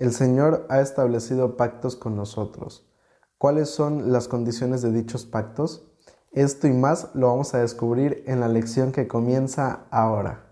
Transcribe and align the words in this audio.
El 0.00 0.14
Señor 0.14 0.64
ha 0.70 0.80
establecido 0.80 1.58
pactos 1.58 1.94
con 1.94 2.16
nosotros. 2.16 2.90
¿Cuáles 3.36 3.68
son 3.68 4.12
las 4.12 4.28
condiciones 4.28 4.80
de 4.80 4.92
dichos 4.92 5.26
pactos? 5.26 5.92
Esto 6.32 6.66
y 6.68 6.72
más 6.72 7.10
lo 7.12 7.26
vamos 7.26 7.52
a 7.52 7.58
descubrir 7.58 8.24
en 8.26 8.40
la 8.40 8.48
lección 8.48 8.92
que 8.92 9.06
comienza 9.06 9.80
ahora. 9.90 10.46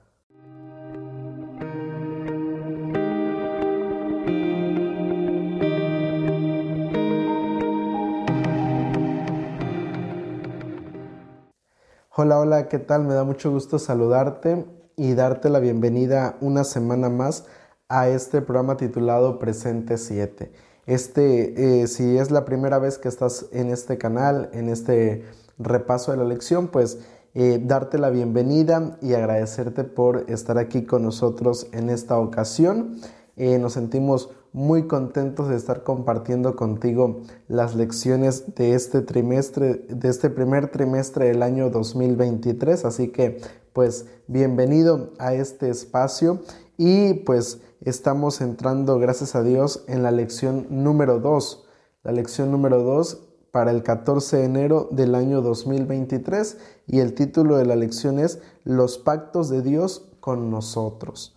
Hola, 12.15 12.38
hola, 12.38 12.69
¿qué 12.69 12.78
tal? 12.78 13.04
Me 13.04 13.15
da 13.15 13.24
mucho 13.24 13.51
gusto 13.51 13.78
saludarte 13.78 14.67
y 14.96 15.15
darte 15.15 15.49
la 15.49 15.58
bienvenida 15.58 16.37
una 16.42 16.65
semana 16.65 17.09
más 17.09 17.46
a 17.88 18.09
este 18.09 18.42
programa 18.42 18.77
titulado 18.77 19.38
Presente 19.38 19.96
7. 19.96 20.52
Este, 20.87 21.83
eh, 21.83 21.87
si 21.87 22.19
es 22.19 22.30
la 22.30 22.45
primera 22.45 22.79
vez 22.79 22.98
que 22.98 23.09
estás 23.09 23.46
en 23.51 23.70
este 23.70 23.96
canal, 23.96 24.51
en 24.52 24.69
este 24.69 25.24
repaso 25.59 26.10
de 26.10 26.19
la 26.19 26.24
lección, 26.24 26.69
pues 26.69 26.98
eh, 27.34 27.62
darte 27.65 27.98
la 27.98 28.10
bienvenida 28.10 28.98
y 29.01 29.15
agradecerte 29.15 29.84
por 29.84 30.27
estar 30.29 30.59
aquí 30.59 30.84
con 30.84 31.02
nosotros 31.02 31.69
en 31.73 31.88
esta 31.88 32.19
ocasión. 32.19 32.96
Eh, 33.37 33.59
nos 33.59 33.74
sentimos 33.74 34.30
muy 34.52 34.87
contentos 34.87 35.48
de 35.48 35.57
estar 35.57 35.82
compartiendo 35.82 36.57
contigo 36.57 37.23
las 37.48 37.74
lecciones 37.74 38.55
de 38.55 38.74
este 38.74 39.01
trimestre, 39.01 39.87
de 39.88 40.09
este 40.09 40.29
primer 40.29 40.70
trimestre 40.70 41.27
del 41.27 41.43
año 41.43 41.70
2023. 41.70 42.84
Así 42.84 43.09
que, 43.09 43.41
pues, 43.73 44.07
bienvenido 44.27 45.12
a 45.18 45.32
este 45.32 45.70
espacio 45.70 46.41
y 46.79 47.15
pues 47.15 47.60
estamos 47.80 48.41
entrando, 48.41 48.98
gracias 48.98 49.34
a 49.34 49.42
Dios, 49.42 49.84
en 49.87 50.02
la 50.02 50.10
lección 50.10 50.66
número 50.70 51.20
2. 51.20 51.64
La 52.02 52.12
lección 52.12 52.51
número 52.51 52.82
2 52.82 53.24
para 53.51 53.70
el 53.70 53.82
14 53.82 54.38
de 54.38 54.45
enero 54.45 54.88
del 54.90 55.15
año 55.15 55.43
2023 55.43 56.59
y 56.87 57.01
el 57.01 57.15
título 57.15 57.57
de 57.57 57.66
la 57.66 57.76
lección 57.76 58.18
es 58.18 58.40
Los 58.65 58.98
pactos 58.98 59.48
de 59.48 59.62
Dios 59.62 60.09
con 60.20 60.51
nosotros. 60.51 61.37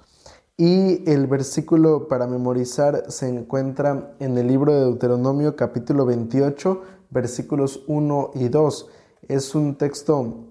Y 0.58 1.10
el 1.10 1.28
versículo 1.28 2.08
para 2.08 2.28
memorizar 2.28 3.06
se 3.10 3.28
encuentra 3.28 4.16
en 4.20 4.38
el 4.38 4.48
libro 4.48 4.74
de 4.74 4.82
Deuteronomio 4.82 5.56
capítulo 5.56 6.06
28 6.06 6.82
versículos 7.10 7.84
1 7.88 8.32
y 8.36 8.50
2. 8.50 8.90
Es 9.28 9.56
un 9.56 9.76
texto 9.76 10.48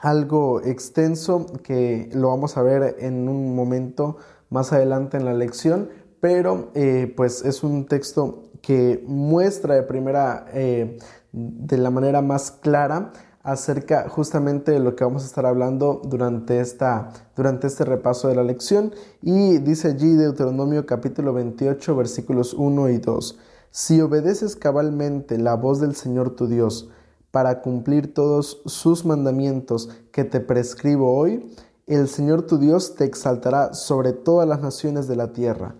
algo 0.00 0.62
extenso 0.62 1.46
que 1.62 2.08
lo 2.12 2.28
vamos 2.28 2.56
a 2.56 2.62
ver 2.62 2.96
en 3.00 3.28
un 3.28 3.54
momento 3.54 4.16
más 4.50 4.72
adelante 4.72 5.16
en 5.16 5.24
la 5.24 5.34
lección, 5.34 5.88
pero 6.20 6.70
eh, 6.74 7.12
pues 7.16 7.44
es 7.44 7.62
un 7.62 7.86
texto 7.86 8.42
que 8.60 9.02
muestra 9.06 9.74
de 9.74 9.82
primera, 9.82 10.46
eh, 10.52 10.98
de 11.32 11.78
la 11.78 11.90
manera 11.90 12.20
más 12.20 12.50
clara 12.50 13.12
acerca 13.42 14.08
justamente 14.08 14.72
de 14.72 14.80
lo 14.80 14.94
que 14.94 15.04
vamos 15.04 15.22
a 15.22 15.26
estar 15.26 15.46
hablando 15.46 16.02
durante, 16.04 16.60
esta, 16.60 17.08
durante 17.34 17.68
este 17.68 17.84
repaso 17.84 18.28
de 18.28 18.34
la 18.34 18.44
lección. 18.44 18.92
Y 19.22 19.58
dice 19.58 19.88
allí 19.88 20.14
Deuteronomio 20.14 20.84
capítulo 20.84 21.32
28 21.32 21.96
versículos 21.96 22.52
1 22.52 22.90
y 22.90 22.98
2. 22.98 23.38
Si 23.70 24.00
obedeces 24.00 24.56
cabalmente 24.56 25.38
la 25.38 25.54
voz 25.54 25.80
del 25.80 25.94
Señor 25.94 26.34
tu 26.34 26.48
Dios, 26.48 26.90
para 27.30 27.60
cumplir 27.60 28.12
todos 28.12 28.60
sus 28.66 29.04
mandamientos 29.04 29.88
que 30.10 30.24
te 30.24 30.40
prescribo 30.40 31.16
hoy, 31.16 31.46
el 31.96 32.08
Señor 32.08 32.42
tu 32.42 32.58
Dios 32.58 32.94
te 32.94 33.04
exaltará 33.04 33.74
sobre 33.74 34.12
todas 34.12 34.48
las 34.48 34.60
naciones 34.60 35.08
de 35.08 35.16
la 35.16 35.32
tierra. 35.32 35.74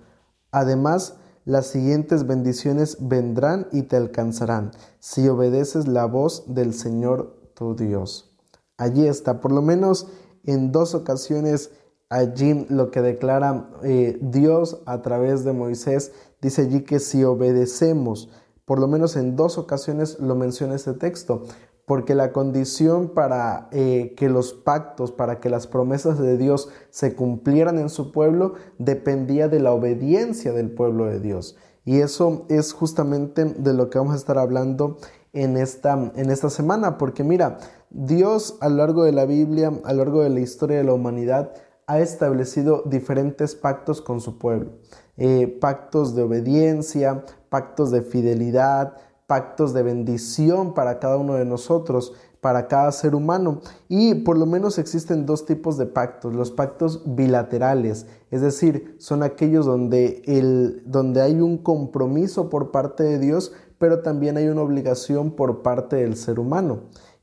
Además, 0.50 1.14
las 1.44 1.68
siguientes 1.68 2.26
bendiciones 2.26 2.98
vendrán 3.00 3.68
y 3.72 3.82
te 3.82 3.96
alcanzarán 3.96 4.72
si 4.98 5.28
obedeces 5.28 5.88
la 5.88 6.06
voz 6.06 6.44
del 6.54 6.74
Señor 6.74 7.36
tu 7.54 7.74
Dios. 7.74 8.36
Allí 8.76 9.06
está, 9.06 9.40
por 9.40 9.52
lo 9.52 9.62
menos 9.62 10.08
en 10.44 10.72
dos 10.72 10.94
ocasiones, 10.94 11.70
allí 12.08 12.66
lo 12.68 12.90
que 12.90 13.02
declara 13.02 13.70
eh, 13.82 14.18
Dios 14.20 14.80
a 14.86 15.02
través 15.02 15.44
de 15.44 15.52
Moisés, 15.52 16.12
dice 16.40 16.62
allí 16.62 16.82
que 16.82 16.98
si 16.98 17.24
obedecemos, 17.24 18.30
por 18.64 18.78
lo 18.78 18.88
menos 18.88 19.16
en 19.16 19.36
dos 19.36 19.58
ocasiones 19.58 20.18
lo 20.20 20.34
menciona 20.34 20.74
este 20.74 20.94
texto, 20.94 21.44
porque 21.90 22.14
la 22.14 22.32
condición 22.32 23.08
para 23.08 23.66
eh, 23.72 24.14
que 24.16 24.28
los 24.28 24.52
pactos, 24.52 25.10
para 25.10 25.40
que 25.40 25.50
las 25.50 25.66
promesas 25.66 26.20
de 26.20 26.38
Dios 26.38 26.68
se 26.90 27.16
cumplieran 27.16 27.80
en 27.80 27.88
su 27.88 28.12
pueblo, 28.12 28.54
dependía 28.78 29.48
de 29.48 29.58
la 29.58 29.72
obediencia 29.72 30.52
del 30.52 30.70
pueblo 30.70 31.06
de 31.06 31.18
Dios. 31.18 31.56
Y 31.84 31.98
eso 31.98 32.46
es 32.48 32.72
justamente 32.74 33.44
de 33.44 33.74
lo 33.74 33.90
que 33.90 33.98
vamos 33.98 34.14
a 34.14 34.18
estar 34.18 34.38
hablando 34.38 34.98
en 35.32 35.56
esta, 35.56 36.12
en 36.14 36.30
esta 36.30 36.48
semana, 36.48 36.96
porque 36.96 37.24
mira, 37.24 37.58
Dios 37.90 38.56
a 38.60 38.68
lo 38.68 38.76
largo 38.76 39.02
de 39.02 39.10
la 39.10 39.24
Biblia, 39.24 39.72
a 39.82 39.92
lo 39.92 40.04
largo 40.04 40.22
de 40.22 40.30
la 40.30 40.38
historia 40.38 40.76
de 40.76 40.84
la 40.84 40.92
humanidad, 40.94 41.54
ha 41.88 41.98
establecido 41.98 42.84
diferentes 42.86 43.56
pactos 43.56 44.00
con 44.00 44.20
su 44.20 44.38
pueblo. 44.38 44.74
Eh, 45.16 45.58
pactos 45.60 46.14
de 46.14 46.22
obediencia, 46.22 47.24
pactos 47.48 47.90
de 47.90 48.02
fidelidad, 48.02 48.94
pactos 49.30 49.72
de 49.72 49.84
bendición 49.84 50.74
para 50.74 50.98
cada 50.98 51.16
uno 51.16 51.34
de 51.34 51.44
nosotros, 51.44 52.14
para 52.40 52.66
cada 52.66 52.90
ser 52.90 53.14
humano. 53.14 53.60
Y 53.88 54.16
por 54.16 54.36
lo 54.36 54.44
menos 54.44 54.76
existen 54.76 55.24
dos 55.24 55.46
tipos 55.46 55.78
de 55.78 55.86
pactos, 55.86 56.34
los 56.34 56.50
pactos 56.50 57.02
bilaterales, 57.06 58.06
es 58.32 58.40
decir, 58.40 58.96
son 58.98 59.22
aquellos 59.22 59.66
donde, 59.66 60.20
el, 60.26 60.82
donde 60.84 61.20
hay 61.22 61.40
un 61.40 61.58
compromiso 61.58 62.50
por 62.50 62.72
parte 62.72 63.04
de 63.04 63.20
Dios, 63.20 63.52
pero 63.78 64.00
también 64.00 64.36
hay 64.36 64.48
una 64.48 64.62
obligación 64.62 65.30
por 65.30 65.62
parte 65.62 65.94
del 65.94 66.16
ser 66.16 66.40
humano. 66.40 66.80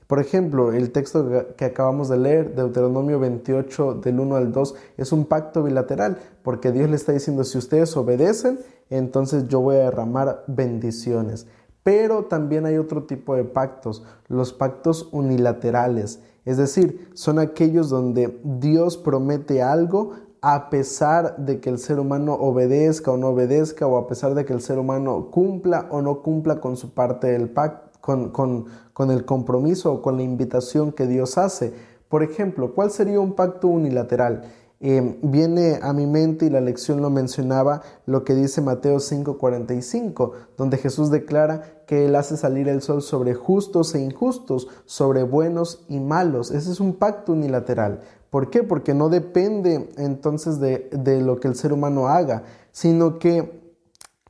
Por 0.07 0.21
ejemplo, 0.21 0.71
el 0.71 0.93
texto 0.93 1.29
que 1.57 1.65
acabamos 1.65 2.07
de 2.07 2.19
leer, 2.19 2.55
Deuteronomio 2.55 3.19
28 3.19 3.95
del 3.95 4.21
1 4.21 4.35
al 4.37 4.53
2, 4.53 4.75
es 4.95 5.11
un 5.11 5.25
pacto 5.25 5.61
bilateral, 5.63 6.19
porque 6.41 6.71
Dios 6.71 6.89
le 6.89 6.95
está 6.95 7.11
diciendo, 7.11 7.43
si 7.43 7.57
ustedes 7.57 7.97
obedecen, 7.97 8.59
entonces 8.89 9.49
yo 9.49 9.59
voy 9.59 9.75
a 9.75 9.79
derramar 9.79 10.45
bendiciones. 10.47 11.47
Pero 11.87 12.25
también 12.25 12.65
hay 12.65 12.75
otro 12.75 13.03
tipo 13.03 13.33
de 13.37 13.45
pactos, 13.45 14.03
los 14.27 14.51
pactos 14.51 15.07
unilaterales, 15.13 16.19
es 16.43 16.57
decir, 16.57 17.09
son 17.13 17.39
aquellos 17.39 17.89
donde 17.89 18.41
Dios 18.43 18.97
promete 18.97 19.63
algo 19.63 20.11
a 20.41 20.69
pesar 20.69 21.37
de 21.37 21.61
que 21.61 21.69
el 21.69 21.79
ser 21.79 22.01
humano 22.01 22.33
obedezca 22.33 23.11
o 23.11 23.15
no 23.15 23.29
obedezca, 23.29 23.87
o 23.87 23.95
a 23.95 24.05
pesar 24.05 24.35
de 24.35 24.43
que 24.43 24.51
el 24.51 24.59
ser 24.59 24.79
humano 24.79 25.29
cumpla 25.31 25.87
o 25.89 26.01
no 26.01 26.21
cumpla 26.23 26.59
con 26.59 26.75
su 26.75 26.93
parte 26.93 27.27
del 27.27 27.47
pacto 27.47 27.87
con, 28.01 29.09
el 29.09 29.23
compromiso 29.23 29.93
o 29.93 30.01
con 30.01 30.17
la 30.17 30.23
invitación 30.23 30.91
que 30.91 31.07
Dios 31.07 31.37
hace. 31.37 31.73
Por 32.09 32.21
ejemplo, 32.21 32.73
¿cuál 32.75 32.91
sería 32.91 33.21
un 33.21 33.31
pacto 33.31 33.69
unilateral? 33.69 34.43
Eh, 34.79 35.17
viene 35.23 35.79
a 35.81 35.91
mi 35.91 36.05
mente 36.05 36.45
y 36.45 36.49
la 36.51 36.61
lección 36.61 37.01
lo 37.01 37.09
mencionaba 37.09 37.81
lo 38.05 38.23
que 38.23 38.35
dice 38.35 38.61
Mateo 38.61 38.99
5:45, 38.99 40.33
donde 40.55 40.77
Jesús 40.77 41.09
declara 41.09 41.76
que 41.87 42.05
Él 42.05 42.15
hace 42.15 42.37
salir 42.37 42.67
el 42.67 42.83
sol 42.83 43.01
sobre 43.01 43.33
justos 43.33 43.95
e 43.95 44.01
injustos, 44.01 44.67
sobre 44.85 45.23
buenos 45.23 45.85
y 45.87 45.99
malos. 45.99 46.51
Ese 46.51 46.71
es 46.71 46.79
un 46.79 46.93
pacto 46.93 47.31
unilateral. 47.31 48.01
¿Por 48.29 48.49
qué? 48.51 48.61
Porque 48.61 48.93
no 48.93 49.09
depende 49.09 49.89
entonces 49.97 50.59
de, 50.59 50.89
de 50.91 51.21
lo 51.21 51.39
que 51.39 51.47
el 51.47 51.55
ser 51.55 51.73
humano 51.73 52.09
haga, 52.09 52.43
sino 52.71 53.17
que 53.17 53.73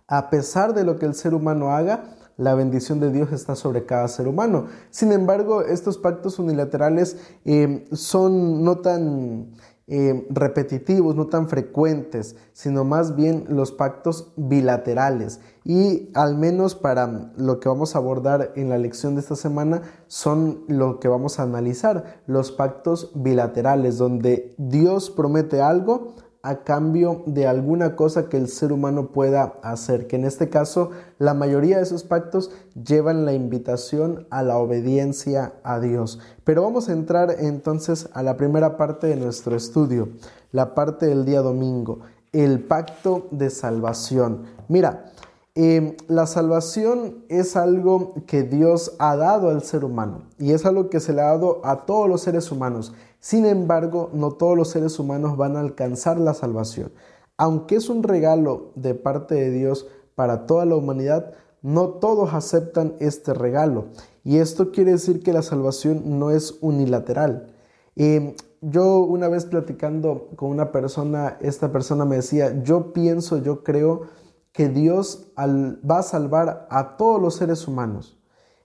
a 0.08 0.30
pesar 0.30 0.74
de 0.74 0.86
lo 0.86 0.98
que 1.00 1.08
el 1.08 1.16
ser 1.16 1.34
humano 1.34 1.72
haga, 1.72 2.16
la 2.38 2.54
bendición 2.54 3.00
de 3.00 3.12
Dios 3.12 3.32
está 3.32 3.56
sobre 3.56 3.86
cada 3.86 4.08
ser 4.08 4.28
humano. 4.28 4.68
Sin 4.92 5.12
embargo, 5.12 5.64
estos 5.64 5.98
pactos 5.98 6.38
unilaterales 6.38 7.18
eh, 7.44 7.86
son 7.92 8.64
no 8.64 8.78
tan 8.78 9.54
eh, 9.90 10.28
repetitivos, 10.30 11.16
no 11.16 11.28
tan 11.28 11.48
frecuentes, 11.48 12.36
sino 12.52 12.84
más 12.84 13.16
bien 13.16 13.46
los 13.48 13.72
pactos 13.72 14.34
bilaterales. 14.36 15.40
Y 15.64 16.10
al 16.14 16.36
menos 16.36 16.76
para 16.76 17.32
lo 17.38 17.62
que 17.62 17.70
vamos 17.70 17.96
a 17.96 18.00
abordar 18.00 18.52
en 18.56 18.68
la 18.68 18.78
lección 18.78 19.16
de 19.16 19.22
esta 19.22 19.38
semana 19.38 19.84
son 20.08 20.66
lo 20.68 21.00
que 21.00 21.08
vamos 21.08 21.40
a 21.40 21.44
analizar, 21.44 22.22
los 22.28 22.52
pactos 22.52 23.12
bilaterales, 23.16 23.98
donde 23.98 24.56
Dios 24.58 25.10
promete 25.10 25.62
algo, 25.62 26.16
a 26.48 26.64
cambio 26.64 27.24
de 27.26 27.46
alguna 27.46 27.98
cosa 27.98 28.30
que 28.30 28.38
el 28.38 28.48
ser 28.48 28.72
humano 28.72 29.08
pueda 29.12 29.56
hacer, 29.64 30.08
que 30.08 30.16
en 30.16 30.24
este 30.24 30.48
caso 30.48 30.92
la 31.20 31.34
mayoría 31.34 31.76
de 31.76 31.84
esos 31.84 32.06
pactos 32.06 32.52
llevan 32.74 33.26
la 33.26 33.34
invitación 33.34 34.26
a 34.30 34.44
la 34.44 34.58
obediencia 34.58 35.56
a 35.64 35.82
Dios. 35.82 36.20
Pero 36.46 36.64
vamos 36.64 36.88
a 36.88 36.94
entrar 36.94 37.36
entonces 37.38 38.08
a 38.14 38.24
la 38.24 38.38
primera 38.38 38.78
parte 38.78 39.08
de 39.08 39.18
nuestro 39.18 39.58
estudio, 39.58 40.08
la 40.54 40.74
parte 40.74 41.08
del 41.08 41.26
día 41.26 41.42
domingo, 41.42 42.00
el 42.32 42.62
pacto 42.62 43.28
de 43.32 43.50
salvación. 43.50 44.44
Mira, 44.70 45.12
eh, 45.56 45.98
la 46.08 46.28
salvación 46.28 47.26
es 47.28 47.58
algo 47.58 48.14
que 48.26 48.44
Dios 48.44 48.94
ha 49.00 49.18
dado 49.18 49.50
al 49.50 49.64
ser 49.64 49.84
humano 49.84 50.22
y 50.40 50.54
es 50.54 50.66
algo 50.66 50.90
que 50.90 51.02
se 51.02 51.12
le 51.12 51.22
ha 51.22 51.26
dado 51.26 51.60
a 51.66 51.86
todos 51.86 52.08
los 52.08 52.22
seres 52.22 52.54
humanos. 52.54 52.94
Sin 53.20 53.46
embargo, 53.46 54.10
no 54.14 54.32
todos 54.32 54.56
los 54.56 54.70
seres 54.70 55.00
humanos 55.00 55.38
van 55.38 55.58
a 55.58 55.62
alcanzar 55.62 56.20
la 56.20 56.34
salvación. 56.34 56.92
Aunque 57.38 57.76
es 57.76 57.90
un 57.90 58.04
regalo 58.04 58.72
de 58.76 58.96
parte 58.96 59.36
de 59.36 59.52
Dios 59.52 59.88
para 60.16 60.46
toda 60.46 60.66
la 60.66 60.76
humanidad, 60.76 61.34
no 61.62 61.90
todos 61.90 62.34
aceptan 62.34 62.96
este 63.00 63.34
regalo. 63.34 63.86
Y 64.24 64.38
esto 64.38 64.72
quiere 64.72 64.92
decir 64.92 65.24
que 65.24 65.34
la 65.34 65.42
salvación 65.42 66.20
no 66.20 66.32
es 66.32 66.58
unilateral. 66.62 67.54
Eh, 67.96 68.36
yo 68.62 69.00
una 69.00 69.28
vez 69.28 69.46
platicando 69.46 70.30
con 70.36 70.50
una 70.50 70.72
persona, 70.72 71.38
esta 71.42 71.72
persona 71.72 72.06
me 72.06 72.18
decía, 72.18 72.64
yo 72.64 72.94
pienso, 72.94 73.38
yo 73.38 73.64
creo 73.64 74.04
que 74.52 74.70
Dios 74.70 75.32
va 75.38 76.00
a 76.00 76.04
salvar 76.04 76.68
a 76.72 76.98
todos 76.98 77.22
los 77.22 77.36
seres 77.36 77.68
humanos. 77.68 78.17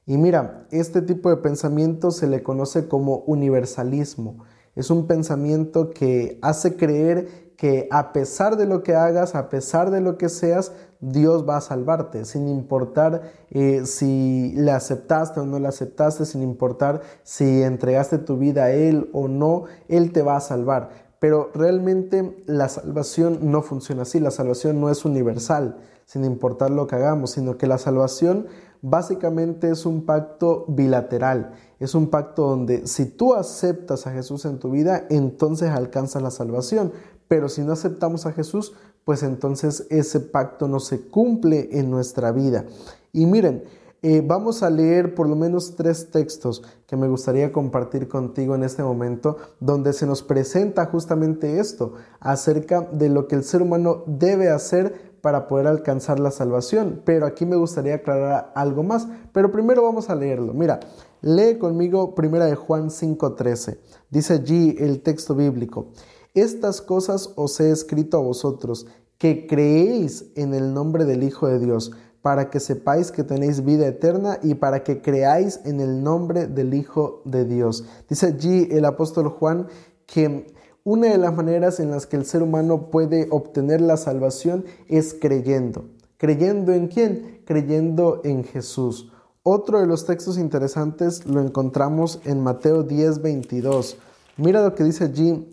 Y 0.07 0.19
mira, 0.19 0.67
este 0.71 1.01
tipo 1.03 1.31
de 1.31 1.37
pensamiento 1.37 2.11
se 2.11 2.27
le 2.27 2.43
conoce 2.43 2.89
como 2.89 3.19
universalismo. 3.27 4.45
Es 4.75 4.91
un 4.91 5.07
pensamiento 5.07 5.91
que 5.91 6.39
hace 6.43 6.77
creer 6.77 7.53
que 7.57 7.87
a 7.93 8.13
pesar 8.13 8.57
de 8.57 8.67
lo 8.67 8.83
que 8.83 8.97
hagas, 8.97 9.37
a 9.37 9.49
pesar 9.49 9.91
de 9.91 10.01
lo 10.01 10.19
que 10.19 10.29
seas, 10.29 10.73
Dios 11.01 11.49
va 11.49 11.59
a 11.59 11.61
salvarte, 11.61 12.25
sin 12.25 12.49
importar 12.49 13.23
eh, 13.51 13.83
si 13.85 14.53
le 14.57 14.73
aceptaste 14.73 15.41
o 15.41 15.47
no 15.47 15.61
le 15.61 15.69
aceptaste, 15.69 16.25
sin 16.25 16.43
importar 16.43 17.03
si 17.23 17.63
entregaste 17.63 18.19
tu 18.19 18.39
vida 18.39 18.65
a 18.65 18.71
Él 18.73 19.11
o 19.13 19.29
no, 19.29 19.65
Él 19.89 20.11
te 20.11 20.23
va 20.23 20.37
a 20.37 20.41
salvar. 20.41 20.91
Pero 21.21 21.51
realmente 21.55 22.43
la 22.47 22.69
salvación 22.69 23.39
no 23.43 23.63
funciona 23.63 24.03
así, 24.03 24.19
la 24.19 24.33
salvación 24.33 24.81
no 24.81 24.91
es 24.91 25.05
universal, 25.05 25.77
sin 26.05 26.25
importar 26.25 26.71
lo 26.71 26.89
que 26.89 26.97
hagamos, 26.97 27.31
sino 27.33 27.59
que 27.59 27.69
la 27.69 27.79
salvación 27.79 28.47
básicamente 28.83 29.71
es 29.71 29.87
un 29.87 30.05
pacto 30.05 30.67
bilateral, 30.69 31.55
es 31.79 31.95
un 31.95 32.09
pacto 32.11 32.49
donde 32.49 32.87
si 32.87 33.07
tú 33.07 33.35
aceptas 33.35 34.07
a 34.07 34.13
Jesús 34.13 34.45
en 34.45 34.59
tu 34.59 34.71
vida, 34.71 35.07
entonces 35.09 35.71
alcanzas 35.71 36.23
la 36.23 36.31
salvación, 36.31 36.93
pero 37.29 37.49
si 37.49 37.63
no 37.63 37.73
aceptamos 37.73 38.27
a 38.27 38.33
Jesús, 38.33 38.75
pues 39.05 39.23
entonces 39.23 39.87
ese 39.89 40.21
pacto 40.21 40.69
no 40.69 40.81
se 40.81 41.01
cumple 41.01 41.71
en 41.73 41.91
nuestra 41.91 42.33
vida. 42.33 42.67
Y 43.13 43.27
miren, 43.27 43.65
eh, 44.05 44.21
vamos 44.25 44.65
a 44.65 44.71
leer 44.71 45.15
por 45.15 45.29
lo 45.29 45.37
menos 45.37 45.77
tres 45.77 46.11
textos 46.11 46.65
que 46.89 46.97
me 46.97 47.07
gustaría 47.07 47.53
compartir 47.53 48.09
contigo 48.09 48.57
en 48.57 48.65
este 48.65 48.83
momento, 48.83 49.37
donde 49.61 49.93
se 49.93 50.07
nos 50.07 50.25
presenta 50.25 50.87
justamente 50.87 51.61
esto, 51.61 51.95
acerca 52.19 52.81
de 52.81 53.09
lo 53.09 53.29
que 53.29 53.37
el 53.37 53.45
ser 53.45 53.63
humano 53.63 54.03
debe 54.07 54.51
hacer 54.51 55.12
para 55.23 55.47
poder 55.49 55.67
alcanzar 55.67 56.21
la 56.21 56.31
salvación. 56.31 57.01
Pero 57.07 57.25
aquí 57.25 57.47
me 57.47 57.57
gustaría 57.57 57.95
aclarar 57.95 58.53
algo 58.55 58.83
más. 58.83 59.09
Pero 59.33 59.51
primero 59.51 59.83
vamos 59.83 60.11
a 60.11 60.15
leerlo. 60.15 60.53
Mira, 60.53 60.81
lee 61.23 61.57
conmigo 61.59 62.15
primera 62.15 62.45
de 62.45 62.57
Juan 62.57 62.91
5:13. 62.91 63.79
Dice 64.11 64.35
allí 64.35 64.77
el 64.79 65.01
texto 65.01 65.35
bíblico. 65.35 65.87
Estas 66.35 66.83
cosas 66.83 67.33
os 67.37 67.59
he 67.61 67.71
escrito 67.71 68.19
a 68.19 68.23
vosotros, 68.23 68.87
que 69.19 69.47
creéis 69.47 70.27
en 70.35 70.53
el 70.53 70.75
nombre 70.75 71.05
del 71.05 71.23
Hijo 71.23 71.47
de 71.47 71.59
Dios, 71.59 71.93
para 72.23 72.51
que 72.51 72.59
sepáis 72.59 73.13
que 73.13 73.23
tenéis 73.23 73.65
vida 73.65 73.87
eterna 73.87 74.39
y 74.43 74.55
para 74.55 74.83
que 74.83 75.03
creáis 75.03 75.61
en 75.65 75.81
el 75.81 76.03
nombre 76.03 76.47
del 76.47 76.75
Hijo 76.75 77.23
de 77.25 77.45
Dios. 77.45 77.85
Dice 78.09 78.27
allí 78.27 78.69
el 78.71 78.85
apóstol 78.85 79.29
Juan 79.29 79.69
que 80.07 80.47
una 80.85 81.09
de 81.09 81.19
las 81.19 81.35
maneras 81.35 81.79
en 81.81 81.91
las 81.91 82.07
que 82.07 82.17
el 82.17 82.25
ser 82.25 82.43
humano 82.43 82.91
puede 82.91 83.29
obtener 83.31 83.81
la 83.81 83.97
salvación 83.97 84.65
es 84.89 85.15
creyendo. 85.15 85.85
¿Creyendo 86.17 86.73
en 86.73 86.89
quién? 86.89 87.43
Creyendo 87.45 88.21
en 88.25 88.45
Jesús. 88.45 89.13
Otro 89.45 89.81
de 89.81 89.87
los 89.87 90.07
textos 90.07 90.39
interesantes 90.39 91.27
lo 91.27 91.41
encontramos 91.41 92.21
en 92.25 92.41
Mateo 92.41 92.83
10, 92.83 93.23
22. 93.23 93.97
Mira 94.37 94.63
lo 94.63 94.75
que 94.75 94.85
dice 94.85 95.05
allí 95.05 95.49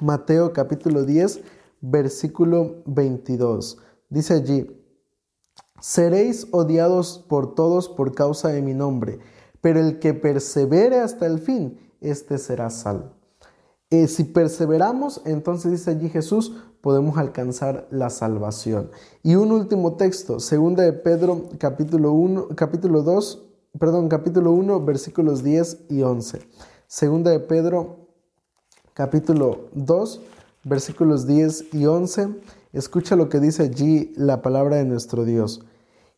Mateo 0.00 0.52
capítulo 0.52 1.04
10, 1.04 1.40
versículo 1.80 2.82
22. 2.86 3.78
Dice 4.08 4.34
allí, 4.34 4.66
seréis 5.80 6.46
odiados 6.50 7.24
por 7.28 7.54
todos 7.54 7.88
por 7.88 8.14
causa 8.14 8.48
de 8.48 8.62
mi 8.62 8.74
nombre, 8.74 9.18
pero 9.60 9.80
el 9.80 9.98
que 9.98 10.14
persevere 10.14 11.00
hasta 11.00 11.26
el 11.26 11.38
fin, 11.38 11.78
éste 12.00 12.38
será 12.38 12.70
salvo. 12.70 13.19
Eh, 13.92 14.06
si 14.06 14.22
perseveramos, 14.22 15.20
entonces 15.24 15.72
dice 15.72 15.90
allí 15.90 16.08
Jesús, 16.08 16.52
podemos 16.80 17.18
alcanzar 17.18 17.88
la 17.90 18.08
salvación. 18.08 18.88
Y 19.24 19.34
un 19.34 19.50
último 19.50 19.94
texto, 19.94 20.38
segunda 20.38 20.84
de 20.84 20.92
Pedro 20.92 21.48
capítulo 21.58 22.12
1, 22.12 22.50
capítulo 22.54 23.02
2, 23.02 23.42
perdón, 23.80 24.08
capítulo 24.08 24.52
1, 24.52 24.84
versículos 24.84 25.42
10 25.42 25.86
y 25.88 26.02
11. 26.02 26.40
Segunda 26.86 27.32
de 27.32 27.40
Pedro 27.40 28.06
capítulo 28.94 29.70
2, 29.72 30.20
versículos 30.62 31.26
10 31.26 31.74
y 31.74 31.86
11. 31.86 32.28
Escucha 32.72 33.16
lo 33.16 33.28
que 33.28 33.40
dice 33.40 33.64
allí 33.64 34.12
la 34.14 34.40
palabra 34.40 34.76
de 34.76 34.84
nuestro 34.84 35.24
Dios. 35.24 35.62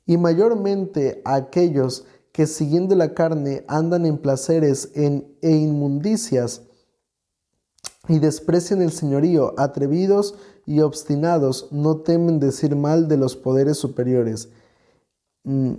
Y 0.04 0.19
mayormente 0.19 1.22
aquellos 1.24 2.04
que 2.32 2.46
siguiendo 2.46 2.94
la 2.96 3.14
carne 3.14 3.64
andan 3.66 4.04
en 4.04 4.19
placeres 4.19 4.90
en, 4.94 5.26
e 5.40 5.52
inmundicias 5.52 6.62
y 8.08 8.19
desprecian 8.19 8.82
el 8.82 8.93
señorío, 8.93 9.54
atrevidos 9.58 10.34
y 10.66 10.81
obstinados, 10.81 11.69
no 11.70 11.99
temen 11.99 12.40
decir 12.40 12.75
mal 12.76 13.08
de 13.08 13.16
los 13.16 13.37
poderes 13.37 13.78
superiores. 13.78 14.49
Mm. 15.44 15.75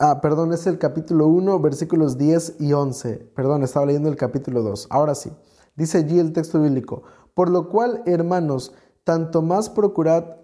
Ah, 0.00 0.20
perdón, 0.20 0.52
es 0.52 0.66
el 0.66 0.78
capítulo 0.78 1.26
1, 1.26 1.58
versículos 1.60 2.16
10 2.18 2.56
y 2.60 2.72
11. 2.72 3.16
Perdón, 3.34 3.64
estaba 3.64 3.86
leyendo 3.86 4.08
el 4.08 4.16
capítulo 4.16 4.62
2. 4.62 4.86
Ahora 4.90 5.14
sí, 5.14 5.32
dice 5.74 5.98
allí 5.98 6.18
el 6.18 6.32
texto 6.32 6.60
bíblico. 6.60 7.02
Por 7.34 7.50
lo 7.50 7.68
cual, 7.68 8.02
hermanos, 8.06 8.72
tanto 9.04 9.42
más 9.42 9.70
procurad 9.70 10.36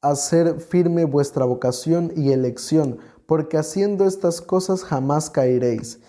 hacer 0.00 0.60
firme 0.60 1.04
vuestra 1.04 1.44
vocación 1.44 2.12
y 2.16 2.32
elección, 2.32 2.98
porque 3.26 3.58
haciendo 3.58 4.06
estas 4.06 4.40
cosas 4.40 4.84
jamás 4.84 5.30
caeréis. 5.30 6.00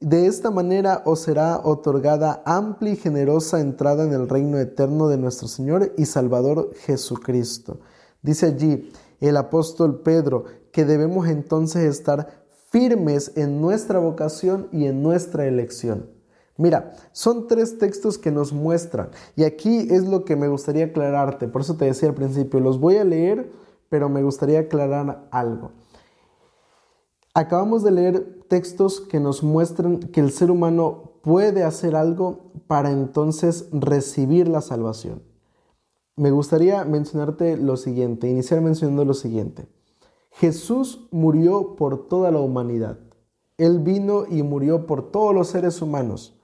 De 0.00 0.26
esta 0.26 0.52
manera 0.52 1.02
os 1.06 1.22
será 1.22 1.60
otorgada 1.64 2.40
amplia 2.46 2.92
y 2.92 2.96
generosa 2.96 3.58
entrada 3.58 4.04
en 4.04 4.12
el 4.12 4.28
reino 4.28 4.56
eterno 4.56 5.08
de 5.08 5.18
nuestro 5.18 5.48
Señor 5.48 5.92
y 5.98 6.06
Salvador 6.06 6.70
Jesucristo. 6.86 7.80
Dice 8.22 8.46
allí 8.46 8.92
el 9.18 9.36
apóstol 9.36 10.02
Pedro 10.02 10.44
que 10.70 10.84
debemos 10.84 11.26
entonces 11.26 11.82
estar 11.82 12.44
firmes 12.70 13.32
en 13.34 13.60
nuestra 13.60 13.98
vocación 13.98 14.68
y 14.70 14.86
en 14.86 15.02
nuestra 15.02 15.46
elección. 15.46 16.08
Mira, 16.56 16.92
son 17.10 17.48
tres 17.48 17.78
textos 17.78 18.18
que 18.18 18.30
nos 18.30 18.52
muestran 18.52 19.10
y 19.34 19.42
aquí 19.42 19.88
es 19.90 20.04
lo 20.04 20.24
que 20.24 20.36
me 20.36 20.46
gustaría 20.46 20.84
aclararte, 20.84 21.48
por 21.48 21.62
eso 21.62 21.74
te 21.74 21.86
decía 21.86 22.08
al 22.08 22.14
principio, 22.14 22.60
los 22.60 22.78
voy 22.78 22.98
a 22.98 23.04
leer, 23.04 23.50
pero 23.88 24.08
me 24.08 24.22
gustaría 24.22 24.60
aclarar 24.60 25.26
algo. 25.32 25.72
Acabamos 27.38 27.84
de 27.84 27.92
leer 27.92 28.42
textos 28.48 29.00
que 29.00 29.20
nos 29.20 29.44
muestran 29.44 30.00
que 30.00 30.18
el 30.18 30.32
ser 30.32 30.50
humano 30.50 31.20
puede 31.22 31.62
hacer 31.62 31.94
algo 31.94 32.50
para 32.66 32.90
entonces 32.90 33.68
recibir 33.70 34.48
la 34.48 34.60
salvación. 34.60 35.22
Me 36.16 36.32
gustaría 36.32 36.84
mencionarte 36.84 37.56
lo 37.56 37.76
siguiente, 37.76 38.28
iniciar 38.28 38.60
mencionando 38.60 39.04
lo 39.04 39.14
siguiente. 39.14 39.68
Jesús 40.32 41.06
murió 41.12 41.76
por 41.76 42.08
toda 42.08 42.32
la 42.32 42.40
humanidad. 42.40 42.98
Él 43.56 43.78
vino 43.78 44.24
y 44.28 44.42
murió 44.42 44.88
por 44.88 45.12
todos 45.12 45.32
los 45.32 45.46
seres 45.46 45.80
humanos. 45.80 46.40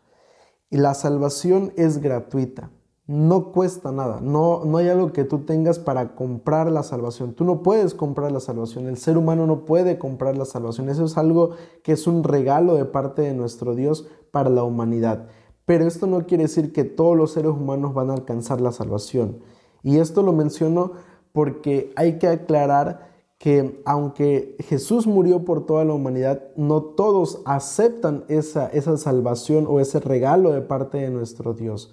Y 0.71 0.77
la 0.77 0.95
salvación 0.95 1.73
es 1.75 1.99
gratuita. 1.99 2.71
No 3.07 3.53
cuesta 3.53 3.93
nada. 3.93 4.21
No, 4.23 4.65
no 4.65 4.79
hay 4.79 4.89
algo 4.89 5.13
que 5.13 5.25
tú 5.25 5.41
tengas 5.41 5.79
para 5.79 6.15
comprar 6.15 6.71
la 6.71 6.83
salvación. 6.83 7.35
Tú 7.35 7.45
no 7.45 7.63
puedes 7.63 7.93
comprar 7.93 8.33
la 8.33 8.41
salvación. 8.41 8.87
El 8.87 8.97
ser 8.97 9.19
humano 9.19 9.47
no 9.47 9.67
puede 9.67 9.99
comprar 9.99 10.39
la 10.39 10.47
salvación. 10.47 10.89
Eso 10.89 11.05
es 11.05 11.19
algo 11.19 11.51
que 11.83 11.93
es 11.93 12.07
un 12.07 12.25
regalo 12.25 12.75
de 12.77 12.87
parte 12.87 13.21
de 13.21 13.35
nuestro 13.35 13.75
Dios 13.75 14.09
para 14.31 14.49
la 14.49 14.65
humanidad. 14.65 15.29
Pero 15.67 15.87
esto 15.87 16.07
no 16.07 16.27
quiere 16.27 16.45
decir 16.45 16.73
que 16.73 16.85
todos 16.85 17.15
los 17.15 17.33
seres 17.33 17.53
humanos 17.53 17.93
van 17.93 18.09
a 18.09 18.15
alcanzar 18.15 18.63
la 18.63 18.73
salvación. 18.73 19.41
Y 19.83 19.99
esto 19.99 20.23
lo 20.23 20.33
menciono 20.33 20.93
porque 21.33 21.93
hay 21.97 22.19
que 22.19 22.29
aclarar 22.29 23.13
que 23.37 23.83
aunque 23.85 24.57
Jesús 24.61 25.07
murió 25.07 25.45
por 25.45 25.67
toda 25.67 25.85
la 25.85 25.93
humanidad, 25.93 26.45
no 26.57 26.81
todos 26.81 27.43
aceptan 27.45 28.25
esa, 28.29 28.69
esa 28.69 28.97
salvación 28.97 29.67
o 29.69 29.81
ese 29.81 30.01
regalo 30.01 30.53
de 30.53 30.63
parte 30.63 30.97
de 30.99 31.11
nuestro 31.11 31.53
Dios. 31.53 31.93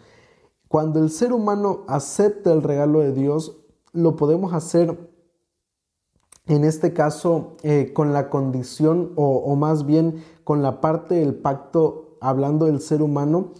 Cuando 0.71 0.99
el 0.99 1.09
ser 1.09 1.33
humano 1.33 1.83
acepta 1.89 2.53
el 2.53 2.63
regalo 2.63 3.01
de 3.01 3.11
Dios, 3.11 3.57
lo 3.91 4.15
podemos 4.15 4.53
hacer 4.53 4.97
en 6.45 6.63
este 6.63 6.93
caso 6.93 7.57
eh, 7.61 7.91
con 7.93 8.13
la 8.13 8.29
condición 8.29 9.11
o, 9.17 9.35
o 9.39 9.57
más 9.57 9.85
bien 9.85 10.23
con 10.45 10.61
la 10.61 10.79
parte 10.79 11.15
del 11.15 11.35
pacto, 11.35 12.15
hablando 12.21 12.67
del 12.67 12.79
ser 12.79 13.01
humano, 13.01 13.51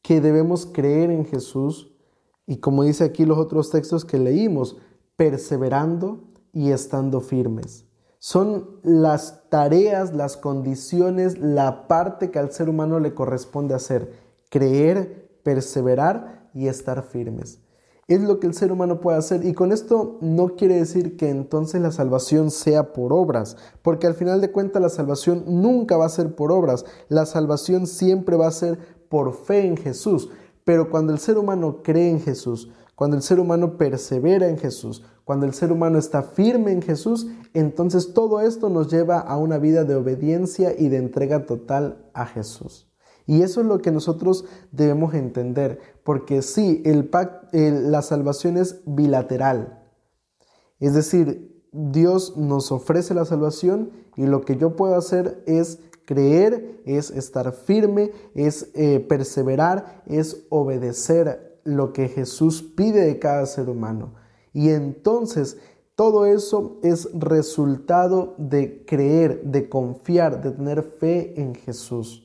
que 0.00 0.20
debemos 0.20 0.64
creer 0.64 1.10
en 1.10 1.24
Jesús 1.24 1.92
y 2.46 2.58
como 2.58 2.84
dice 2.84 3.02
aquí 3.02 3.24
los 3.24 3.38
otros 3.38 3.70
textos 3.70 4.04
que 4.04 4.20
leímos, 4.20 4.76
perseverando 5.16 6.22
y 6.52 6.70
estando 6.70 7.20
firmes. 7.20 7.84
Son 8.20 8.78
las 8.84 9.50
tareas, 9.50 10.14
las 10.14 10.36
condiciones, 10.36 11.36
la 11.36 11.88
parte 11.88 12.30
que 12.30 12.38
al 12.38 12.52
ser 12.52 12.68
humano 12.68 13.00
le 13.00 13.12
corresponde 13.12 13.74
hacer. 13.74 14.12
Creer, 14.50 15.40
perseverar 15.42 16.43
y 16.54 16.68
estar 16.68 17.02
firmes. 17.02 17.60
Es 18.06 18.20
lo 18.20 18.38
que 18.38 18.46
el 18.46 18.54
ser 18.54 18.70
humano 18.70 19.00
puede 19.00 19.16
hacer. 19.16 19.44
Y 19.46 19.54
con 19.54 19.72
esto 19.72 20.18
no 20.20 20.56
quiere 20.56 20.76
decir 20.76 21.16
que 21.16 21.30
entonces 21.30 21.80
la 21.80 21.90
salvación 21.90 22.50
sea 22.50 22.92
por 22.92 23.12
obras, 23.12 23.56
porque 23.82 24.06
al 24.06 24.14
final 24.14 24.40
de 24.40 24.52
cuentas 24.52 24.82
la 24.82 24.90
salvación 24.90 25.44
nunca 25.46 25.96
va 25.96 26.06
a 26.06 26.10
ser 26.10 26.34
por 26.34 26.52
obras. 26.52 26.84
La 27.08 27.24
salvación 27.24 27.86
siempre 27.86 28.36
va 28.36 28.46
a 28.46 28.52
ser 28.52 28.78
por 29.08 29.34
fe 29.34 29.66
en 29.66 29.76
Jesús. 29.76 30.28
Pero 30.64 30.90
cuando 30.90 31.12
el 31.12 31.18
ser 31.18 31.38
humano 31.38 31.82
cree 31.82 32.10
en 32.10 32.20
Jesús, 32.20 32.70
cuando 32.94 33.16
el 33.16 33.22
ser 33.22 33.40
humano 33.40 33.76
persevera 33.76 34.48
en 34.48 34.58
Jesús, 34.58 35.02
cuando 35.24 35.46
el 35.46 35.54
ser 35.54 35.72
humano 35.72 35.98
está 35.98 36.22
firme 36.22 36.72
en 36.72 36.82
Jesús, 36.82 37.26
entonces 37.54 38.12
todo 38.12 38.40
esto 38.40 38.68
nos 38.68 38.90
lleva 38.90 39.18
a 39.18 39.36
una 39.38 39.58
vida 39.58 39.84
de 39.84 39.94
obediencia 39.94 40.74
y 40.78 40.88
de 40.88 40.98
entrega 40.98 41.46
total 41.46 42.04
a 42.12 42.26
Jesús. 42.26 42.86
Y 43.26 43.42
eso 43.42 43.60
es 43.60 43.66
lo 43.66 43.80
que 43.80 43.90
nosotros 43.90 44.44
debemos 44.70 45.14
entender, 45.14 45.80
porque 46.04 46.42
sí, 46.42 46.82
el 46.84 47.10
la 47.52 48.02
salvación 48.02 48.56
es 48.56 48.82
bilateral. 48.84 49.82
Es 50.78 50.94
decir, 50.94 51.62
Dios 51.72 52.36
nos 52.36 52.70
ofrece 52.70 53.14
la 53.14 53.24
salvación 53.24 53.90
y 54.16 54.26
lo 54.26 54.42
que 54.42 54.56
yo 54.56 54.76
puedo 54.76 54.94
hacer 54.94 55.42
es 55.46 55.80
creer, 56.04 56.80
es 56.84 57.10
estar 57.10 57.52
firme, 57.52 58.12
es 58.34 58.70
eh, 58.74 59.00
perseverar, 59.00 60.02
es 60.06 60.46
obedecer 60.50 61.60
lo 61.64 61.92
que 61.92 62.08
Jesús 62.08 62.62
pide 62.62 63.00
de 63.06 63.18
cada 63.18 63.46
ser 63.46 63.68
humano. 63.68 64.14
Y 64.52 64.68
entonces 64.68 65.56
todo 65.96 66.26
eso 66.26 66.78
es 66.82 67.08
resultado 67.14 68.34
de 68.36 68.84
creer, 68.84 69.42
de 69.44 69.68
confiar, 69.68 70.42
de 70.42 70.50
tener 70.50 70.82
fe 70.82 71.40
en 71.40 71.54
Jesús. 71.54 72.23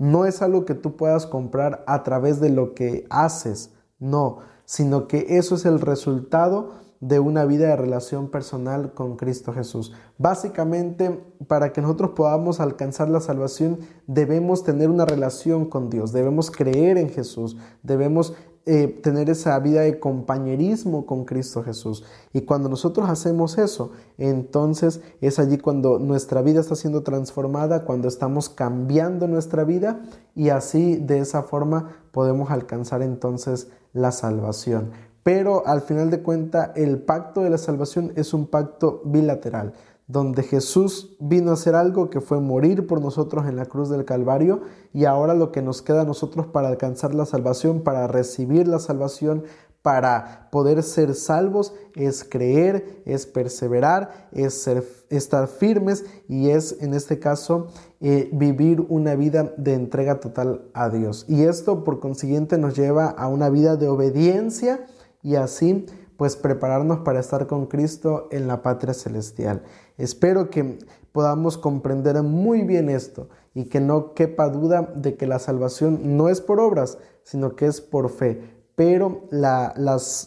No 0.00 0.24
es 0.24 0.40
algo 0.40 0.64
que 0.64 0.74
tú 0.74 0.96
puedas 0.96 1.26
comprar 1.26 1.84
a 1.86 2.02
través 2.04 2.40
de 2.40 2.48
lo 2.48 2.72
que 2.72 3.06
haces, 3.10 3.74
no, 3.98 4.38
sino 4.64 5.06
que 5.06 5.26
eso 5.36 5.56
es 5.56 5.66
el 5.66 5.78
resultado 5.78 6.70
de 7.00 7.20
una 7.20 7.44
vida 7.44 7.68
de 7.68 7.76
relación 7.76 8.30
personal 8.30 8.94
con 8.94 9.16
Cristo 9.16 9.52
Jesús. 9.52 9.92
Básicamente, 10.16 11.22
para 11.46 11.74
que 11.74 11.82
nosotros 11.82 12.12
podamos 12.16 12.60
alcanzar 12.60 13.10
la 13.10 13.20
salvación, 13.20 13.80
debemos 14.06 14.64
tener 14.64 14.88
una 14.88 15.04
relación 15.04 15.66
con 15.66 15.90
Dios, 15.90 16.12
debemos 16.12 16.50
creer 16.50 16.96
en 16.96 17.10
Jesús, 17.10 17.58
debemos 17.82 18.32
eh, 18.66 18.88
tener 19.02 19.30
esa 19.30 19.58
vida 19.58 19.80
de 19.80 19.98
compañerismo 19.98 21.06
con 21.06 21.24
Cristo 21.24 21.62
Jesús. 21.62 22.04
Y 22.32 22.42
cuando 22.42 22.68
nosotros 22.68 23.08
hacemos 23.08 23.56
eso, 23.56 23.92
entonces 24.18 25.00
es 25.22 25.38
allí 25.38 25.56
cuando 25.56 25.98
nuestra 25.98 26.42
vida 26.42 26.60
está 26.60 26.76
siendo 26.76 27.02
transformada, 27.02 27.84
cuando 27.84 28.06
estamos 28.06 28.50
cambiando 28.50 29.26
nuestra 29.28 29.64
vida 29.64 30.02
y 30.34 30.50
así 30.50 30.96
de 30.96 31.20
esa 31.20 31.42
forma 31.42 31.96
podemos 32.12 32.50
alcanzar 32.50 33.02
entonces 33.02 33.68
la 33.94 34.12
salvación. 34.12 34.90
Pero 35.22 35.66
al 35.66 35.80
final 35.80 36.10
de 36.10 36.22
cuentas, 36.22 36.70
el 36.76 36.98
pacto 37.02 37.42
de 37.42 37.50
la 37.50 37.58
salvación 37.58 38.12
es 38.16 38.32
un 38.34 38.46
pacto 38.46 39.02
bilateral 39.04 39.72
donde 40.10 40.42
Jesús 40.42 41.16
vino 41.20 41.50
a 41.50 41.54
hacer 41.54 41.74
algo 41.76 42.10
que 42.10 42.20
fue 42.20 42.40
morir 42.40 42.86
por 42.86 43.00
nosotros 43.00 43.46
en 43.46 43.56
la 43.56 43.66
cruz 43.66 43.88
del 43.88 44.04
Calvario 44.04 44.62
y 44.92 45.04
ahora 45.04 45.34
lo 45.34 45.52
que 45.52 45.62
nos 45.62 45.82
queda 45.82 46.00
a 46.00 46.04
nosotros 46.04 46.46
para 46.46 46.68
alcanzar 46.68 47.14
la 47.14 47.26
salvación, 47.26 47.82
para 47.82 48.08
recibir 48.08 48.66
la 48.66 48.80
salvación, 48.80 49.44
para 49.82 50.48
poder 50.50 50.82
ser 50.82 51.14
salvos 51.14 51.74
es 51.94 52.24
creer, 52.24 53.02
es 53.06 53.26
perseverar, 53.26 54.28
es 54.32 54.68
estar 55.08 55.46
firmes 55.46 56.04
y 56.28 56.50
es 56.50 56.76
en 56.80 56.92
este 56.92 57.18
caso 57.18 57.68
eh, 58.00 58.28
vivir 58.32 58.84
una 58.88 59.14
vida 59.14 59.54
de 59.56 59.74
entrega 59.74 60.18
total 60.18 60.62
a 60.74 60.90
Dios. 60.90 61.24
Y 61.28 61.44
esto 61.44 61.84
por 61.84 62.00
consiguiente 62.00 62.58
nos 62.58 62.76
lleva 62.76 63.06
a 63.06 63.28
una 63.28 63.48
vida 63.48 63.76
de 63.76 63.88
obediencia 63.88 64.86
y 65.22 65.36
así 65.36 65.86
pues 66.20 66.36
prepararnos 66.36 66.98
para 66.98 67.18
estar 67.18 67.46
con 67.46 67.64
Cristo 67.64 68.28
en 68.30 68.46
la 68.46 68.60
patria 68.60 68.92
celestial. 68.92 69.62
Espero 70.00 70.50
que 70.50 70.78
podamos 71.12 71.58
comprender 71.58 72.22
muy 72.22 72.62
bien 72.62 72.88
esto 72.88 73.28
y 73.54 73.64
que 73.64 73.80
no 73.80 74.14
quepa 74.14 74.48
duda 74.48 74.92
de 74.94 75.16
que 75.16 75.26
la 75.26 75.38
salvación 75.38 76.16
no 76.16 76.28
es 76.28 76.40
por 76.40 76.60
obras, 76.60 76.98
sino 77.22 77.56
que 77.56 77.66
es 77.66 77.80
por 77.80 78.10
fe. 78.10 78.40
Pero 78.76 79.26
la, 79.30 79.74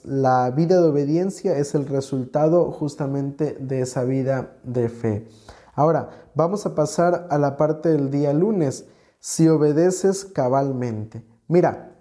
la 0.04 0.52
vida 0.52 0.80
de 0.80 0.88
obediencia 0.88 1.58
es 1.58 1.74
el 1.74 1.88
resultado 1.88 2.72
justamente 2.72 3.58
de 3.60 3.82
esa 3.82 4.04
vida 4.04 4.58
de 4.64 4.90
fe. 4.90 5.28
Ahora, 5.74 6.10
vamos 6.36 6.66
a 6.68 6.76
pasar 6.76 7.28
a 7.32 7.38
la 7.40 7.58
parte 7.58 7.90
del 7.90 8.12
día 8.12 8.32
lunes. 8.32 8.86
Si 9.20 9.48
obedeces 9.48 10.26
cabalmente. 10.26 11.24
Mira, 11.48 11.93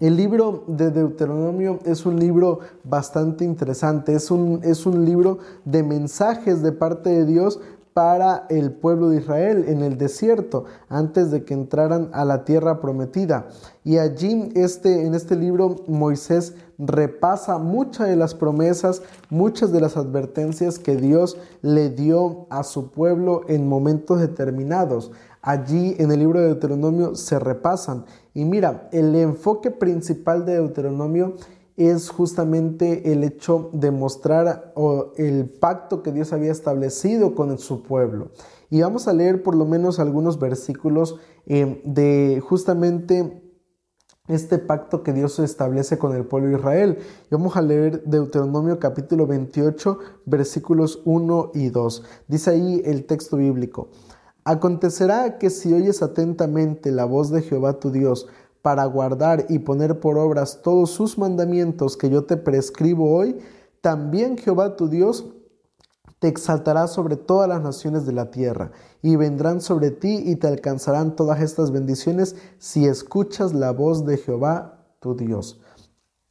el 0.00 0.16
libro 0.16 0.64
de 0.66 0.90
Deuteronomio 0.90 1.78
es 1.84 2.06
un 2.06 2.18
libro 2.18 2.60
bastante 2.84 3.44
interesante, 3.44 4.14
es 4.14 4.30
un, 4.30 4.60
es 4.64 4.86
un 4.86 5.04
libro 5.04 5.38
de 5.64 5.82
mensajes 5.82 6.62
de 6.62 6.72
parte 6.72 7.10
de 7.10 7.26
Dios 7.26 7.60
para 7.92 8.46
el 8.48 8.72
pueblo 8.72 9.10
de 9.10 9.18
Israel 9.18 9.64
en 9.66 9.82
el 9.82 9.98
desierto 9.98 10.64
antes 10.88 11.30
de 11.30 11.44
que 11.44 11.54
entraran 11.54 12.08
a 12.12 12.24
la 12.24 12.44
tierra 12.44 12.80
prometida. 12.80 13.48
Y 13.84 13.98
allí 13.98 14.50
este, 14.54 15.06
en 15.06 15.14
este 15.14 15.36
libro 15.36 15.76
Moisés 15.86 16.54
repasa 16.78 17.58
muchas 17.58 18.08
de 18.08 18.16
las 18.16 18.34
promesas, 18.34 19.02
muchas 19.28 19.72
de 19.72 19.80
las 19.80 19.96
advertencias 19.96 20.78
que 20.78 20.96
Dios 20.96 21.36
le 21.62 21.90
dio 21.90 22.46
a 22.48 22.62
su 22.62 22.90
pueblo 22.90 23.42
en 23.48 23.68
momentos 23.68 24.20
determinados. 24.20 25.10
Allí 25.42 25.96
en 25.98 26.10
el 26.10 26.18
libro 26.18 26.40
de 26.40 26.46
Deuteronomio 26.46 27.14
se 27.14 27.38
repasan 27.38 28.04
y 28.34 28.44
mira, 28.44 28.88
el 28.92 29.14
enfoque 29.14 29.70
principal 29.70 30.44
de 30.44 30.54
Deuteronomio 30.54 31.36
es 31.76 32.10
justamente 32.10 33.10
el 33.10 33.24
hecho 33.24 33.70
de 33.72 33.90
mostrar 33.90 34.74
el 35.16 35.48
pacto 35.48 36.02
que 36.02 36.12
Dios 36.12 36.32
había 36.34 36.52
establecido 36.52 37.34
con 37.34 37.56
su 37.58 37.82
pueblo. 37.82 38.32
Y 38.68 38.82
vamos 38.82 39.08
a 39.08 39.14
leer 39.14 39.42
por 39.42 39.54
lo 39.54 39.64
menos 39.64 39.98
algunos 39.98 40.38
versículos 40.38 41.18
eh, 41.46 41.80
de 41.84 42.40
justamente 42.46 43.42
este 44.28 44.58
pacto 44.58 45.02
que 45.02 45.12
Dios 45.12 45.38
establece 45.38 45.98
con 45.98 46.14
el 46.14 46.24
pueblo 46.24 46.50
de 46.50 46.58
Israel. 46.58 46.98
Y 47.30 47.34
vamos 47.34 47.56
a 47.56 47.62
leer 47.62 48.04
Deuteronomio 48.04 48.78
capítulo 48.78 49.26
28, 49.26 49.98
versículos 50.26 51.02
1 51.04 51.52
y 51.54 51.70
2. 51.70 52.04
Dice 52.28 52.50
ahí 52.50 52.82
el 52.84 53.06
texto 53.06 53.38
bíblico. 53.38 53.88
Acontecerá 54.44 55.38
que 55.38 55.50
si 55.50 55.72
oyes 55.72 56.02
atentamente 56.02 56.90
la 56.90 57.04
voz 57.04 57.30
de 57.30 57.42
Jehová 57.42 57.78
tu 57.78 57.90
Dios, 57.90 58.26
para 58.62 58.84
guardar 58.84 59.46
y 59.48 59.60
poner 59.60 60.00
por 60.00 60.18
obras 60.18 60.60
todos 60.62 60.90
sus 60.90 61.16
mandamientos 61.18 61.96
que 61.96 62.10
yo 62.10 62.24
te 62.24 62.36
prescribo 62.36 63.16
hoy, 63.16 63.38
también 63.80 64.36
Jehová 64.36 64.76
tu 64.76 64.88
Dios 64.88 65.26
te 66.18 66.28
exaltará 66.28 66.86
sobre 66.86 67.16
todas 67.16 67.48
las 67.48 67.62
naciones 67.62 68.04
de 68.04 68.12
la 68.12 68.30
tierra, 68.30 68.72
y 69.00 69.16
vendrán 69.16 69.62
sobre 69.62 69.90
ti 69.90 70.22
y 70.26 70.36
te 70.36 70.48
alcanzarán 70.48 71.16
todas 71.16 71.40
estas 71.40 71.70
bendiciones 71.70 72.36
si 72.58 72.84
escuchas 72.86 73.54
la 73.54 73.70
voz 73.70 74.04
de 74.04 74.18
Jehová 74.18 74.84
tu 75.00 75.14
Dios. 75.16 75.60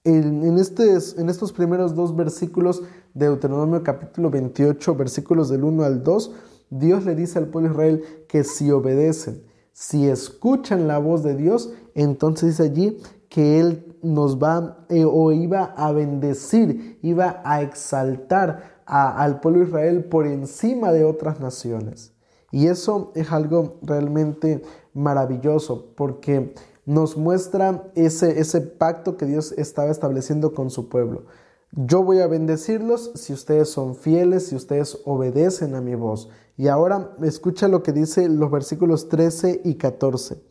En, 0.04 0.58
este, 0.58 0.96
estos 0.96 1.52
primeros 1.52 1.96
dos 1.96 2.16
versículos 2.16 2.84
de 3.16 3.26
Deuteronomio 3.26 3.84
capítulo 3.84 4.30
28, 4.30 4.96
versículos 4.96 5.50
del 5.50 5.64
1 5.64 5.84
al 5.84 6.04
2, 6.04 6.32
Dios 6.70 7.06
le 7.06 7.16
dice 7.16 7.40
al 7.40 7.48
pueblo 7.48 7.70
de 7.70 7.74
Israel 7.74 8.04
que 8.28 8.44
si 8.44 8.72
obedecen, 8.72 9.44
si 9.72 10.08
escuchan 10.08 10.88
la 10.88 10.98
voz 10.98 11.24
de 11.24 11.36
Dios, 11.36 11.72
entonces 11.96 12.58
dice 12.58 12.64
allí 12.64 12.98
que 13.30 13.60
Él 13.60 13.96
nos 14.02 14.38
va 14.38 14.86
eh, 14.90 15.06
o 15.06 15.32
iba 15.32 15.74
a 15.78 15.92
bendecir, 15.92 17.00
iba 17.02 17.42
a 17.44 17.62
exaltar 17.62 18.80
al 18.86 19.40
pueblo 19.40 19.60
de 19.60 19.68
Israel 19.68 20.04
por 20.06 20.26
encima 20.26 20.92
de 20.92 21.06
otras 21.06 21.40
naciones. 21.40 22.14
Y 22.52 22.68
eso 22.68 23.12
es 23.16 23.32
algo 23.32 23.78
realmente 23.84 24.64
maravilloso 24.94 25.94
porque 25.96 26.56
nos 26.86 27.16
muestra 27.16 27.92
ese, 27.94 28.40
ese 28.40 28.62
pacto 28.62 29.16
que 29.16 29.28
Dios 29.28 29.52
estaba 29.54 29.92
estableciendo 29.92 30.56
con 30.56 30.72
su 30.72 30.90
pueblo. 30.90 31.26
Yo 31.72 32.04
voy 32.04 32.20
a 32.20 32.28
bendecirlos 32.28 33.12
si 33.14 33.32
ustedes 33.32 33.70
son 33.70 33.94
fieles, 33.96 34.48
si 34.48 34.56
ustedes 34.56 35.00
obedecen 35.06 35.76
a 35.76 35.82
mi 35.82 35.94
voz. 35.94 36.30
Y 36.60 36.68
ahora 36.68 37.16
escucha 37.22 37.70
lo 37.70 37.84
que 37.84 37.94
dice 37.94 38.28
los 38.28 38.52
versículos 38.52 39.08
13 39.08 39.62
y 39.64 39.76
14. 39.76 40.44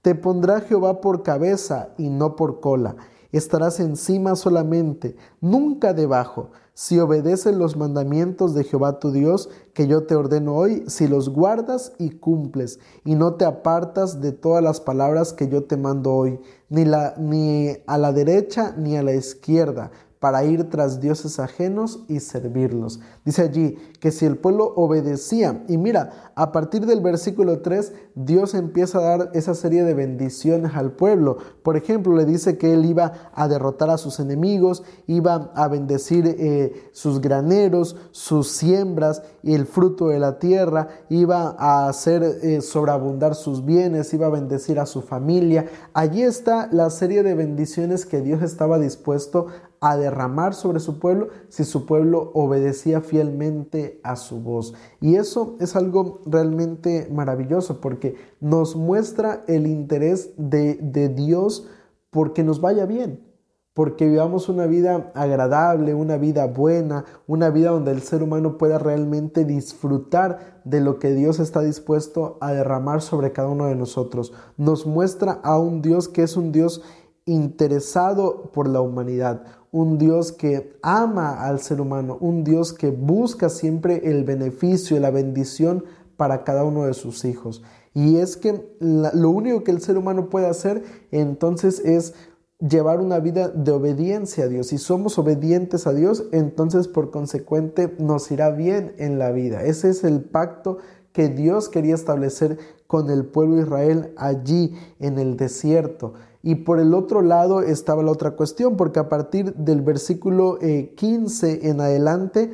Te 0.00 0.14
pondrá 0.14 0.62
Jehová 0.62 1.02
por 1.02 1.22
cabeza 1.22 1.90
y 1.98 2.08
no 2.08 2.34
por 2.34 2.60
cola. 2.60 2.96
Estarás 3.30 3.78
encima 3.78 4.36
solamente, 4.36 5.16
nunca 5.42 5.92
debajo, 5.92 6.48
si 6.72 6.98
obedeces 6.98 7.54
los 7.54 7.76
mandamientos 7.76 8.54
de 8.54 8.64
Jehová 8.64 9.00
tu 9.00 9.12
Dios, 9.12 9.50
que 9.74 9.86
yo 9.86 10.04
te 10.04 10.14
ordeno 10.14 10.54
hoy, 10.54 10.82
si 10.86 11.06
los 11.06 11.28
guardas 11.28 11.92
y 11.98 12.08
cumples, 12.08 12.78
y 13.04 13.14
no 13.14 13.34
te 13.34 13.44
apartas 13.44 14.22
de 14.22 14.32
todas 14.32 14.64
las 14.64 14.80
palabras 14.80 15.34
que 15.34 15.48
yo 15.48 15.64
te 15.64 15.76
mando 15.76 16.14
hoy, 16.14 16.40
ni, 16.70 16.86
la, 16.86 17.16
ni 17.18 17.76
a 17.86 17.98
la 17.98 18.14
derecha 18.14 18.74
ni 18.78 18.96
a 18.96 19.02
la 19.02 19.12
izquierda, 19.12 19.90
para 20.20 20.44
ir 20.44 20.68
tras 20.68 21.00
dioses 21.00 21.40
ajenos 21.40 22.04
y 22.06 22.20
servirlos. 22.20 23.00
Dice 23.24 23.40
allí 23.40 23.78
que 24.00 24.12
si 24.12 24.26
el 24.26 24.36
pueblo 24.36 24.74
obedecía, 24.76 25.64
y 25.66 25.78
mira, 25.78 26.32
a 26.34 26.52
partir 26.52 26.84
del 26.84 27.00
versículo 27.00 27.60
3, 27.60 27.92
Dios 28.14 28.52
empieza 28.52 28.98
a 28.98 29.16
dar 29.16 29.30
esa 29.32 29.54
serie 29.54 29.82
de 29.82 29.94
bendiciones 29.94 30.72
al 30.74 30.92
pueblo. 30.92 31.38
Por 31.62 31.78
ejemplo, 31.78 32.14
le 32.14 32.26
dice 32.26 32.58
que 32.58 32.74
él 32.74 32.84
iba 32.84 33.30
a 33.32 33.48
derrotar 33.48 33.88
a 33.88 33.96
sus 33.96 34.20
enemigos, 34.20 34.82
iba 35.06 35.52
a 35.54 35.68
bendecir 35.68 36.26
eh, 36.26 36.90
sus 36.92 37.22
graneros, 37.22 37.96
sus 38.10 38.48
siembras 38.48 39.22
y 39.42 39.54
el 39.54 39.64
fruto 39.64 40.08
de 40.08 40.18
la 40.18 40.38
tierra, 40.38 40.88
iba 41.08 41.56
a 41.58 41.88
hacer 41.88 42.22
eh, 42.22 42.60
sobreabundar 42.60 43.34
sus 43.34 43.64
bienes, 43.64 44.12
iba 44.12 44.26
a 44.26 44.30
bendecir 44.30 44.78
a 44.80 44.86
su 44.86 45.00
familia. 45.00 45.64
Allí 45.94 46.22
está 46.22 46.68
la 46.70 46.90
serie 46.90 47.22
de 47.22 47.34
bendiciones 47.34 48.04
que 48.04 48.20
Dios 48.20 48.42
estaba 48.42 48.78
dispuesto 48.78 49.46
a 49.46 49.69
derramar 49.80 50.54
sobre 50.54 50.78
su 50.78 50.98
pueblo 50.98 51.28
si 51.48 51.64
su 51.64 51.86
pueblo 51.86 52.30
obedecía 52.34 53.00
fielmente 53.00 54.00
a 54.02 54.16
su 54.16 54.40
voz. 54.40 54.74
Y 55.00 55.16
eso 55.16 55.56
es 55.58 55.74
algo 55.74 56.20
realmente 56.26 57.08
maravilloso 57.10 57.80
porque 57.80 58.16
nos 58.40 58.76
muestra 58.76 59.42
el 59.48 59.66
interés 59.66 60.32
de, 60.36 60.74
de 60.74 61.08
Dios 61.08 61.66
porque 62.10 62.42
nos 62.42 62.60
vaya 62.60 62.84
bien, 62.86 63.24
porque 63.72 64.06
vivamos 64.06 64.48
una 64.48 64.66
vida 64.66 65.12
agradable, 65.14 65.94
una 65.94 66.18
vida 66.18 66.46
buena, 66.46 67.04
una 67.26 67.50
vida 67.50 67.70
donde 67.70 67.92
el 67.92 68.02
ser 68.02 68.22
humano 68.22 68.58
pueda 68.58 68.78
realmente 68.78 69.44
disfrutar 69.44 70.60
de 70.64 70.80
lo 70.80 70.98
que 70.98 71.14
Dios 71.14 71.38
está 71.38 71.62
dispuesto 71.62 72.36
a 72.40 72.52
derramar 72.52 73.00
sobre 73.00 73.32
cada 73.32 73.48
uno 73.48 73.66
de 73.66 73.76
nosotros. 73.76 74.34
Nos 74.58 74.86
muestra 74.86 75.40
a 75.42 75.58
un 75.58 75.80
Dios 75.80 76.08
que 76.08 76.22
es 76.24 76.36
un 76.36 76.52
Dios 76.52 76.82
interesado 77.26 78.50
por 78.52 78.68
la 78.68 78.80
humanidad, 78.80 79.44
un 79.72 79.98
Dios 79.98 80.32
que 80.32 80.76
ama 80.82 81.46
al 81.46 81.60
ser 81.60 81.80
humano, 81.80 82.18
un 82.20 82.44
Dios 82.44 82.72
que 82.72 82.90
busca 82.90 83.48
siempre 83.48 84.10
el 84.10 84.24
beneficio 84.24 84.96
y 84.96 85.00
la 85.00 85.10
bendición 85.10 85.84
para 86.16 86.44
cada 86.44 86.64
uno 86.64 86.86
de 86.86 86.94
sus 86.94 87.24
hijos. 87.24 87.62
Y 87.94 88.16
es 88.16 88.36
que 88.36 88.76
lo 88.80 89.30
único 89.30 89.64
que 89.64 89.70
el 89.70 89.80
ser 89.80 89.96
humano 89.96 90.28
puede 90.28 90.46
hacer 90.46 90.82
entonces 91.10 91.80
es 91.80 92.14
llevar 92.60 93.00
una 93.00 93.18
vida 93.20 93.48
de 93.48 93.72
obediencia 93.72 94.44
a 94.44 94.48
Dios. 94.48 94.68
Si 94.68 94.78
somos 94.78 95.18
obedientes 95.18 95.86
a 95.86 95.92
Dios, 95.92 96.24
entonces 96.32 96.88
por 96.88 97.10
consecuente 97.10 97.94
nos 97.98 98.30
irá 98.30 98.50
bien 98.50 98.92
en 98.98 99.18
la 99.18 99.32
vida. 99.32 99.64
Ese 99.64 99.90
es 99.90 100.04
el 100.04 100.20
pacto 100.20 100.78
que 101.12 101.28
Dios 101.28 101.68
quería 101.68 101.94
establecer 101.94 102.58
con 102.86 103.10
el 103.10 103.24
pueblo 103.24 103.56
de 103.56 103.62
Israel 103.62 104.12
allí 104.16 104.74
en 104.98 105.18
el 105.18 105.36
desierto. 105.36 106.14
Y 106.42 106.56
por 106.56 106.80
el 106.80 106.94
otro 106.94 107.22
lado 107.22 107.62
estaba 107.62 108.02
la 108.02 108.12
otra 108.12 108.32
cuestión, 108.32 108.76
porque 108.76 108.98
a 108.98 109.08
partir 109.08 109.54
del 109.54 109.82
versículo 109.82 110.58
15 110.58 111.52
eh, 111.52 111.60
en 111.68 111.80
adelante, 111.80 112.52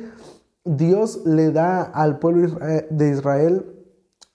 Dios 0.65 1.21
le 1.25 1.51
da 1.51 1.81
al 1.81 2.19
pueblo 2.19 2.59
de 2.89 3.09
Israel 3.09 3.65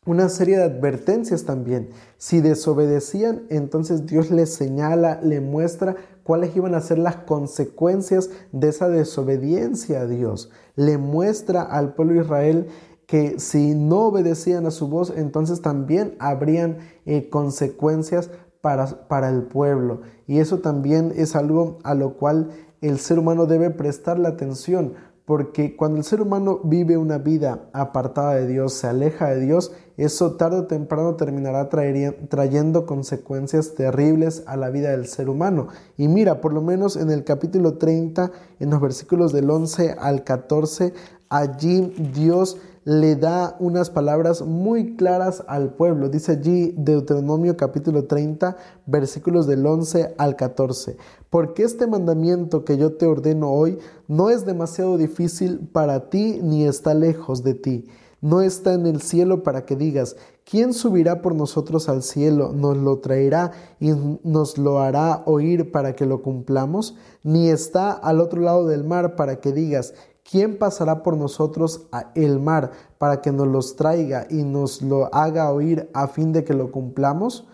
una 0.05 0.29
serie 0.29 0.57
de 0.57 0.65
advertencias 0.65 1.45
también. 1.45 1.91
Si 2.17 2.41
desobedecían, 2.41 3.43
entonces 3.51 4.05
Dios 4.05 4.33
les 4.33 4.53
señala, 4.53 5.21
le 5.23 5.41
muestra 5.41 5.95
cuáles 6.25 6.57
iban 6.57 6.75
a 6.75 6.81
ser 6.81 6.99
las 6.99 7.17
consecuencias 7.17 8.31
de 8.51 8.69
esa 8.69 8.89
desobediencia 8.89 10.01
a 10.01 10.07
Dios. 10.07 10.51
Le 10.75 10.99
muestra 10.99 11.63
al 11.63 11.95
pueblo 11.95 12.15
de 12.15 12.21
Israel 12.23 12.67
que 13.07 13.39
si 13.39 13.75
no 13.75 14.07
obedecían 14.07 14.67
a 14.67 14.73
su 14.73 14.89
voz, 14.89 15.13
entonces 15.17 15.63
también 15.63 16.17
habrían 16.19 16.79
eh, 17.05 17.29
consecuencias 17.29 18.31
para, 18.63 18.87
para 19.09 19.29
el 19.29 19.43
pueblo. 19.43 20.01
Y 20.27 20.39
eso 20.39 20.61
también 20.61 21.13
es 21.15 21.37
algo 21.37 21.79
a 21.85 21.95
lo 21.95 22.15
cual 22.15 22.49
el 22.81 22.99
ser 22.99 23.19
humano 23.19 23.45
debe 23.45 23.69
prestarle 23.69 24.27
atención, 24.29 24.95
porque 25.25 25.77
cuando 25.77 25.99
el 25.99 26.05
ser 26.05 26.21
humano 26.21 26.61
vive 26.65 26.97
una 26.97 27.19
vida 27.19 27.69
apartada 27.73 28.35
de 28.35 28.47
Dios, 28.47 28.75
se 28.75 28.89
aleja 28.89 29.29
de 29.29 29.41
Dios, 29.41 29.73
eso 29.97 30.33
tarde 30.33 30.59
o 30.59 30.67
temprano 30.67 31.15
terminará 31.15 31.69
trayendo 31.69 32.87
consecuencias 32.87 33.75
terribles 33.75 34.43
a 34.47 34.57
la 34.57 34.71
vida 34.71 34.91
del 34.91 35.07
ser 35.07 35.29
humano. 35.29 35.69
Y 35.97 36.09
mira, 36.09 36.41
por 36.41 36.53
lo 36.53 36.61
menos 36.61 36.97
en 36.97 37.11
el 37.11 37.23
capítulo 37.23 37.79
30, 37.79 38.33
en 38.59 38.71
los 38.71 38.81
versículos 38.81 39.33
del 39.33 39.49
11 39.49 39.97
al 39.99 40.25
14, 40.25 40.93
allí 41.29 41.95
Dios 42.13 42.59
le 42.85 43.15
da 43.17 43.57
unas 43.61 43.91
palabras 43.91 44.43
muy 44.43 44.97
claras 44.97 45.45
al 45.47 45.75
pueblo. 45.75 46.09
Dice 46.09 46.33
allí 46.33 46.75
Deuteronomio 46.77 47.57
capítulo 47.57 48.05
30, 48.07 48.57
versículos 48.87 49.47
del 49.47 49.65
11 49.65 50.15
al 50.19 50.37
14. 50.37 50.97
Porque 51.31 51.63
este 51.63 51.87
mandamiento 51.87 52.65
que 52.65 52.77
yo 52.77 52.95
te 52.95 53.07
ordeno 53.07 53.51
hoy 53.53 53.79
no 54.09 54.31
es 54.31 54.45
demasiado 54.45 54.97
difícil 54.97 55.69
para 55.73 56.11
ti 56.11 56.41
ni 56.43 56.65
está 56.65 56.95
lejos 56.95 57.43
de 57.45 57.55
ti. 57.55 57.89
No 58.21 58.41
está 58.41 58.75
en 58.75 58.87
el 58.87 59.03
cielo 59.03 59.43
para 59.43 59.67
que 59.67 59.75
digas, 59.75 60.15
¿quién 60.49 60.75
subirá 60.75 61.23
por 61.23 61.35
nosotros 61.35 61.89
al 61.89 62.05
cielo? 62.05 62.53
¿Nos 62.53 62.77
lo 62.77 63.01
traerá 63.01 63.51
y 63.81 63.91
nos 64.23 64.59
lo 64.59 64.79
hará 64.79 65.25
oír 65.27 65.73
para 65.73 65.97
que 65.97 66.07
lo 66.07 66.23
cumplamos? 66.23 66.95
Ni 67.25 67.49
está 67.49 67.91
al 67.91 68.21
otro 68.21 68.41
lado 68.41 68.69
del 68.69 68.85
mar 68.85 69.17
para 69.17 69.41
que 69.41 69.51
digas, 69.51 69.95
¿Quién 70.33 70.57
pasará 70.57 71.03
por 71.03 71.19
nosotros 71.19 71.89
el 72.15 72.41
mar 72.41 72.71
para 72.97 73.21
que 73.21 73.31
nos 73.31 73.47
los 73.47 73.77
traiga 73.77 74.27
y 74.31 74.45
nos 74.45 74.81
lo 74.81 75.15
haga 75.15 75.53
oír 75.53 75.91
a 75.93 76.09
fin 76.09 76.33
de 76.33 76.43
que 76.43 76.55
lo 76.55 76.73
cumplamos? 76.73 77.47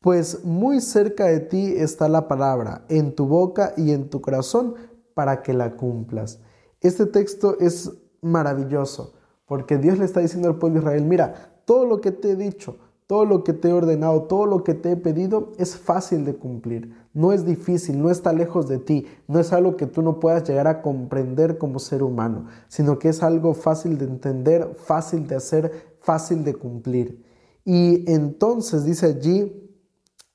Pues 0.00 0.44
muy 0.44 0.80
cerca 0.80 1.26
de 1.26 1.38
ti 1.38 1.74
está 1.76 2.08
la 2.08 2.26
palabra, 2.26 2.84
en 2.88 3.14
tu 3.14 3.28
boca 3.28 3.74
y 3.76 3.92
en 3.92 4.10
tu 4.10 4.20
corazón, 4.20 4.74
para 5.14 5.40
que 5.44 5.52
la 5.52 5.76
cumplas. 5.76 6.40
Este 6.80 7.06
texto 7.06 7.58
es 7.60 7.92
maravilloso, 8.22 9.14
porque 9.46 9.78
Dios 9.78 9.96
le 9.96 10.04
está 10.04 10.18
diciendo 10.18 10.48
al 10.48 10.58
pueblo 10.58 10.80
de 10.80 10.84
Israel, 10.84 11.04
mira, 11.04 11.60
todo 11.64 11.86
lo 11.86 12.00
que 12.00 12.10
te 12.10 12.32
he 12.32 12.36
dicho, 12.36 12.76
todo 13.06 13.24
lo 13.24 13.44
que 13.44 13.52
te 13.52 13.68
he 13.68 13.72
ordenado, 13.72 14.22
todo 14.22 14.46
lo 14.46 14.64
que 14.64 14.74
te 14.74 14.92
he 14.92 14.96
pedido 14.96 15.52
es 15.58 15.76
fácil 15.76 16.24
de 16.24 16.34
cumplir. 16.34 16.92
No 17.14 17.32
es 17.32 17.46
difícil, 17.46 18.00
no 18.02 18.10
está 18.10 18.32
lejos 18.32 18.68
de 18.68 18.78
ti, 18.78 19.06
no 19.28 19.38
es 19.38 19.52
algo 19.52 19.76
que 19.76 19.86
tú 19.86 20.02
no 20.02 20.18
puedas 20.18 20.48
llegar 20.48 20.66
a 20.66 20.82
comprender 20.82 21.56
como 21.56 21.78
ser 21.78 22.02
humano, 22.02 22.46
sino 22.68 22.98
que 22.98 23.10
es 23.10 23.22
algo 23.22 23.54
fácil 23.54 23.96
de 23.98 24.06
entender, 24.06 24.74
fácil 24.76 25.26
de 25.28 25.36
hacer, 25.36 25.96
fácil 26.00 26.42
de 26.42 26.54
cumplir. 26.54 27.24
Y 27.64 28.10
entonces 28.10 28.84
dice 28.84 29.06
allí, 29.06 29.65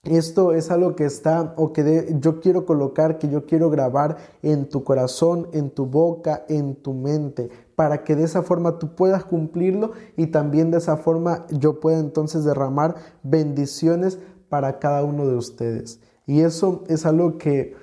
esto 0.04 0.54
es 0.54 0.72
algo 0.72 0.96
que 0.96 1.06
está 1.06 1.54
o 1.58 1.74
que 1.74 2.16
yo 2.20 2.40
quiero 2.40 2.66
colocar, 2.66 3.20
que 3.20 3.30
yo 3.30 3.46
quiero 3.46 3.70
grabar 3.70 4.18
en 4.42 4.68
tu 4.68 4.84
corazón, 4.84 5.48
en 5.54 5.70
tu 5.70 5.86
boca, 5.86 6.44
en 6.50 6.76
tu 6.76 6.94
mente, 6.94 7.50
para 7.76 8.04
que 8.04 8.16
de 8.16 8.24
esa 8.24 8.42
forma 8.42 8.80
tú 8.80 8.96
puedas 8.96 9.24
cumplirlo 9.26 9.92
y 10.18 10.28
también 10.28 10.72
de 10.72 10.80
esa 10.80 10.98
forma 10.98 11.46
yo 11.52 11.80
pueda 11.80 12.00
entonces 12.00 12.44
derramar 12.44 12.96
bendiciones 13.22 14.18
para 14.50 14.80
cada 14.80 15.04
uno 15.04 15.28
de 15.28 15.36
ustedes. 15.36 16.00
Y 16.26 16.42
eso 16.42 16.84
es 16.88 17.06
algo 17.06 17.38
que 17.38 17.76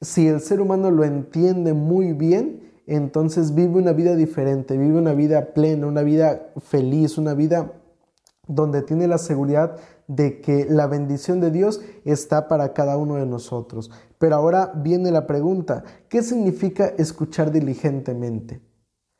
si 0.00 0.28
el 0.28 0.40
ser 0.40 0.62
humano 0.62 0.90
lo 0.90 1.04
entiende 1.04 1.74
muy 1.74 2.14
bien, 2.14 2.72
entonces 2.86 3.54
vive 3.54 3.78
una 3.78 3.92
vida 3.92 4.16
diferente, 4.16 4.78
vive 4.78 4.96
una 4.96 5.12
vida 5.12 5.52
plena, 5.52 5.86
una 5.86 6.02
vida 6.02 6.52
feliz, 6.58 7.18
una 7.18 7.34
vida 7.34 7.72
donde 8.46 8.82
tiene 8.82 9.08
la 9.08 9.18
seguridad 9.18 9.76
de 10.08 10.40
que 10.40 10.66
la 10.68 10.86
bendición 10.86 11.40
de 11.40 11.50
Dios 11.50 11.80
está 12.04 12.48
para 12.48 12.72
cada 12.72 12.96
uno 12.96 13.16
de 13.16 13.26
nosotros. 13.26 13.90
Pero 14.18 14.36
ahora 14.36 14.72
viene 14.74 15.10
la 15.10 15.26
pregunta, 15.26 15.84
¿qué 16.08 16.22
significa 16.22 16.86
escuchar 16.98 17.50
diligentemente? 17.50 18.60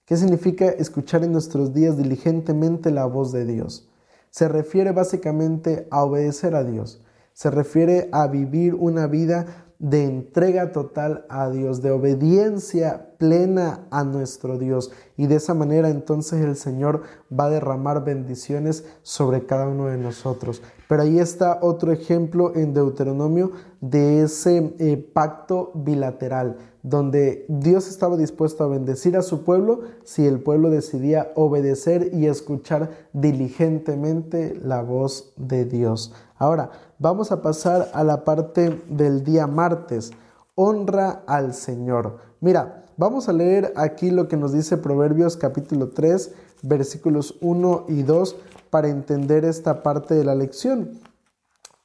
¿Qué 0.05 0.17
significa 0.17 0.67
escuchar 0.67 1.25
en 1.25 1.33
nuestros 1.33 1.75
días 1.75 1.97
diligentemente 1.97 2.93
la 2.93 3.07
voz 3.07 3.33
de 3.33 3.45
Dios? 3.45 3.89
Se 4.31 4.49
refiere 4.49 4.93
básicamente 4.93 5.89
a 5.91 6.05
obedecer 6.05 6.55
a 6.55 6.63
Dios. 6.63 7.03
Se 7.33 7.51
refiere 7.51 8.09
a 8.13 8.29
vivir 8.29 8.75
una 8.75 9.09
vida 9.09 9.66
de 9.79 10.05
entrega 10.05 10.73
total 10.73 11.27
a 11.29 11.51
Dios, 11.51 11.83
de 11.83 11.91
obediencia 11.91 13.11
plena 13.19 13.87
a 13.91 14.05
nuestro 14.05 14.59
Dios. 14.59 14.91
Y 15.17 15.27
de 15.27 15.37
esa 15.37 15.55
manera 15.55 15.91
entonces 15.91 16.43
el 16.45 16.57
Señor 16.57 17.03
va 17.33 17.47
a 17.47 17.51
derramar 17.51 18.05
bendiciones 18.05 18.85
sobre 19.03 19.47
cada 19.47 19.69
uno 19.69 19.87
de 19.87 19.99
nosotros. 19.99 20.63
Pero 20.89 21.03
ahí 21.03 21.19
está 21.19 21.59
otro 21.63 21.93
ejemplo 21.93 22.55
en 22.55 22.73
Deuteronomio 22.73 23.53
de 23.81 24.23
ese 24.23 24.75
eh, 24.79 24.97
pacto 24.97 25.73
bilateral, 25.75 26.59
donde 26.83 27.45
Dios 27.49 27.89
estaba 27.89 28.17
dispuesto 28.17 28.63
a 28.63 28.69
bendecir 28.69 29.17
a 29.17 29.23
su 29.23 29.43
pueblo 29.43 29.81
si 30.05 30.27
el 30.27 30.41
pueblo 30.41 30.71
decidía 30.71 31.33
obedecer 31.35 32.11
y 32.15 32.27
escuchar 32.27 33.09
diligentemente 33.13 34.55
la 34.63 34.83
voz 34.83 35.33
de 35.37 35.65
Dios. 35.65 36.15
Ahora, 36.39 36.71
vamos 36.99 37.33
a 37.33 37.43
pasar 37.43 37.91
a 37.93 38.05
la 38.05 38.25
parte 38.25 38.83
del 38.89 39.25
día 39.25 39.47
martes. 39.47 40.13
Honra 40.55 41.23
al 41.27 41.55
Señor. 41.55 42.19
Mira, 42.41 42.85
vamos 42.97 43.29
a 43.29 43.33
leer 43.33 43.73
aquí 43.77 44.11
lo 44.11 44.29
que 44.29 44.37
nos 44.37 44.53
dice 44.53 44.79
Proverbios 44.79 45.37
capítulo 45.37 45.91
3, 45.91 46.33
versículos 46.63 47.37
1 47.41 47.87
y 47.89 48.03
2 48.03 48.37
para 48.71 48.89
entender 48.89 49.45
esta 49.45 49.83
parte 49.83 50.15
de 50.15 50.25
la 50.25 50.35
lección. 50.35 50.99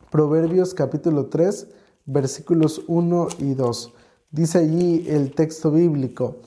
Proverbios 0.09 0.73
capítulo 0.73 1.27
3, 1.27 1.67
versículos 2.05 2.81
1 2.87 3.27
y 3.39 3.53
2. 3.53 3.93
Dice 4.31 4.59
allí 4.59 5.05
el 5.09 5.35
texto 5.35 5.71
bíblico. 5.71 6.37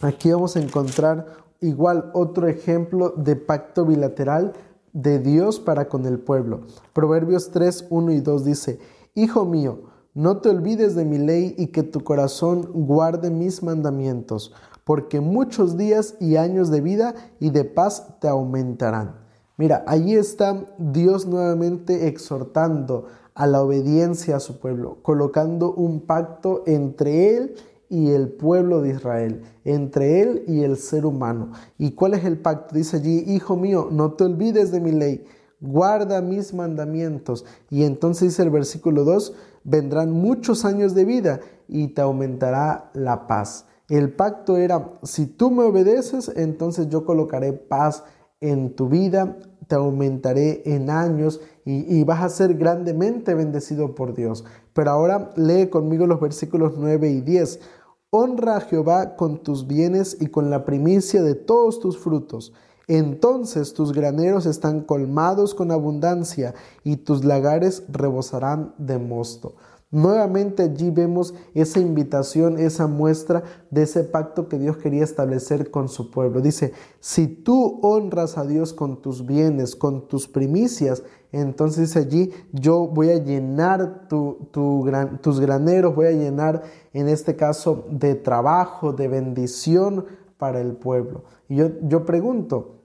Aquí 0.00 0.30
vamos 0.30 0.56
a 0.56 0.60
encontrar 0.60 1.26
igual 1.60 2.10
otro 2.12 2.48
ejemplo 2.48 3.10
de 3.10 3.36
pacto 3.36 3.84
bilateral 3.84 4.52
de 4.92 5.18
Dios 5.18 5.60
para 5.60 5.88
con 5.88 6.06
el 6.06 6.18
pueblo. 6.18 6.62
Proverbios 6.92 7.50
3, 7.50 7.86
1 7.90 8.12
y 8.12 8.20
2 8.20 8.44
dice, 8.44 8.78
Hijo 9.14 9.44
mío, 9.44 9.80
no 10.14 10.38
te 10.38 10.50
olvides 10.50 10.94
de 10.94 11.04
mi 11.04 11.18
ley 11.18 11.54
y 11.56 11.68
que 11.68 11.82
tu 11.82 12.04
corazón 12.04 12.68
guarde 12.72 13.30
mis 13.30 13.62
mandamientos, 13.62 14.52
porque 14.84 15.20
muchos 15.20 15.76
días 15.76 16.16
y 16.20 16.36
años 16.36 16.70
de 16.70 16.80
vida 16.80 17.14
y 17.40 17.50
de 17.50 17.64
paz 17.64 18.18
te 18.20 18.28
aumentarán. 18.28 19.22
Mira, 19.56 19.84
allí 19.86 20.14
está 20.14 20.66
Dios 20.78 21.26
nuevamente 21.26 22.08
exhortando 22.08 23.06
a 23.34 23.46
la 23.46 23.62
obediencia 23.62 24.36
a 24.36 24.40
su 24.40 24.58
pueblo, 24.58 24.98
colocando 25.02 25.72
un 25.72 26.00
pacto 26.00 26.62
entre 26.66 27.36
Él 27.36 27.54
y 27.54 27.71
el 27.92 28.28
pueblo 28.30 28.80
de 28.80 28.90
Israel, 28.90 29.42
entre 29.64 30.22
Él 30.22 30.44
y 30.48 30.62
el 30.62 30.78
ser 30.78 31.04
humano. 31.04 31.52
¿Y 31.76 31.92
cuál 31.92 32.14
es 32.14 32.24
el 32.24 32.38
pacto? 32.38 32.74
Dice 32.74 32.96
allí, 32.96 33.24
Hijo 33.26 33.56
mío, 33.56 33.88
no 33.90 34.12
te 34.12 34.24
olvides 34.24 34.72
de 34.72 34.80
mi 34.80 34.92
ley, 34.92 35.24
guarda 35.60 36.22
mis 36.22 36.54
mandamientos. 36.54 37.44
Y 37.68 37.84
entonces 37.84 38.30
dice 38.30 38.42
el 38.42 38.50
versículo 38.50 39.04
2, 39.04 39.34
vendrán 39.64 40.10
muchos 40.10 40.64
años 40.64 40.94
de 40.94 41.04
vida 41.04 41.40
y 41.68 41.88
te 41.88 42.00
aumentará 42.00 42.90
la 42.94 43.26
paz. 43.26 43.66
El 43.88 44.14
pacto 44.14 44.56
era, 44.56 44.92
si 45.02 45.26
tú 45.26 45.50
me 45.50 45.64
obedeces, 45.64 46.32
entonces 46.34 46.88
yo 46.88 47.04
colocaré 47.04 47.52
paz 47.52 48.04
en 48.40 48.74
tu 48.74 48.88
vida, 48.88 49.36
te 49.68 49.74
aumentaré 49.74 50.62
en 50.64 50.90
años 50.90 51.40
y, 51.64 51.98
y, 51.98 52.02
vas 52.04 52.22
a 52.22 52.28
ser 52.28 52.54
grandemente 52.54 53.34
bendecido 53.34 53.94
por 53.94 54.14
Dios. 54.14 54.44
Pero 54.72 54.90
ahora 54.90 55.32
lee 55.36 55.68
conmigo 55.68 56.06
los 56.06 56.20
versículos 56.20 56.74
9 56.76 57.08
y 57.08 57.20
10. 57.20 57.60
Honra 58.14 58.58
a 58.58 58.60
Jehová 58.60 59.16
con 59.16 59.42
tus 59.42 59.66
bienes 59.66 60.18
y 60.20 60.26
con 60.26 60.50
la 60.50 60.66
primicia 60.66 61.22
de 61.22 61.34
todos 61.34 61.80
tus 61.80 61.96
frutos. 61.96 62.52
Entonces 62.86 63.72
tus 63.72 63.94
graneros 63.94 64.44
están 64.44 64.82
colmados 64.82 65.54
con 65.54 65.70
abundancia 65.70 66.54
y 66.84 66.96
tus 66.96 67.24
lagares 67.24 67.84
rebosarán 67.88 68.74
de 68.76 68.98
mosto. 68.98 69.54
Nuevamente 69.90 70.64
allí 70.64 70.90
vemos 70.90 71.32
esa 71.54 71.80
invitación, 71.80 72.58
esa 72.58 72.86
muestra 72.86 73.44
de 73.70 73.84
ese 73.84 74.04
pacto 74.04 74.46
que 74.46 74.58
Dios 74.58 74.76
quería 74.76 75.04
establecer 75.04 75.70
con 75.70 75.88
su 75.88 76.10
pueblo. 76.10 76.42
Dice, 76.42 76.74
si 77.00 77.26
tú 77.26 77.78
honras 77.82 78.36
a 78.36 78.44
Dios 78.44 78.74
con 78.74 79.00
tus 79.00 79.24
bienes, 79.24 79.74
con 79.74 80.06
tus 80.06 80.28
primicias, 80.28 81.02
entonces 81.32 81.96
allí 81.96 82.30
yo 82.52 82.86
voy 82.86 83.10
a 83.10 83.16
llenar 83.16 84.06
tus 84.08 85.40
graneros, 85.40 85.94
voy 85.94 86.06
a 86.06 86.12
llenar 86.12 86.62
en 86.92 87.08
este 87.08 87.36
caso 87.36 87.86
de 87.90 88.14
trabajo, 88.14 88.92
de 88.92 89.08
bendición 89.08 90.06
para 90.36 90.60
el 90.60 90.72
pueblo. 90.72 91.24
Y 91.48 91.56
yo, 91.56 91.70
yo 91.82 92.04
pregunto, 92.04 92.82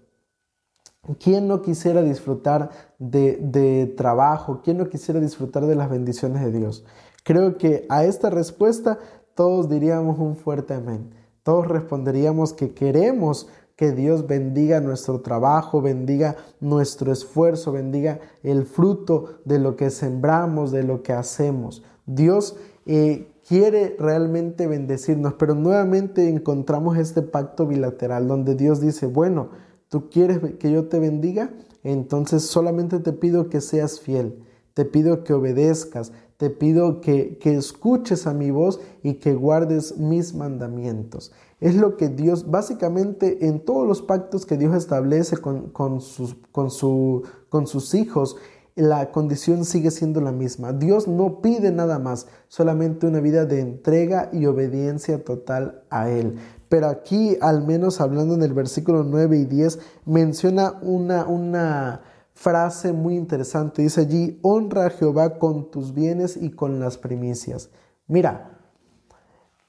¿Quién 1.19 1.47
no 1.47 1.61
quisiera 1.61 2.01
disfrutar 2.01 2.69
de, 2.99 3.93
trabajo? 3.95 4.61
¿Quién 4.63 4.77
no 4.77 4.89
quisiera 4.89 5.19
disfrutar 5.19 5.65
de 5.65 5.75
las 5.75 5.89
bendiciones 5.89 6.43
de 6.43 6.51
Dios? 6.51 6.85
Creo 7.23 7.57
que 7.57 7.85
a 7.89 8.03
esta 8.03 8.29
respuesta 8.29 8.99
todos 9.33 9.69
diríamos 9.69 10.19
un 10.19 10.35
fuerte 10.35 10.73
amén. 10.73 11.11
Todos 11.43 11.67
responderíamos 11.67 12.51
que 12.51 12.73
queremos 12.73 13.47
que 13.77 13.93
Dios 13.93 14.27
bendiga 14.27 14.81
nuestro 14.81 15.21
trabajo, 15.21 15.81
bendiga 15.81 16.35
nuestro 16.59 17.13
esfuerzo, 17.13 17.71
bendiga 17.71 18.19
el 18.43 18.65
fruto 18.65 19.39
de 19.45 19.59
lo 19.59 19.77
que 19.77 19.89
sembramos, 19.89 20.71
de 20.71 20.83
lo 20.83 21.01
que 21.01 21.13
hacemos. 21.13 21.83
Dios 22.05 22.57
eh, 22.85 23.31
quiere 23.47 23.95
realmente 23.97 24.67
bendecirnos, 24.67 25.35
pero 25.35 25.55
nuevamente 25.55 26.27
encontramos 26.27 26.97
este 26.97 27.21
pacto 27.21 27.65
bilateral 27.65 28.27
donde 28.27 28.55
Dios 28.55 28.81
dice, 28.81 29.05
bueno, 29.05 29.51
¿Tú 29.89 30.09
quieres 30.09 30.39
que 30.59 30.71
yo 30.71 30.87
te 30.87 30.99
bendiga? 30.99 31.51
Entonces 31.83 32.43
solamente 32.43 32.99
te 32.99 33.13
pido 33.13 33.49
que 33.49 33.61
seas 33.61 33.99
fiel, 34.01 34.43
te 34.73 34.83
pido 34.83 35.23
que 35.23 35.33
obedezcas, 35.33 36.11
te 36.35 36.49
pido 36.49 36.99
que, 36.99 37.39
escuches 37.43 38.27
a 38.27 38.33
mi 38.33 38.51
voz 38.51 38.81
y 39.01 39.15
que 39.15 39.33
guardes 39.33 39.97
mis 39.97 40.35
mandamientos. 40.35 41.31
Es 41.59 41.75
lo 41.75 41.97
que 41.97 42.09
Dios, 42.09 42.51
básicamente 42.51 43.47
en 43.47 43.59
todos 43.65 43.87
los 43.87 44.01
pactos 44.01 44.45
que 44.45 44.57
Dios 44.57 44.75
establece 44.75 45.37
con, 45.37 45.69
con, 45.69 46.01
sus, 46.01 46.35
con, 46.51 46.69
su, 46.69 47.23
con 47.49 47.65
sus 47.65 47.95
hijos, 47.95 48.37
la 48.75 49.11
condición 49.11 49.65
sigue 49.65 49.89
siendo 49.89 50.21
la 50.21 50.31
misma. 50.31 50.71
Dios 50.71 51.07
no 51.07 51.41
pide 51.41 51.71
nada 51.71 51.97
más, 51.97 52.27
solamente 52.47 53.07
una 53.07 53.21
vida 53.21 53.45
de 53.45 53.59
entrega 53.59 54.29
y 54.31 54.45
obediencia 54.45 55.23
total 55.23 55.81
a 55.89 56.11
Él. 56.11 56.37
Pero 56.69 56.87
aquí, 56.87 57.37
al 57.41 57.65
menos 57.65 58.01
hablando 58.01 58.35
en 58.35 58.43
el 58.43 58.53
versículo 58.53 59.03
9 59.03 59.37
y 59.37 59.45
10, 59.45 59.79
menciona 60.05 60.77
una, 60.83 61.25
una 61.25 62.01
frase 62.33 62.93
muy 62.93 63.15
interesante. 63.15 63.81
Dice 63.81 64.01
allí, 64.01 64.37
honra 64.43 64.85
a 64.85 64.89
Jehová 64.91 65.39
con 65.39 65.71
tus 65.71 65.95
bienes 65.95 66.37
y 66.37 66.51
con 66.51 66.79
las 66.79 66.99
primicias. 66.99 67.71
Mira, 68.05 68.56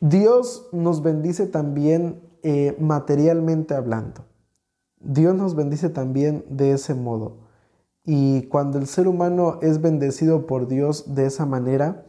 Dios 0.00 0.68
nos 0.72 1.02
bendice 1.02 1.46
también 1.46 2.20
eh, 2.42 2.76
materialmente 2.78 3.74
hablando. 3.74 4.24
Dios 5.00 5.34
nos 5.34 5.54
bendice 5.54 5.88
también 5.88 6.44
de 6.48 6.72
ese 6.72 6.94
modo. 6.94 7.48
Y 8.04 8.42
cuando 8.44 8.78
el 8.78 8.86
ser 8.86 9.08
humano 9.08 9.58
es 9.60 9.80
bendecido 9.80 10.46
por 10.46 10.68
Dios 10.68 11.14
de 11.14 11.26
esa 11.26 11.46
manera, 11.46 12.06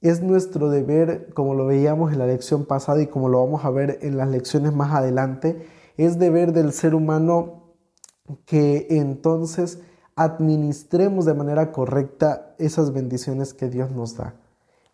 es 0.00 0.20
nuestro 0.20 0.68
deber, 0.68 1.32
como 1.32 1.54
lo 1.54 1.64
veíamos 1.64 2.12
en 2.12 2.18
la 2.18 2.26
lección 2.26 2.64
pasada 2.64 3.00
y 3.00 3.06
como 3.06 3.28
lo 3.28 3.42
vamos 3.42 3.64
a 3.64 3.70
ver 3.70 4.00
en 4.02 4.16
las 4.16 4.28
lecciones 4.28 4.72
más 4.74 4.92
adelante, 4.92 5.64
es 5.96 6.18
deber 6.18 6.52
del 6.52 6.72
ser 6.72 6.94
humano 6.94 7.76
que 8.44 8.88
entonces 8.90 9.80
administremos 10.16 11.24
de 11.24 11.34
manera 11.34 11.70
correcta 11.70 12.54
esas 12.58 12.92
bendiciones 12.92 13.54
que 13.54 13.68
Dios 13.68 13.92
nos 13.92 14.16
da. 14.16 14.34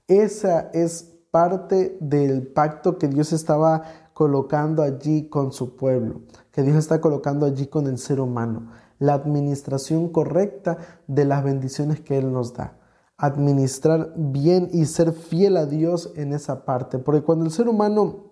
Esa 0.06 0.70
es 0.72 1.17
parte 1.30 1.96
del 2.00 2.46
pacto 2.46 2.98
que 2.98 3.08
Dios 3.08 3.32
estaba 3.32 3.82
colocando 4.14 4.82
allí 4.82 5.28
con 5.28 5.52
su 5.52 5.76
pueblo, 5.76 6.22
que 6.52 6.62
Dios 6.62 6.76
está 6.76 7.00
colocando 7.00 7.46
allí 7.46 7.66
con 7.66 7.86
el 7.86 7.98
ser 7.98 8.20
humano, 8.20 8.70
la 8.98 9.14
administración 9.14 10.08
correcta 10.08 10.78
de 11.06 11.24
las 11.24 11.44
bendiciones 11.44 12.00
que 12.00 12.18
Él 12.18 12.32
nos 12.32 12.54
da 12.54 12.78
administrar 13.18 14.12
bien 14.16 14.70
y 14.72 14.86
ser 14.86 15.12
fiel 15.12 15.56
a 15.56 15.66
Dios 15.66 16.12
en 16.14 16.32
esa 16.32 16.64
parte. 16.64 16.98
Porque 16.98 17.22
cuando 17.22 17.44
el 17.44 17.50
ser 17.50 17.68
humano 17.68 18.30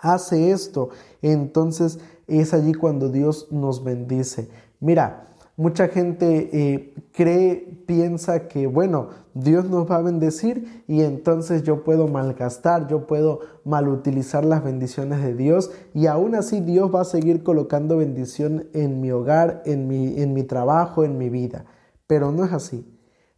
hace 0.00 0.52
esto, 0.52 0.90
entonces 1.22 1.98
es 2.26 2.52
allí 2.52 2.74
cuando 2.74 3.08
Dios 3.08 3.48
nos 3.50 3.82
bendice. 3.82 4.50
Mira, 4.80 5.31
mucha 5.56 5.88
gente 5.88 6.50
eh, 6.52 6.94
cree, 7.12 7.84
piensa 7.86 8.48
que, 8.48 8.66
bueno, 8.66 9.08
Dios 9.34 9.64
nos 9.68 9.90
va 9.90 9.96
a 9.96 10.02
bendecir 10.02 10.84
y 10.86 11.02
entonces 11.02 11.62
yo 11.62 11.84
puedo 11.84 12.08
malgastar, 12.08 12.88
yo 12.88 13.06
puedo 13.06 13.40
malutilizar 13.64 14.44
las 14.44 14.64
bendiciones 14.64 15.22
de 15.22 15.34
Dios 15.34 15.70
y 15.94 16.06
aún 16.06 16.34
así 16.34 16.60
Dios 16.60 16.94
va 16.94 17.02
a 17.02 17.04
seguir 17.04 17.42
colocando 17.42 17.96
bendición 17.96 18.68
en 18.72 19.00
mi 19.00 19.10
hogar, 19.10 19.62
en 19.66 19.88
mi, 19.88 20.20
en 20.20 20.32
mi 20.32 20.42
trabajo, 20.42 21.04
en 21.04 21.18
mi 21.18 21.28
vida. 21.28 21.64
Pero 22.06 22.32
no 22.32 22.44
es 22.44 22.52
así. 22.52 22.86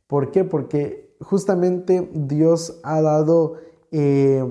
¿Por 0.06 0.30
qué? 0.30 0.44
Porque 0.44 1.16
justamente 1.20 2.08
Dios 2.12 2.80
ha 2.82 3.00
dado 3.00 3.54
eh, 3.90 4.44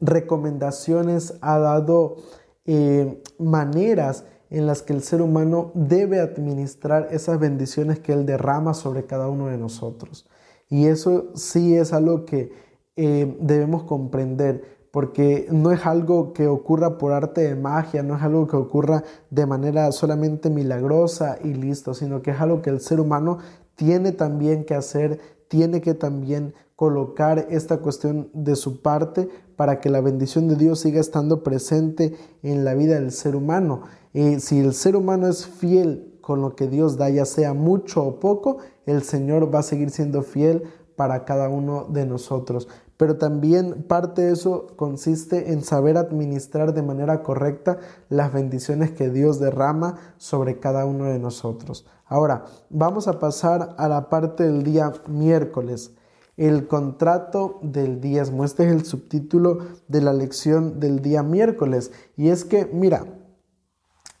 recomendaciones, 0.00 1.38
ha 1.40 1.58
dado 1.58 2.16
eh, 2.64 3.22
maneras 3.38 4.24
en 4.50 4.66
las 4.66 4.82
que 4.82 4.92
el 4.92 5.02
ser 5.02 5.22
humano 5.22 5.70
debe 5.74 6.20
administrar 6.20 7.08
esas 7.12 7.38
bendiciones 7.38 8.00
que 8.00 8.12
Él 8.12 8.26
derrama 8.26 8.74
sobre 8.74 9.06
cada 9.06 9.28
uno 9.28 9.46
de 9.46 9.56
nosotros. 9.56 10.28
Y 10.68 10.86
eso 10.86 11.30
sí 11.34 11.76
es 11.76 11.92
algo 11.92 12.24
que 12.24 12.52
eh, 12.96 13.36
debemos 13.40 13.84
comprender 13.84 14.80
porque 14.90 15.46
no 15.50 15.70
es 15.70 15.86
algo 15.86 16.32
que 16.32 16.48
ocurra 16.48 16.98
por 16.98 17.12
arte 17.12 17.42
de 17.42 17.54
magia, 17.54 18.02
no 18.02 18.16
es 18.16 18.22
algo 18.22 18.48
que 18.48 18.56
ocurra 18.56 19.04
de 19.30 19.46
manera 19.46 19.92
solamente 19.92 20.50
milagrosa 20.50 21.38
y 21.42 21.54
listo, 21.54 21.94
sino 21.94 22.22
que 22.22 22.32
es 22.32 22.40
algo 22.40 22.60
que 22.60 22.70
el 22.70 22.80
ser 22.80 23.00
humano 23.00 23.38
tiene 23.76 24.12
también 24.12 24.64
que 24.64 24.74
hacer, 24.74 25.20
tiene 25.48 25.80
que 25.80 25.94
también 25.94 26.54
colocar 26.74 27.46
esta 27.50 27.78
cuestión 27.78 28.30
de 28.32 28.56
su 28.56 28.82
parte 28.82 29.28
para 29.60 29.78
que 29.78 29.90
la 29.90 30.00
bendición 30.00 30.48
de 30.48 30.56
Dios 30.56 30.80
siga 30.80 31.02
estando 31.02 31.42
presente 31.42 32.16
en 32.42 32.64
la 32.64 32.72
vida 32.72 32.94
del 32.94 33.12
ser 33.12 33.36
humano. 33.36 33.82
Si 34.14 34.58
el 34.58 34.72
ser 34.72 34.96
humano 34.96 35.28
es 35.28 35.46
fiel 35.46 36.16
con 36.22 36.40
lo 36.40 36.56
que 36.56 36.66
Dios 36.66 36.96
da, 36.96 37.10
ya 37.10 37.26
sea 37.26 37.52
mucho 37.52 38.02
o 38.02 38.20
poco, 38.20 38.56
el 38.86 39.02
Señor 39.02 39.54
va 39.54 39.58
a 39.58 39.62
seguir 39.62 39.90
siendo 39.90 40.22
fiel 40.22 40.62
para 40.96 41.26
cada 41.26 41.50
uno 41.50 41.84
de 41.90 42.06
nosotros. 42.06 42.68
Pero 42.96 43.18
también 43.18 43.82
parte 43.82 44.22
de 44.22 44.32
eso 44.32 44.68
consiste 44.76 45.52
en 45.52 45.62
saber 45.62 45.98
administrar 45.98 46.72
de 46.72 46.80
manera 46.80 47.22
correcta 47.22 47.80
las 48.08 48.32
bendiciones 48.32 48.92
que 48.92 49.10
Dios 49.10 49.40
derrama 49.40 49.96
sobre 50.16 50.58
cada 50.58 50.86
uno 50.86 51.04
de 51.04 51.18
nosotros. 51.18 51.84
Ahora, 52.06 52.46
vamos 52.70 53.08
a 53.08 53.18
pasar 53.18 53.74
a 53.76 53.88
la 53.88 54.08
parte 54.08 54.44
del 54.44 54.62
día 54.62 54.90
miércoles. 55.06 55.92
El 56.40 56.66
contrato 56.68 57.58
del 57.60 58.00
diezmo. 58.00 58.46
Este 58.46 58.64
es 58.64 58.72
el 58.72 58.86
subtítulo 58.86 59.58
de 59.88 60.00
la 60.00 60.14
lección 60.14 60.80
del 60.80 61.02
día 61.02 61.22
miércoles. 61.22 61.92
Y 62.16 62.30
es 62.30 62.46
que, 62.46 62.64
mira, 62.64 63.04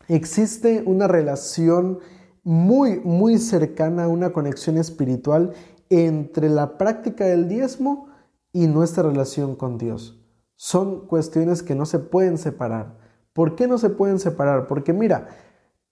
existe 0.06 0.82
una 0.84 1.08
relación 1.08 2.00
muy, 2.42 3.00
muy 3.00 3.38
cercana, 3.38 4.06
una 4.06 4.34
conexión 4.34 4.76
espiritual 4.76 5.54
entre 5.88 6.50
la 6.50 6.76
práctica 6.76 7.24
del 7.24 7.48
diezmo 7.48 8.08
y 8.52 8.66
nuestra 8.66 9.02
relación 9.04 9.56
con 9.56 9.78
Dios. 9.78 10.22
Son 10.56 11.06
cuestiones 11.06 11.62
que 11.62 11.74
no 11.74 11.86
se 11.86 12.00
pueden 12.00 12.36
separar. 12.36 12.98
¿Por 13.32 13.56
qué 13.56 13.66
no 13.66 13.78
se 13.78 13.88
pueden 13.88 14.18
separar? 14.18 14.66
Porque 14.66 14.92
mira, 14.92 15.28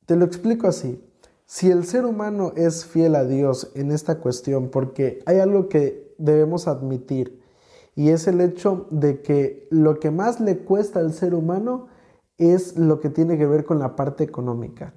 te 0.04 0.14
lo 0.14 0.26
explico 0.26 0.68
así. 0.68 1.02
Si 1.46 1.70
el 1.70 1.86
ser 1.86 2.04
humano 2.04 2.52
es 2.54 2.84
fiel 2.84 3.14
a 3.14 3.24
Dios 3.24 3.72
en 3.74 3.92
esta 3.92 4.18
cuestión, 4.18 4.68
porque 4.68 5.20
hay 5.24 5.38
algo 5.38 5.70
que 5.70 6.07
debemos 6.18 6.68
admitir, 6.68 7.40
y 7.94 8.10
es 8.10 8.28
el 8.28 8.40
hecho 8.40 8.86
de 8.90 9.22
que 9.22 9.66
lo 9.70 9.98
que 9.98 10.10
más 10.10 10.40
le 10.40 10.58
cuesta 10.58 11.00
al 11.00 11.12
ser 11.12 11.34
humano 11.34 11.88
es 12.36 12.76
lo 12.76 13.00
que 13.00 13.10
tiene 13.10 13.36
que 13.36 13.46
ver 13.46 13.64
con 13.64 13.78
la 13.78 13.96
parte 13.96 14.22
económica. 14.22 14.94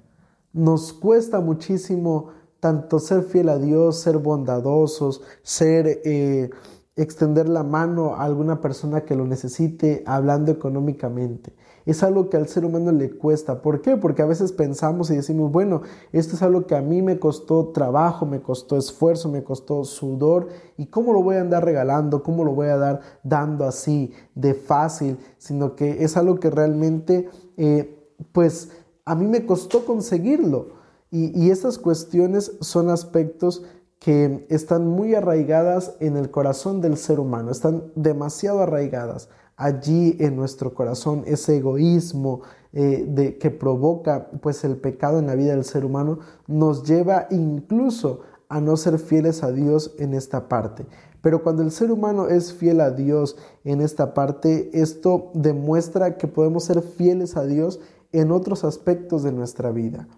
Nos 0.52 0.92
cuesta 0.92 1.40
muchísimo 1.40 2.28
tanto 2.60 3.00
ser 3.00 3.24
fiel 3.24 3.48
a 3.48 3.58
Dios, 3.58 3.98
ser 3.98 4.18
bondadosos, 4.18 5.22
ser 5.42 6.00
eh, 6.04 6.50
extender 6.94 7.48
la 7.48 7.62
mano 7.62 8.14
a 8.14 8.24
alguna 8.24 8.60
persona 8.60 9.04
que 9.04 9.16
lo 9.16 9.26
necesite 9.26 10.02
hablando 10.06 10.52
económicamente. 10.52 11.54
Es 11.86 12.02
algo 12.02 12.28
que 12.28 12.36
al 12.36 12.48
ser 12.48 12.64
humano 12.64 12.92
le 12.92 13.10
cuesta. 13.10 13.62
¿Por 13.62 13.80
qué? 13.80 13.96
Porque 13.96 14.22
a 14.22 14.26
veces 14.26 14.52
pensamos 14.52 15.10
y 15.10 15.16
decimos, 15.16 15.50
bueno, 15.50 15.82
esto 16.12 16.36
es 16.36 16.42
algo 16.42 16.66
que 16.66 16.76
a 16.76 16.82
mí 16.82 17.02
me 17.02 17.18
costó 17.18 17.68
trabajo, 17.68 18.26
me 18.26 18.40
costó 18.40 18.76
esfuerzo, 18.76 19.28
me 19.28 19.42
costó 19.42 19.84
sudor. 19.84 20.48
¿Y 20.76 20.86
cómo 20.86 21.12
lo 21.12 21.22
voy 21.22 21.36
a 21.36 21.40
andar 21.40 21.64
regalando? 21.64 22.22
¿Cómo 22.22 22.44
lo 22.44 22.54
voy 22.54 22.68
a 22.68 22.76
dar 22.76 23.00
dando 23.24 23.64
así 23.64 24.12
de 24.34 24.54
fácil? 24.54 25.18
Sino 25.38 25.74
que 25.74 26.04
es 26.04 26.16
algo 26.16 26.38
que 26.38 26.50
realmente, 26.50 27.28
eh, 27.56 27.98
pues, 28.32 28.70
a 29.04 29.14
mí 29.14 29.26
me 29.26 29.46
costó 29.46 29.84
conseguirlo. 29.84 30.82
Y, 31.10 31.38
y 31.38 31.50
estas 31.50 31.78
cuestiones 31.78 32.52
son 32.60 32.90
aspectos 32.90 33.64
que 34.02 34.44
están 34.48 34.88
muy 34.88 35.14
arraigadas 35.14 35.94
en 36.00 36.16
el 36.16 36.28
corazón 36.28 36.80
del 36.80 36.96
ser 36.96 37.20
humano, 37.20 37.52
están 37.52 37.84
demasiado 37.94 38.60
arraigadas 38.60 39.28
allí 39.56 40.16
en 40.18 40.34
nuestro 40.34 40.74
corazón, 40.74 41.22
ese 41.24 41.58
egoísmo 41.58 42.40
eh, 42.72 43.04
de, 43.06 43.38
que 43.38 43.52
provoca 43.52 44.28
pues 44.40 44.64
el 44.64 44.76
pecado 44.76 45.20
en 45.20 45.28
la 45.28 45.36
vida 45.36 45.52
del 45.52 45.64
ser 45.64 45.84
humano, 45.84 46.18
nos 46.48 46.82
lleva 46.82 47.28
incluso 47.30 48.22
a 48.48 48.60
no 48.60 48.76
ser 48.76 48.98
fieles 48.98 49.44
a 49.44 49.52
Dios 49.52 49.94
en 50.00 50.14
esta 50.14 50.48
parte. 50.48 50.84
Pero 51.20 51.44
cuando 51.44 51.62
el 51.62 51.70
ser 51.70 51.92
humano 51.92 52.26
es 52.26 52.52
fiel 52.52 52.80
a 52.80 52.90
Dios 52.90 53.36
en 53.62 53.80
esta 53.80 54.14
parte, 54.14 54.68
esto 54.72 55.30
demuestra 55.32 56.16
que 56.16 56.26
podemos 56.26 56.64
ser 56.64 56.82
fieles 56.82 57.36
a 57.36 57.44
Dios 57.44 57.78
en 58.10 58.32
otros 58.32 58.64
aspectos 58.64 59.22
de 59.22 59.30
nuestra 59.30 59.70
vida. 59.70 60.08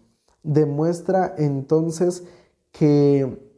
Demuestra 0.43 1.35
entonces 1.37 2.25
que 2.73 3.53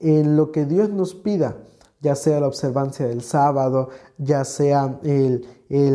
en 0.00 0.36
lo 0.36 0.52
que 0.52 0.64
Dios 0.64 0.90
nos 0.90 1.14
pida, 1.14 1.56
ya 2.00 2.14
sea 2.14 2.40
la 2.40 2.46
observancia 2.46 3.06
del 3.06 3.22
sábado, 3.22 3.88
ya 4.18 4.44
sea 4.44 5.00
el, 5.02 5.46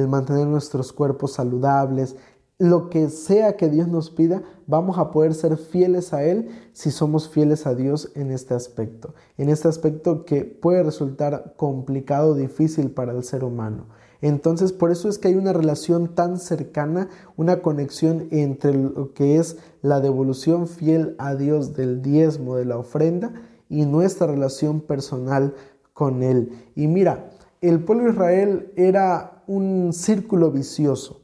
mantener 0.08 0.48
nuestros 0.48 0.92
cuerpos 0.92 1.34
saludables, 1.34 2.16
lo 2.60 2.89
que 2.89 3.10
sea 3.10 3.58
que 3.58 3.70
Dios 3.70 3.88
nos 3.88 4.10
pida, 4.10 4.44
vamos 4.68 4.98
a 4.98 5.12
poder 5.12 5.34
ser 5.34 5.58
fieles 5.58 6.13
a 6.13 6.24
Él 6.24 6.50
si 6.72 6.92
somos 6.92 7.28
fieles 7.28 7.66
a 7.66 7.74
Dios 7.74 8.12
en 8.16 8.32
este 8.32 8.54
aspecto, 8.54 9.16
en 9.38 9.50
este 9.50 9.68
aspecto 9.68 10.24
que 10.24 10.46
puede 10.46 10.84
resultar 10.84 11.56
complicado, 11.58 12.36
difícil 12.36 12.92
para 12.92 13.12
el 13.12 13.24
ser 13.24 13.44
humano. 13.44 13.88
Entonces, 14.22 14.72
por 14.72 14.89
eso 14.92 15.10
es 15.10 15.18
que 15.18 15.28
hay 15.28 15.36
una 15.36 15.52
relación 15.52 16.16
tan 16.16 16.38
cercana, 16.38 17.10
una 17.36 17.62
conexión 17.62 18.30
entre 18.32 18.74
lo 18.74 19.13
que 19.13 19.36
es 19.38 19.58
la 19.82 20.00
devolución 20.00 20.68
fiel 20.68 21.16
a 21.18 21.36
Dios 21.36 21.74
del 21.74 22.02
diezmo, 22.02 22.56
de 22.56 22.63
la 22.63 22.78
ofrenda, 22.78 23.34
y 23.69 23.86
nuestra 23.86 24.28
relación 24.28 24.82
personal 24.82 25.56
con 25.93 26.23
Él. 26.23 26.71
Y 26.76 26.88
mira, 26.88 27.32
el 27.62 27.84
pueblo 27.84 28.06
de 28.06 28.12
Israel 28.12 28.73
era 28.76 29.43
un 29.47 29.93
círculo 29.93 30.52
vicioso. 30.52 31.21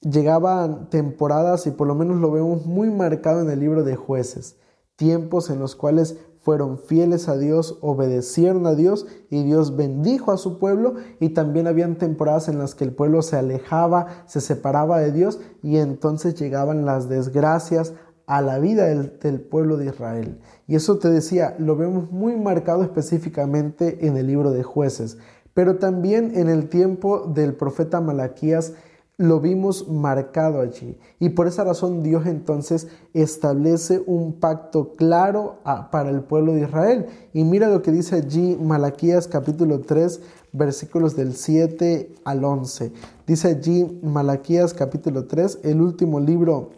Llegaban 0.00 0.90
temporadas, 0.90 1.66
y 1.66 1.70
por 1.70 1.86
lo 1.86 1.94
menos 1.94 2.18
lo 2.18 2.32
vemos 2.32 2.66
muy 2.66 2.90
marcado 2.90 3.40
en 3.40 3.50
el 3.50 3.60
libro 3.60 3.84
de 3.84 3.94
jueces, 3.94 4.56
tiempos 4.96 5.50
en 5.50 5.60
los 5.60 5.76
cuales 5.76 6.16
fueron 6.42 6.78
fieles 6.78 7.28
a 7.28 7.36
Dios, 7.36 7.78
obedecieron 7.82 8.66
a 8.66 8.74
Dios 8.74 9.06
y 9.30 9.44
Dios 9.44 9.76
bendijo 9.76 10.32
a 10.32 10.36
su 10.36 10.58
pueblo 10.58 10.94
y 11.20 11.30
también 11.30 11.68
habían 11.68 11.98
temporadas 11.98 12.48
en 12.48 12.58
las 12.58 12.74
que 12.74 12.82
el 12.82 12.92
pueblo 12.92 13.22
se 13.22 13.36
alejaba, 13.36 14.24
se 14.26 14.40
separaba 14.40 14.98
de 14.98 15.12
Dios 15.12 15.38
y 15.62 15.76
entonces 15.76 16.34
llegaban 16.34 16.84
las 16.84 17.08
desgracias, 17.08 17.94
a 18.32 18.40
la 18.40 18.58
vida 18.58 18.86
del, 18.86 19.40
pueblo 19.42 19.76
de 19.76 19.84
Israel. 19.84 20.38
Y 20.66 20.74
eso 20.74 20.96
te 20.96 21.10
decía, 21.10 21.54
lo 21.58 21.76
vemos 21.76 22.10
muy 22.10 22.34
marcado 22.34 22.82
específicamente 22.82 24.06
en 24.06 24.16
el 24.16 24.26
libro 24.26 24.52
de 24.52 24.62
jueces, 24.62 25.18
pero 25.52 25.76
también 25.76 26.32
en 26.34 26.48
el 26.48 26.70
tiempo 26.70 27.26
del 27.26 27.52
profeta 27.52 28.00
Malaquías 28.00 28.72
lo 29.18 29.38
vimos 29.40 29.86
marcado 29.86 30.62
allí. 30.62 30.96
Y 31.20 31.28
por 31.28 31.46
esa 31.46 31.64
razón 31.64 32.02
Dios 32.02 32.24
entonces 32.24 32.88
establece 33.12 34.02
un 34.06 34.40
pacto 34.40 34.96
claro 34.96 35.58
para 35.90 36.08
el 36.08 36.22
pueblo 36.22 36.54
de 36.54 36.62
Israel. 36.62 37.08
Y 37.34 37.44
mira 37.44 37.68
lo 37.68 37.82
que 37.82 37.92
dice 37.92 38.16
allí 38.16 38.56
Malaquías 38.58 39.28
capítulo 39.28 39.80
3 39.82 40.20
versículos 40.52 41.16
del 41.16 41.34
7 41.34 42.14
al 42.24 42.44
11. 42.44 42.92
Dice 43.26 43.48
allí 43.48 44.00
Malaquías 44.02 44.72
capítulo 44.72 45.26
3, 45.26 45.60
el 45.64 45.82
último 45.82 46.18
libro 46.18 46.70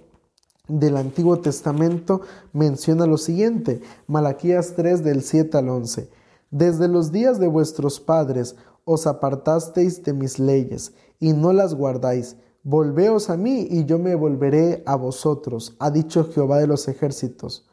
del 0.68 0.96
Antiguo 0.96 1.40
Testamento 1.40 2.22
menciona 2.55 3.05
lo 3.07 3.18
siguiente, 3.18 3.83
Malaquías 4.07 4.72
3 4.74 5.05
del 5.05 5.22
7 5.22 5.59
al 5.59 5.68
11. 5.68 6.09
Desde 6.50 6.88
los 6.88 7.12
días 7.12 7.38
de 7.38 7.48
vuestros 7.48 8.00
padres 8.00 8.57
os 8.85 9.07
apartasteis 9.07 10.03
de 10.03 10.14
mis 10.14 10.38
leyes 10.38 10.94
y 11.20 11.35
no 11.35 11.53
las 11.53 11.74
guardáis. 11.74 12.37
Volveos 12.62 13.29
a 13.29 13.37
mí 13.37 13.68
y 13.70 13.85
yo 13.85 13.98
me 13.98 14.14
volveré 14.14 14.83
a 14.87 14.96
vosotros, 14.96 15.77
ha 15.81 15.90
dicho 15.90 16.31
Jehová 16.33 16.59
de 16.59 16.66
los 16.66 16.88
ejércitos. 16.88 17.68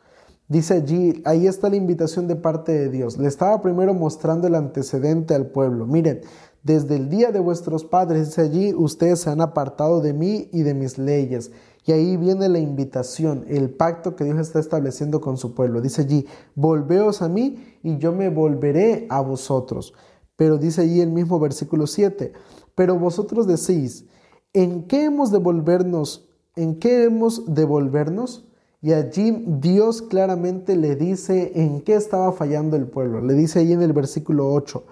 Dice 0.49 0.73
allí, 0.73 1.21
ahí 1.23 1.47
está 1.47 1.69
la 1.69 1.77
invitación 1.77 2.27
de 2.27 2.35
parte 2.35 2.73
de 2.73 2.89
Dios. 2.89 3.17
Le 3.17 3.29
estaba 3.29 3.61
primero 3.61 3.93
mostrando 3.93 4.47
el 4.47 4.55
antecedente 4.55 5.33
al 5.33 5.45
pueblo. 5.45 5.85
Miren, 5.85 6.23
desde 6.63 6.95
el 6.95 7.09
día 7.09 7.31
de 7.31 7.39
vuestros 7.39 7.85
padres, 7.85 8.27
dice 8.27 8.41
allí, 8.41 8.73
ustedes 8.73 9.21
se 9.21 9.29
han 9.29 9.41
apartado 9.41 10.01
de 10.01 10.13
mí 10.13 10.49
y 10.51 10.61
de 10.61 10.73
mis 10.73 10.97
leyes 10.97 11.51
y 11.85 11.91
ahí 11.93 12.15
viene 12.15 12.47
la 12.47 12.59
invitación, 12.59 13.45
el 13.47 13.71
pacto 13.71 14.15
que 14.15 14.23
Dios 14.23 14.37
está 14.37 14.59
estableciendo 14.59 15.19
con 15.19 15.37
su 15.37 15.55
pueblo. 15.55 15.81
Dice 15.81 16.03
allí, 16.03 16.27
volveos 16.53 17.21
a 17.21 17.29
mí 17.29 17.77
y 17.81 17.97
yo 17.97 18.11
me 18.11 18.29
volveré 18.29 19.07
a 19.09 19.21
vosotros. 19.21 19.93
Pero 20.35 20.57
dice 20.57 20.81
allí 20.81 21.01
el 21.01 21.11
mismo 21.11 21.39
versículo 21.39 21.87
7, 21.87 22.33
pero 22.75 22.99
vosotros 22.99 23.47
decís, 23.47 24.05
¿en 24.53 24.87
qué 24.87 25.05
hemos 25.05 25.31
de 25.31 25.39
volvernos? 25.39 26.29
¿En 26.55 26.79
qué 26.79 27.03
hemos 27.03 27.53
de 27.53 27.65
volvernos? 27.65 28.47
Y 28.79 28.93
allí 28.93 29.43
Dios 29.47 30.01
claramente 30.01 30.75
le 30.75 30.95
dice 30.95 31.51
en 31.55 31.81
qué 31.81 31.95
estaba 31.95 32.31
fallando 32.31 32.75
el 32.75 32.87
pueblo. 32.87 33.21
Le 33.21 33.33
dice 33.33 33.59
ahí 33.59 33.73
en 33.73 33.81
el 33.81 33.93
versículo 33.93 34.51
8, 34.53 34.83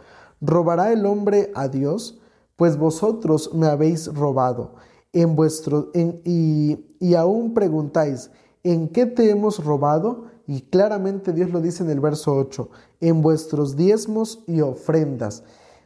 ¿robará 0.41 0.91
el 0.91 1.05
hombre 1.05 1.51
a 1.55 1.67
Dios? 1.67 2.19
Pues 2.55 2.77
vosotros 2.77 3.53
me 3.53 3.67
habéis 3.67 4.13
robado 4.13 4.73
en 5.13 5.35
vuestro, 5.35 5.91
y, 5.93 7.15
aún 7.15 7.53
preguntáis, 7.53 8.29
¿en 8.63 8.89
qué 8.89 9.05
te 9.05 9.29
hemos 9.29 9.63
robado? 9.63 10.25
Y 10.45 10.61
claramente 10.61 11.33
Dios 11.33 11.51
lo 11.51 11.61
dice 11.61 11.83
en 11.83 11.89
el 11.89 11.99
verso 11.99 12.35
8, 12.35 12.69
en 13.01 13.21
vuestros 13.21 13.75
diezmos 13.75 14.43
y 14.47 14.61
ofrendas. 14.61 15.43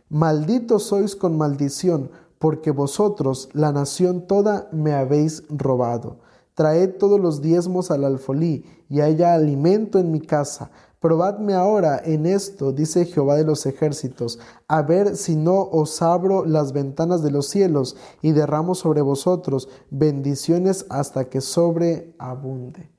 Malditos 0.10 0.84
sois 0.84 1.16
con 1.16 1.38
maldición, 1.38 2.12
porque 2.40 2.72
vosotros, 2.72 3.50
la 3.54 3.72
nación 3.72 4.28
toda, 4.28 4.68
me 4.72 4.94
habéis 4.94 5.44
robado. 5.50 6.18
Traed 6.56 6.98
todos 6.98 7.20
los 7.20 7.42
diezmos 7.42 7.92
al 7.92 8.04
alfolí, 8.04 8.66
y 8.90 9.02
haya 9.02 9.34
alimento 9.34 10.00
en 10.00 10.12
mi 10.12 10.20
casa, 10.20 10.70
Probadme 11.04 11.54
ahora 11.54 12.02
en 12.02 12.26
esto, 12.26 12.72
dice 12.72 13.04
Jehová 13.04 13.36
de 13.36 13.44
los 13.44 13.66
ejércitos, 13.66 14.40
a 14.70 14.84
ver 14.84 15.18
si 15.18 15.36
no 15.36 15.60
os 15.64 16.02
abro 16.02 16.46
las 16.46 16.72
ventanas 16.72 17.22
de 17.22 17.30
los 17.30 17.50
cielos 17.50 17.98
y 18.22 18.32
derramo 18.32 18.74
sobre 18.74 19.02
vosotros 19.02 19.68
bendiciones 19.90 20.86
hasta 20.88 21.26
que 21.26 21.42
sobreabunde. 21.42 22.90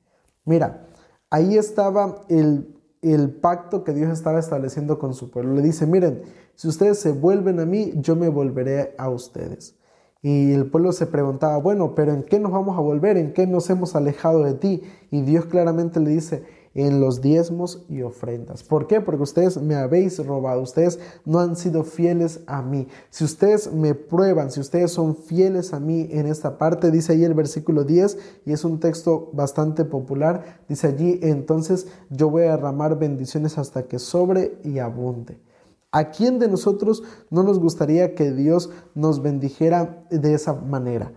Mira, 0.45 0.87
ahí 1.31 1.57
estaba 1.57 2.27
el, 2.29 2.79
el 3.01 3.31
pacto 3.31 3.85
que 3.85 3.95
Dios 3.95 4.13
estaba 4.13 4.39
estableciendo 4.39 4.99
con 4.99 5.15
su 5.15 5.31
pueblo. 5.31 5.55
Le 5.55 5.63
dice, 5.63 5.87
miren, 5.87 6.25
si 6.57 6.69
ustedes 6.69 6.99
se 6.99 7.11
vuelven 7.11 7.59
a 7.59 7.65
mí, 7.65 7.95
yo 7.97 8.17
me 8.17 8.29
volveré 8.29 8.95
a 8.99 9.09
ustedes. 9.09 9.79
Y 10.21 10.53
el 10.53 10.71
pueblo 10.71 10.93
se 10.93 11.07
preguntaba, 11.07 11.57
bueno, 11.57 11.95
pero 11.95 12.13
¿en 12.13 12.23
qué 12.23 12.39
nos 12.39 12.53
vamos 12.53 12.77
a 12.77 12.83
volver? 12.83 13.17
¿En 13.17 13.33
qué 13.33 13.47
nos 13.47 13.71
hemos 13.71 13.97
alejado 13.97 14.43
de 14.43 14.53
ti? 14.53 14.83
Y 15.11 15.23
Dios 15.23 15.47
claramente 15.47 16.01
le 16.01 16.11
dice, 16.11 16.45
en 16.75 17.01
los 17.01 17.21
diezmos 17.21 17.85
y 17.89 18.03
ofrendas. 18.03 18.63
¿Por 18.63 18.87
qué? 18.87 19.01
Porque 19.01 19.23
ustedes 19.23 19.61
me 19.61 19.77
habéis 19.77 20.25
robado, 20.25 20.61
ustedes 20.61 20.99
no 21.25 21.39
han 21.39 21.57
sido 21.57 21.85
fieles 21.85 22.41
a 22.47 22.63
mí. 22.63 22.89
Si 23.11 23.25
ustedes 23.25 23.73
me 23.73 23.95
prueban, 23.95 24.51
si 24.51 24.61
ustedes 24.61 24.93
son 24.93 25.17
fieles 25.17 25.73
a 25.73 25.81
mí 25.81 26.09
en 26.11 26.27
esta 26.27 26.59
parte, 26.59 26.91
dice 26.91 27.13
ahí 27.13 27.25
el 27.25 27.35
versículo 27.35 27.85
10, 27.85 28.19
y 28.45 28.53
es 28.53 28.65
un 28.65 28.81
texto 28.81 29.31
bastante 29.33 29.85
popular, 29.85 30.61
dice 30.69 30.89
allí, 30.89 31.21
entonces 31.23 31.87
yo 32.11 32.31
voy 32.31 32.43
a 32.43 32.57
derramar 32.57 32.99
bendiciones 32.99 33.57
hasta 33.59 33.85
que 33.85 33.99
sobre 33.99 34.59
y 34.65 34.79
abunde. 34.81 35.39
¿A 35.93 36.11
quién 36.11 36.41
de 36.41 36.49
nosotros 36.49 37.05
no 37.31 37.45
nos 37.45 37.61
gustaría 37.61 38.17
que 38.17 38.33
Dios 38.33 38.71
nos 38.97 39.23
bendijera 39.23 40.05
de 40.11 40.35
esa 40.35 40.53
manera? 40.53 41.13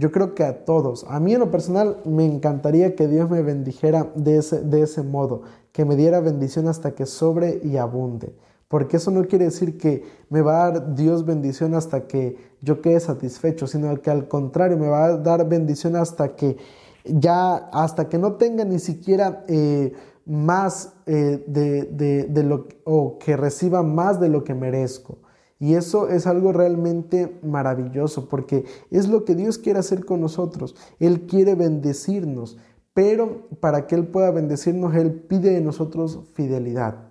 Yo 0.00 0.10
creo 0.10 0.34
que 0.34 0.44
a 0.44 0.64
todos. 0.64 1.04
A 1.08 1.20
mí 1.20 1.34
en 1.34 1.40
lo 1.40 1.50
personal 1.50 1.98
me 2.06 2.24
encantaría 2.24 2.96
que 2.96 3.06
Dios 3.06 3.28
me 3.28 3.42
bendijera 3.42 4.10
de 4.14 4.38
ese, 4.38 4.62
de 4.62 4.80
ese 4.80 5.02
modo, 5.02 5.42
que 5.72 5.84
me 5.84 5.94
diera 5.94 6.20
bendición 6.20 6.68
hasta 6.68 6.92
que 6.92 7.04
sobre 7.04 7.60
y 7.62 7.76
abunde. 7.76 8.34
Porque 8.66 8.96
eso 8.96 9.10
no 9.10 9.26
quiere 9.26 9.44
decir 9.44 9.76
que 9.76 10.02
me 10.30 10.40
va 10.40 10.64
a 10.64 10.70
dar 10.70 10.94
Dios 10.94 11.26
bendición 11.26 11.74
hasta 11.74 12.06
que 12.06 12.38
yo 12.62 12.80
quede 12.80 12.98
satisfecho, 12.98 13.66
sino 13.66 13.94
que 14.00 14.10
al 14.10 14.26
contrario 14.26 14.78
me 14.78 14.88
va 14.88 15.04
a 15.04 15.16
dar 15.18 15.46
bendición 15.46 15.96
hasta 15.96 16.34
que 16.34 16.56
ya, 17.04 17.56
hasta 17.70 18.08
que 18.08 18.16
no 18.16 18.36
tenga 18.36 18.64
ni 18.64 18.78
siquiera 18.78 19.44
eh, 19.48 19.92
más 20.24 20.94
eh, 21.04 21.44
de, 21.46 22.24
de, 22.26 22.42
lo 22.42 22.68
o 22.84 23.18
que 23.18 23.36
reciba 23.36 23.82
más 23.82 24.18
de 24.18 24.30
lo 24.30 24.44
que 24.44 24.54
merezco. 24.54 25.18
Y 25.60 25.74
eso 25.74 26.08
es 26.08 26.26
algo 26.26 26.52
realmente 26.52 27.38
maravilloso 27.42 28.28
porque 28.28 28.64
es 28.90 29.08
lo 29.08 29.24
que 29.24 29.36
Dios 29.36 29.58
quiere 29.58 29.78
hacer 29.78 30.04
con 30.04 30.20
nosotros. 30.20 30.74
Él 30.98 31.26
quiere 31.26 31.54
bendecirnos, 31.54 32.56
pero 32.94 33.46
para 33.60 33.86
que 33.86 33.94
Él 33.94 34.08
pueda 34.08 34.32
bendecirnos, 34.32 34.96
Él 34.96 35.12
pide 35.12 35.50
de 35.50 35.60
nosotros 35.60 36.20
fidelidad 36.32 37.10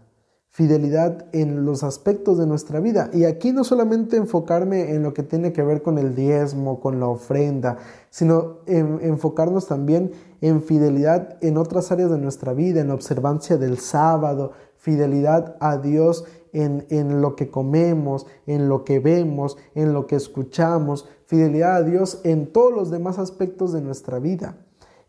fidelidad 0.51 1.27
en 1.31 1.63
los 1.63 1.83
aspectos 1.83 2.37
de 2.37 2.47
nuestra 2.47 2.79
vida. 2.79 3.09
Y 3.13 3.25
aquí 3.25 3.53
no 3.53 3.63
solamente 3.63 4.17
enfocarme 4.17 4.93
en 4.93 5.03
lo 5.03 5.13
que 5.13 5.23
tiene 5.23 5.53
que 5.53 5.63
ver 5.63 5.81
con 5.81 5.97
el 5.97 6.15
diezmo, 6.15 6.79
con 6.79 6.99
la 6.99 7.07
ofrenda, 7.07 7.77
sino 8.09 8.57
enfocarnos 8.65 9.67
también 9.67 10.11
en 10.41 10.61
fidelidad 10.61 11.37
en 11.41 11.57
otras 11.57 11.91
áreas 11.91 12.11
de 12.11 12.17
nuestra 12.17 12.53
vida, 12.53 12.81
en 12.81 12.91
observancia 12.91 13.57
del 13.57 13.77
sábado, 13.77 14.51
fidelidad 14.75 15.55
a 15.59 15.77
Dios 15.77 16.25
en, 16.53 17.21
lo 17.21 17.35
que 17.35 17.49
comemos, 17.49 18.25
en 18.45 18.69
lo 18.69 18.83
que 18.83 18.99
vemos, 18.99 19.57
en 19.75 19.93
lo 19.93 20.07
que 20.07 20.15
escuchamos, 20.15 21.07
fidelidad 21.25 21.77
a 21.77 21.83
Dios 21.83 22.21
en 22.23 22.51
todos 22.51 22.73
los 22.73 22.91
demás 22.91 23.19
aspectos 23.19 23.73
de 23.73 23.81
nuestra 23.81 24.19
vida. 24.19 24.57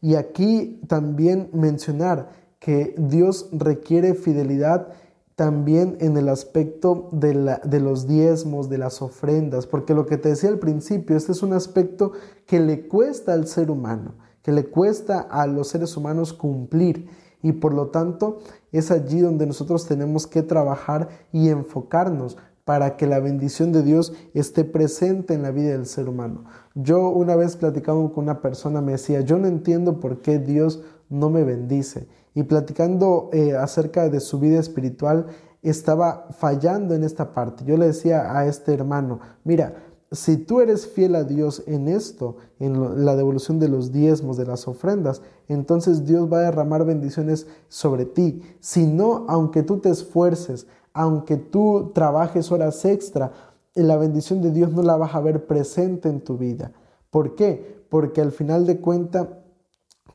Y 0.00 0.14
aquí 0.14 0.80
también 0.86 1.50
mencionar 1.52 2.30
que 2.58 2.94
Dios 2.98 3.48
requiere 3.52 4.14
fidelidad 4.14 4.88
también 5.34 5.96
en 6.00 6.18
el 6.18 6.28
aspecto 6.28 7.08
de, 7.12 7.34
la, 7.34 7.62
de, 7.64 7.80
los 7.80 8.06
diezmos, 8.06 8.68
de 8.68 8.76
las 8.76 9.00
ofrendas, 9.00 9.66
porque 9.66 9.94
lo 9.94 10.04
que 10.04 10.18
te 10.18 10.28
decía 10.28 10.50
al 10.50 10.58
principio, 10.58 11.16
este 11.16 11.32
es 11.32 11.42
un 11.42 11.54
aspecto 11.54 12.12
que 12.46 12.60
le 12.60 12.86
cuesta 12.86 13.32
al 13.32 13.46
ser 13.46 13.70
humano, 13.70 14.16
que 14.42 14.52
le 14.52 14.66
cuesta 14.66 15.20
a 15.20 15.46
los 15.46 15.68
seres 15.68 15.96
humanos 15.96 16.34
cumplir 16.34 17.08
y 17.42 17.52
por 17.52 17.72
lo 17.72 17.88
tanto 17.88 18.40
es 18.72 18.90
allí 18.90 19.20
donde 19.20 19.46
nosotros 19.46 19.86
tenemos 19.86 20.26
que 20.26 20.42
trabajar 20.42 21.08
y 21.32 21.48
enfocarnos 21.48 22.36
para 22.64 22.96
que 22.96 23.06
la 23.06 23.18
bendición 23.18 23.72
de 23.72 23.82
Dios 23.82 24.12
esté 24.34 24.64
presente 24.64 25.34
en 25.34 25.42
la 25.42 25.50
vida 25.50 25.70
del 25.70 25.86
ser 25.86 26.08
humano. 26.08 26.44
Yo 26.74 27.08
una 27.08 27.34
vez 27.34 27.56
platicando 27.56 28.12
con 28.12 28.24
una 28.24 28.40
persona 28.40 28.80
me 28.80 28.92
decía, 28.92 29.22
yo 29.22 29.38
no 29.38 29.48
entiendo 29.48 29.98
por 29.98 30.20
qué 30.20 30.38
Dios 30.38 30.82
no 31.08 31.30
me 31.30 31.42
bendice 31.42 32.06
y 32.34 32.44
platicando 32.44 33.28
eh, 33.32 33.56
acerca 33.56 34.08
de 34.08 34.20
su 34.20 34.38
vida 34.38 34.60
espiritual, 34.60 35.26
estaba 35.62 36.28
fallando 36.30 36.94
en 36.94 37.04
esta 37.04 37.34
parte. 37.34 37.64
Yo 37.64 37.76
le 37.76 37.88
decía 37.88 38.36
a 38.36 38.46
este 38.46 38.72
hermano, 38.72 39.20
mira, 39.44 39.74
si 40.12 40.36
tú 40.36 40.60
eres 40.60 40.88
fiel 40.88 41.14
a 41.14 41.24
Dios 41.24 41.62
en 41.66 41.86
esto, 41.86 42.36
en 42.58 43.04
la 43.04 43.14
devolución 43.14 43.60
de 43.60 43.68
los 43.68 43.92
diezmos, 43.92 44.36
de 44.36 44.46
las 44.46 44.66
ofrendas, 44.66 45.22
entonces 45.46 46.04
Dios 46.04 46.30
va 46.32 46.38
a 46.38 46.42
derramar 46.42 46.84
bendiciones 46.84 47.46
sobre 47.68 48.06
ti. 48.06 48.42
Si 48.58 48.86
no, 48.86 49.24
aunque 49.28 49.62
tú 49.62 49.78
te 49.78 49.88
esfuerces, 49.90 50.66
aunque 50.92 51.36
tú 51.36 51.92
trabajes 51.94 52.50
horas 52.50 52.84
extra, 52.84 53.32
la 53.74 53.96
bendición 53.96 54.42
de 54.42 54.50
Dios 54.50 54.72
no 54.72 54.82
la 54.82 54.96
vas 54.96 55.14
a 55.14 55.20
ver 55.20 55.46
presente 55.46 56.08
en 56.08 56.20
tu 56.20 56.36
vida. 56.36 56.72
¿Por 57.10 57.36
qué? 57.36 57.84
Porque 57.88 58.20
al 58.20 58.32
final 58.32 58.66
de 58.66 58.80
cuentas 58.80 59.28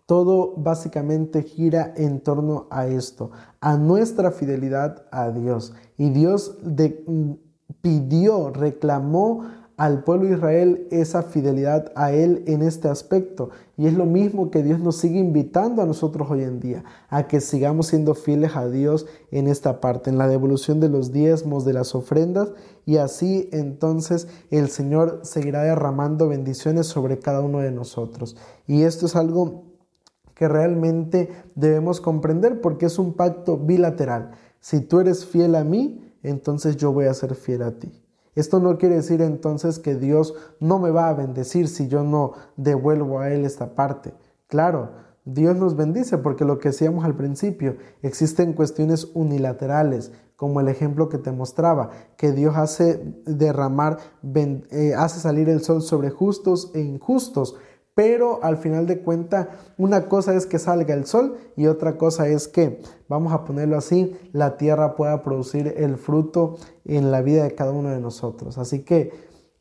todo 0.05 0.53
básicamente 0.58 1.41
gira 1.41 1.93
en 1.95 2.19
torno 2.19 2.67
a 2.69 2.88
esto, 2.88 3.31
a 3.60 3.77
nuestra 3.77 4.31
fidelidad 4.31 5.05
a 5.12 5.31
Dios. 5.31 5.73
Y 5.97 6.10
Dios 6.10 6.58
mm, 6.63 7.31
pidió, 7.81 8.51
reclamó 8.51 9.45
al 9.78 10.04
pueblo 10.04 10.28
de 10.28 10.36
Israel 10.36 10.88
esa 10.90 11.24
fidelidad 11.24 11.92
a 11.96 12.14
Él 12.14 12.44
en 12.48 12.62
este 12.62 12.88
aspecto. 12.88 13.50
Y 13.78 13.88
es 13.88 13.94
lo 13.94 14.06
mismo 14.06 14.50
que 14.50 14.64
Dios 14.64 14.80
nos 14.80 14.98
sigue 14.98 15.20
invitando 15.20 15.82
a 15.82 15.86
nosotros 15.86 16.30
hoy 16.32 16.44
en 16.44 16.60
día, 16.62 16.84
a 17.10 17.28
que 17.28 17.42
sigamos 17.42 17.88
siendo 17.88 18.16
fieles 18.16 18.56
a 18.56 18.70
Dios 18.70 19.06
en 19.32 19.48
esta 19.48 19.82
parte, 19.82 20.10
en 20.10 20.18
la 20.18 20.30
devolución 20.30 20.80
de 20.80 20.90
los 20.90 21.12
diezmos, 21.12 21.66
de 21.66 21.74
las 21.74 21.94
ofrendas. 21.94 22.50
Y 22.86 22.98
así 22.98 23.50
entonces 23.52 24.28
el 24.50 24.70
Señor 24.70 25.22
seguirá 25.24 25.64
derramando 25.64 26.30
bendiciones 26.30 26.88
sobre 26.88 27.20
cada 27.20 27.42
uno 27.42 27.60
de 27.60 27.72
nosotros. 27.72 28.38
Y 28.68 28.84
esto 28.84 29.08
es 29.08 29.16
algo 29.16 29.64
que 30.36 30.48
realmente 30.48 31.30
debemos 31.56 32.00
comprender 32.00 32.62
porque 32.62 32.86
es 32.86 32.98
un 32.98 33.14
pacto 33.14 33.58
bilateral. 33.58 34.32
Si 34.60 34.82
tú 34.82 35.00
eres 35.00 35.26
fiel 35.26 35.56
a 35.56 35.64
mí, 35.64 36.14
entonces 36.24 36.78
yo 36.78 36.92
voy 36.92 37.06
a 37.06 37.14
ser 37.14 37.36
fiel 37.36 37.62
a 37.62 37.72
ti. 37.72 38.05
Esto 38.36 38.60
no 38.60 38.78
quiere 38.78 38.95
decir 38.95 39.21
entonces 39.21 39.80
que 39.80 39.95
Dios 39.95 40.36
no 40.60 40.78
me 40.78 40.91
va 40.91 41.10
a 41.10 41.13
bendecir 41.13 41.67
si 41.67 41.88
yo 41.88 42.04
no 42.04 42.34
devuelvo 42.58 43.19
a 43.19 43.30
Él 43.30 43.45
esta 43.45 43.76
parte. 43.76 44.13
Claro, 44.48 44.91
Dios 45.26 45.56
nos 45.56 45.76
bendice 45.76 46.19
porque 46.19 46.45
lo 46.45 46.60
que 46.60 46.69
decíamos 46.69 47.04
al 47.04 47.15
principio, 47.15 47.78
existen 48.04 48.54
cuestiones 48.54 49.10
unilaterales, 49.15 50.12
como 50.36 50.60
el 50.60 50.67
ejemplo 50.67 51.10
que 51.10 51.17
te 51.17 51.32
mostraba, 51.32 51.89
que 52.17 52.32
Dios 52.32 52.56
hace 52.58 53.02
derramar, 53.26 53.98
eh, 54.36 54.93
hace 54.95 55.19
salir 55.19 55.50
el 55.50 55.62
sol 55.62 55.82
sobre 55.82 56.10
justos 56.10 56.71
e 56.76 56.82
injustos, 56.82 57.56
pero 57.95 58.43
al 58.43 58.58
final 58.58 58.86
de 58.86 58.99
cuenta, 58.99 59.49
una 59.77 60.08
cosa 60.08 60.36
es 60.36 60.45
que 60.45 60.60
salga 60.60 60.93
el 60.93 61.05
sol 61.05 61.38
y 61.55 61.67
otra 61.67 61.97
cosa 61.97 62.27
es 62.27 62.49
que, 62.49 62.81
vamos 63.08 63.34
a 63.34 63.45
ponerlo 63.45 63.77
así, 63.77 64.15
la 64.34 64.58
tierra 64.58 64.95
pueda 64.95 65.23
producir 65.23 65.73
el 65.77 65.95
fruto 65.95 66.58
en 66.84 67.10
la 67.10 67.21
vida 67.21 67.43
de 67.43 67.55
cada 67.55 67.71
uno 67.71 67.89
de 67.89 68.01
nosotros. 68.01 68.58
Así 68.58 68.84
que, 68.84 69.13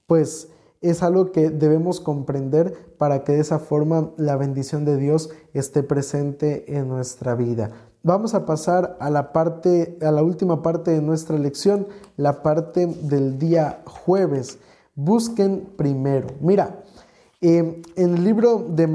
pues, 0.07 0.49
es 0.81 1.03
algo 1.03 1.33
que 1.33 1.49
debemos 1.49 2.01
comprender 2.01 2.95
para 2.99 3.25
que 3.25 3.33
de 3.33 3.41
esa 3.41 3.59
forma 3.59 4.11
la 4.19 4.37
bendición 4.37 4.85
de 4.85 4.99
Dios 4.99 5.31
esté 5.55 5.83
presente 5.83 6.77
en 6.77 6.89
nuestra 6.89 7.35
vida. 7.37 7.71
Vamos 8.03 8.35
a 8.35 8.45
pasar 8.45 8.99
a 9.01 9.09
la 9.09 9.33
parte, 9.33 9.97
a 10.03 10.11
la 10.11 10.23
última 10.23 10.61
parte 10.61 10.91
de 10.91 11.01
nuestra 11.01 11.39
lección, 11.39 11.87
la 12.19 12.43
parte 12.43 12.87
del 12.87 13.39
día 13.39 13.83
jueves. 13.87 14.59
Busquen 14.95 15.71
primero. 15.79 16.27
Mira, 16.41 16.84
en 17.47 17.83
el 17.97 18.25
libro 18.25 18.67
de, 18.71 18.87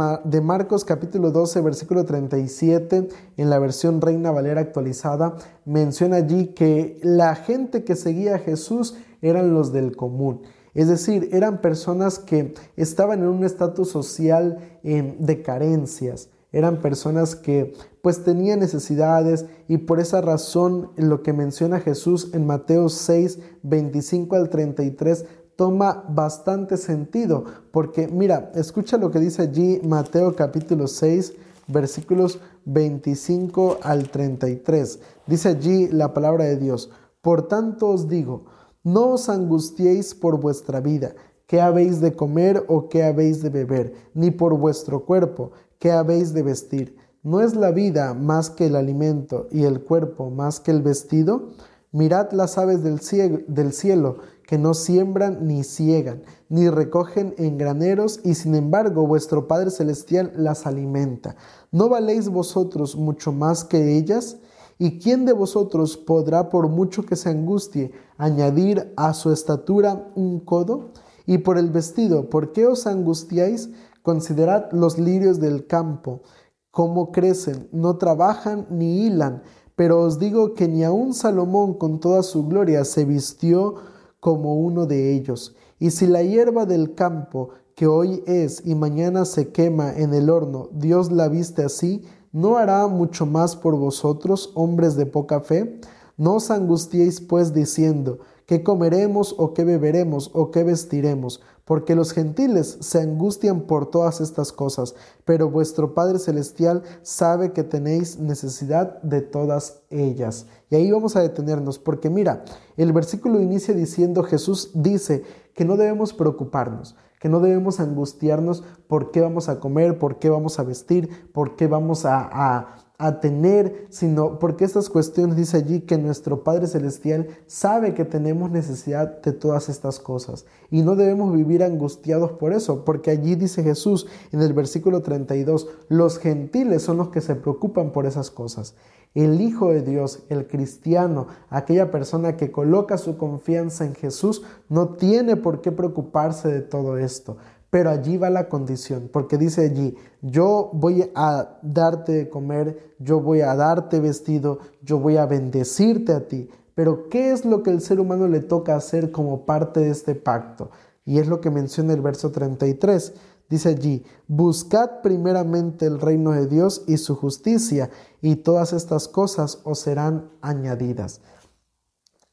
Marcos 0.42 0.84
capítulo 0.84 1.30
12, 1.30 1.62
versículo 1.62 2.04
37, 2.04 3.08
en 3.38 3.50
la 3.50 3.60
versión 3.60 4.02
Reina 4.02 4.32
Valera 4.32 4.60
actualizada, 4.60 5.36
menciona 5.66 6.16
allí 6.16 6.48
que 6.48 6.98
la 7.04 7.36
gente 7.36 7.84
que 7.84 7.96
seguía 7.96 8.36
a 8.36 8.40
Jesús 8.40 8.96
eran 9.22 9.54
los 9.54 9.72
del 9.72 9.96
común. 9.96 10.42
Es 10.74 10.88
decir, 10.88 11.30
eran 11.32 11.62
personas 11.62 12.18
que 12.18 12.56
estaban 12.76 13.20
en 13.20 13.28
un 13.28 13.44
estatus 13.44 13.92
social 13.92 14.58
em, 14.82 15.16
de 15.20 15.44
carencias. 15.44 16.30
Eran 16.52 16.82
personas 16.82 17.36
que 17.36 17.74
pues 18.02 18.24
tenían 18.24 18.60
necesidades 18.60 19.46
y 19.68 19.78
por 19.78 20.00
esa 20.00 20.22
razón 20.22 20.90
lo 20.96 21.22
que 21.22 21.34
menciona 21.34 21.80
Jesús 21.80 22.32
en 22.34 22.48
Mateo 22.48 22.90
6, 22.90 23.38
25 23.62 24.36
al 24.36 24.50
33 24.50 25.26
toma 25.60 26.06
bastante 26.08 26.78
sentido, 26.78 27.44
porque 27.74 28.08
mira, 28.08 28.50
escucha 28.56 28.96
lo 28.96 29.12
que 29.12 29.20
dice 29.20 29.42
allí 29.42 29.82
Mateo 29.84 30.34
capítulo 30.34 30.88
6, 30.88 31.34
versículos 31.68 32.40
25 32.64 33.80
al 33.84 34.10
33. 34.10 35.00
Dice 35.28 35.50
allí 35.50 35.90
la 35.90 36.14
palabra 36.14 36.46
de 36.46 36.56
Dios, 36.56 36.92
por 37.20 37.50
tanto 37.50 37.90
os 37.90 38.08
digo, 38.08 38.46
no 38.86 39.08
os 39.10 39.28
angustiéis 39.28 40.16
por 40.16 40.40
vuestra 40.40 40.80
vida, 40.80 41.14
qué 41.46 41.60
habéis 41.60 42.00
de 42.00 42.14
comer 42.14 42.64
o 42.70 42.88
qué 42.88 43.04
habéis 43.04 43.42
de 43.42 43.50
beber, 43.50 43.96
ni 44.14 44.32
por 44.32 44.58
vuestro 44.58 45.04
cuerpo, 45.04 45.52
qué 45.78 45.92
habéis 45.92 46.34
de 46.34 46.44
vestir. 46.44 46.96
¿No 47.22 47.42
es 47.42 47.58
la 47.58 47.72
vida 47.72 48.14
más 48.14 48.50
que 48.50 48.68
el 48.68 48.78
alimento 48.78 49.50
y 49.52 49.66
el 49.66 49.82
cuerpo 49.84 50.30
más 50.30 50.62
que 50.62 50.72
el 50.72 50.82
vestido? 50.82 51.50
Mirad 51.92 52.32
las 52.32 52.58
aves 52.58 52.82
del 52.82 53.02
cielo, 53.02 53.40
del 53.48 53.74
cielo 53.74 54.20
que 54.50 54.58
no 54.58 54.74
siembran 54.74 55.46
ni 55.46 55.64
ciegan, 55.64 56.24
ni 56.50 56.72
recogen 56.72 57.36
en 57.38 57.60
graneros, 57.60 58.20
y 58.24 58.34
sin 58.34 58.56
embargo 58.56 59.06
vuestro 59.06 59.48
Padre 59.48 59.70
Celestial 59.70 60.34
las 60.36 60.66
alimenta. 60.66 61.36
¿No 61.72 61.88
valéis 61.88 62.30
vosotros 62.30 62.96
mucho 62.96 63.32
más 63.32 63.64
que 63.64 63.96
ellas? 63.96 64.38
¿Y 64.80 64.98
quién 64.98 65.26
de 65.26 65.34
vosotros 65.34 65.98
podrá, 65.98 66.50
por 66.50 66.68
mucho 66.68 67.06
que 67.06 67.16
se 67.16 67.30
angustie, 67.30 67.92
añadir 68.18 68.92
a 68.98 69.14
su 69.14 69.32
estatura 69.32 70.12
un 70.16 70.40
codo? 70.40 70.94
Y 71.28 71.38
por 71.38 71.60
el 71.60 71.70
vestido, 71.70 72.32
¿por 72.32 72.52
qué 72.52 72.66
os 72.66 72.88
angustiáis? 72.88 73.70
Considerad 74.02 74.72
los 74.72 74.98
lirios 74.98 75.40
del 75.40 75.68
campo, 75.68 76.24
cómo 76.72 77.12
crecen, 77.12 77.70
no 77.72 77.98
trabajan 77.98 78.66
ni 78.72 79.06
hilan, 79.06 79.44
pero 79.76 80.02
os 80.02 80.18
digo 80.18 80.56
que 80.56 80.68
ni 80.68 80.84
aun 80.84 81.14
Salomón 81.14 81.76
con 81.76 82.00
toda 82.00 82.24
su 82.24 82.48
gloria 82.48 82.84
se 82.84 83.06
vistió 83.06 83.76
como 84.20 84.56
uno 84.56 84.86
de 84.86 85.14
ellos. 85.16 85.56
Y 85.80 85.92
si 85.92 86.08
la 86.08 86.24
hierba 86.24 86.66
del 86.66 86.96
campo, 86.96 87.50
que 87.76 87.88
hoy 87.88 88.24
es 88.26 88.62
y 88.66 88.76
mañana 88.76 89.24
se 89.24 89.52
quema 89.52 89.94
en 89.94 90.14
el 90.14 90.30
horno, 90.30 90.70
Dios 90.74 91.12
la 91.12 91.30
viste 91.30 91.64
así, 91.64 92.04
¿no 92.32 92.58
hará 92.58 92.86
mucho 92.88 93.26
más 93.26 93.56
por 93.56 93.78
vosotros, 93.78 94.52
hombres 94.56 94.96
de 94.96 95.06
poca 95.06 95.40
fe? 95.40 95.80
No 96.18 96.36
os 96.36 96.52
angustiéis 96.52 97.22
pues 97.22 97.54
diciendo, 97.54 98.20
¿qué 98.46 98.64
comeremos 98.64 99.34
o 99.38 99.54
qué 99.54 99.64
beberemos 99.64 100.30
o 100.34 100.52
qué 100.52 100.66
vestiremos? 100.66 101.42
Porque 101.70 101.94
los 101.94 102.14
gentiles 102.14 102.80
se 102.80 103.00
angustian 103.00 103.62
por 103.62 103.92
todas 103.92 104.22
estas 104.22 104.52
cosas, 104.52 104.96
pero 105.24 105.52
vuestro 105.52 105.94
Padre 105.94 106.18
Celestial 106.18 106.82
sabe 107.04 107.54
que 107.54 107.64
tenéis 107.64 108.18
necesidad 108.18 109.00
de 109.04 109.22
todas 109.22 109.84
ellas. 109.92 110.48
Y 110.72 110.78
ahí 110.78 110.90
vamos 110.90 111.16
a 111.16 111.22
detenernos, 111.22 111.78
porque 111.78 112.10
mira, 112.10 112.44
el 112.76 112.92
versículo 112.92 113.40
inicia 113.40 113.76
diciendo, 113.76 114.24
Jesús 114.24 114.72
dice 114.74 115.22
que 115.54 115.64
no 115.64 115.78
debemos 115.78 116.12
preocuparnos, 116.12 116.96
que 117.20 117.30
no 117.30 117.40
debemos 117.40 117.80
angustiarnos 117.80 118.64
por 118.88 119.12
qué 119.12 119.22
vamos 119.22 119.48
a 119.48 119.60
comer, 119.60 120.00
por 120.00 120.18
qué 120.18 120.32
vamos 120.32 120.58
a 120.58 120.64
vestir, 120.64 121.30
por 121.34 121.56
qué 121.56 121.68
vamos 121.68 122.04
a, 122.04 122.30
a, 122.32 122.78
tener, 123.22 123.88
sino 123.90 124.40
porque 124.40 124.66
estas 124.66 124.90
cuestiones 124.90 125.38
dice 125.38 125.56
allí 125.56 125.80
que 125.80 125.98
nuestro 125.98 126.44
Padre 126.44 126.68
Celestial 126.68 127.30
sabe 127.48 127.94
que 127.94 128.04
tenemos 128.04 128.52
necesidad 128.52 129.22
de 129.22 129.32
todas 129.32 129.70
estas 129.70 130.00
cosas 130.00 130.46
y 130.70 130.82
no 130.82 130.98
debemos 130.98 131.34
vivir 131.34 131.64
angustiados 131.64 132.34
por 132.34 132.52
eso, 132.52 132.84
porque 132.84 133.10
allí 133.10 133.36
dice 133.36 133.64
Jesús 133.64 134.08
en 134.34 134.42
el 134.42 134.52
versículo 134.52 135.02
32, 135.02 135.70
los 135.88 136.20
gentiles 136.20 136.84
son 136.84 136.98
los 136.98 137.08
que 137.08 137.22
se 137.22 137.36
preocupan 137.36 137.94
por 137.94 138.06
esas 138.06 138.32
cosas. 138.32 138.76
El 139.16 139.42
Hijo 139.42 139.72
de 139.72 139.82
Dios, 139.82 140.24
el 140.30 140.46
cristiano, 140.46 141.28
aquella 141.50 141.90
persona 141.92 142.38
que 142.38 142.52
coloca 142.52 142.98
su 142.98 143.18
confianza 143.18 143.86
en 143.86 143.96
Jesús, 143.96 144.44
no 144.68 144.90
tiene 144.90 145.36
por 145.36 145.62
qué 145.62 145.72
preocuparse 145.72 146.50
de 146.50 146.62
todo 146.62 146.98
esto. 146.98 147.38
Pero 147.70 147.92
allí 147.92 148.18
va 148.18 148.30
la 148.30 148.50
condición, 148.50 149.10
porque 149.14 149.38
dice 149.38 149.66
allí, 149.66 149.96
yo 150.22 150.72
voy 150.74 151.12
a 151.14 151.60
darte 151.62 152.14
de 152.14 152.30
comer, 152.30 152.96
yo 152.98 153.20
voy 153.22 153.42
a 153.42 153.56
darte 153.56 154.00
vestido, 154.00 154.60
yo 154.82 155.00
voy 155.00 155.18
a 155.18 155.28
bendecirte 155.28 156.14
a 156.14 156.28
ti. 156.28 156.50
Pero 156.74 157.10
¿qué 157.10 157.32
es 157.32 157.46
lo 157.46 157.62
que 157.62 157.70
el 157.70 157.82
ser 157.82 158.00
humano 158.00 158.28
le 158.28 158.40
toca 158.40 158.76
hacer 158.76 159.12
como 159.12 159.46
parte 159.46 159.82
de 159.82 159.90
este 159.92 160.16
pacto? 160.16 160.72
Y 161.06 161.20
es 161.20 161.28
lo 161.28 161.42
que 161.42 161.52
menciona 161.52 161.94
el 161.94 162.02
verso 162.02 162.32
33. 162.32 163.14
Dice 163.50 163.70
allí, 163.70 164.04
buscad 164.28 165.02
primeramente 165.02 165.86
el 165.86 166.00
reino 166.00 166.32
de 166.32 166.48
Dios 166.48 166.84
y 166.88 166.98
su 166.98 167.16
justicia, 167.16 167.90
y 168.22 168.38
todas 168.38 168.74
estas 168.74 169.08
cosas 169.08 169.60
os 169.64 169.80
serán 169.80 170.30
añadidas. 170.42 171.22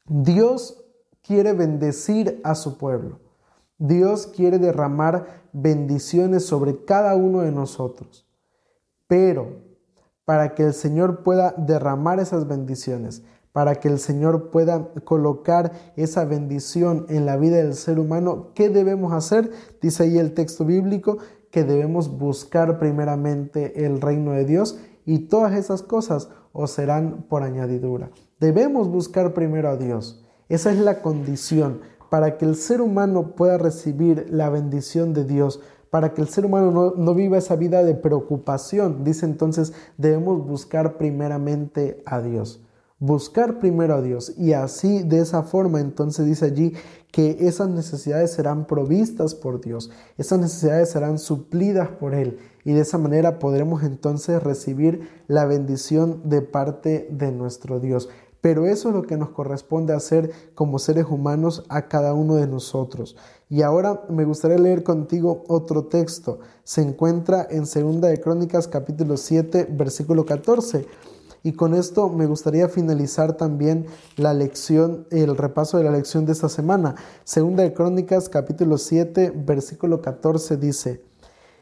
Dios 0.07 0.83
quiere 1.21 1.53
bendecir 1.53 2.39
a 2.43 2.55
su 2.55 2.77
pueblo. 2.77 3.19
Dios 3.77 4.27
quiere 4.27 4.59
derramar 4.59 5.47
bendiciones 5.53 6.45
sobre 6.45 6.83
cada 6.85 7.15
uno 7.15 7.41
de 7.41 7.51
nosotros. 7.51 8.27
Pero 9.07 9.67
para 10.25 10.55
que 10.55 10.63
el 10.63 10.73
Señor 10.73 11.23
pueda 11.23 11.53
derramar 11.57 12.19
esas 12.19 12.47
bendiciones, 12.47 13.23
para 13.51 13.75
que 13.75 13.87
el 13.87 13.97
Señor 13.97 14.51
pueda 14.51 14.89
colocar 15.03 15.71
esa 15.95 16.25
bendición 16.25 17.05
en 17.09 17.25
la 17.25 17.37
vida 17.37 17.57
del 17.57 17.75
ser 17.75 17.99
humano, 17.99 18.49
¿qué 18.53 18.69
debemos 18.69 19.13
hacer? 19.13 19.51
Dice 19.81 20.03
ahí 20.03 20.17
el 20.17 20.33
texto 20.33 20.65
bíblico 20.65 21.17
que 21.49 21.63
debemos 21.63 22.17
buscar 22.17 22.77
primeramente 22.77 23.85
el 23.85 24.01
reino 24.01 24.31
de 24.33 24.45
Dios 24.45 24.79
y 25.05 25.27
todas 25.27 25.53
esas 25.53 25.81
cosas 25.81 26.29
os 26.51 26.71
serán 26.71 27.25
por 27.29 27.43
añadidura. 27.43 28.11
Debemos 28.39 28.89
buscar 28.89 29.33
primero 29.33 29.69
a 29.69 29.77
Dios. 29.77 30.23
Esa 30.49 30.71
es 30.71 30.77
la 30.79 31.01
condición 31.01 31.81
para 32.09 32.37
que 32.37 32.45
el 32.45 32.55
ser 32.55 32.81
humano 32.81 33.35
pueda 33.35 33.57
recibir 33.57 34.27
la 34.29 34.49
bendición 34.49 35.13
de 35.13 35.25
Dios, 35.25 35.59
para 35.89 36.13
que 36.13 36.21
el 36.21 36.27
ser 36.27 36.45
humano 36.45 36.93
no, 36.95 37.13
viva 37.13 37.37
esa 37.37 37.55
vida 37.55 37.83
de 37.83 37.95
preocupación. 37.95 39.03
Dice 39.03 39.25
entonces, 39.25 39.73
debemos 39.97 40.45
buscar 40.45 40.97
primeramente 40.97 42.03
a 42.05 42.21
Dios 42.21 42.61
buscar 42.99 43.59
primero 43.59 43.95
a 43.95 44.01
Dios 44.01 44.33
y 44.37 44.53
así 44.53 45.03
de 45.03 45.19
esa 45.19 45.43
forma 45.43 45.79
entonces 45.79 46.25
dice 46.25 46.45
allí 46.45 46.73
que 47.11 47.37
esas 47.41 47.69
necesidades 47.69 48.31
serán 48.31 48.65
provistas 48.65 49.35
por 49.35 49.61
Dios, 49.61 49.91
esas 50.17 50.39
necesidades 50.39 50.89
serán 50.89 51.19
suplidas 51.19 51.89
por 51.89 52.15
Él 52.15 52.39
y 52.65 52.73
de 52.73 52.81
esa 52.81 52.97
manera 52.97 53.39
podremos 53.39 53.83
entonces 53.83 54.41
recibir 54.41 55.07
la 55.27 55.45
bendición 55.45 56.21
de 56.25 56.41
parte 56.41 57.07
de 57.11 57.31
nuestro 57.31 57.79
Dios. 57.79 58.09
Pero 58.41 58.65
eso 58.65 58.89
es 58.89 58.95
lo 58.95 59.03
que 59.03 59.17
nos 59.17 59.29
corresponde 59.29 59.93
hacer 59.93 60.31
como 60.53 60.79
seres 60.79 61.05
humanos 61.09 61.63
a 61.69 61.87
cada 61.87 62.13
uno 62.13 62.35
de 62.35 62.47
nosotros. 62.47 63.15
Y 63.49 63.61
ahora 63.61 64.03
me 64.09 64.25
gustaría 64.25 64.57
leer 64.57 64.83
contigo 64.83 65.43
otro 65.47 65.85
texto. 65.85 66.39
Se 66.63 66.81
encuentra 66.81 67.47
en 67.49 67.65
Segunda 67.65 68.09
de 68.09 68.19
Crónicas 68.19 68.67
capítulo 68.67 69.17
7 69.17 69.67
versículo 69.71 70.25
14 70.25 70.85
y 71.47 71.53
con 71.53 71.73
esto 71.73 72.09
me 72.09 72.25
gustaría 72.25 72.67
finalizar 72.67 73.37
también 73.37 73.85
la 74.17 74.33
lección, 74.33 75.07
el 75.11 75.37
repaso 75.37 75.77
de 75.77 75.85
la 75.85 75.91
lección 75.91 76.25
de 76.25 76.33
esta 76.33 76.49
semana. 76.49 76.95
Segunda 77.23 77.63
de 77.63 77.73
Crónicas, 77.73 78.27
capítulo 78.27 78.77
7, 78.77 79.31
versículo 79.33 80.01
14 80.01 80.57
dice, 80.57 81.05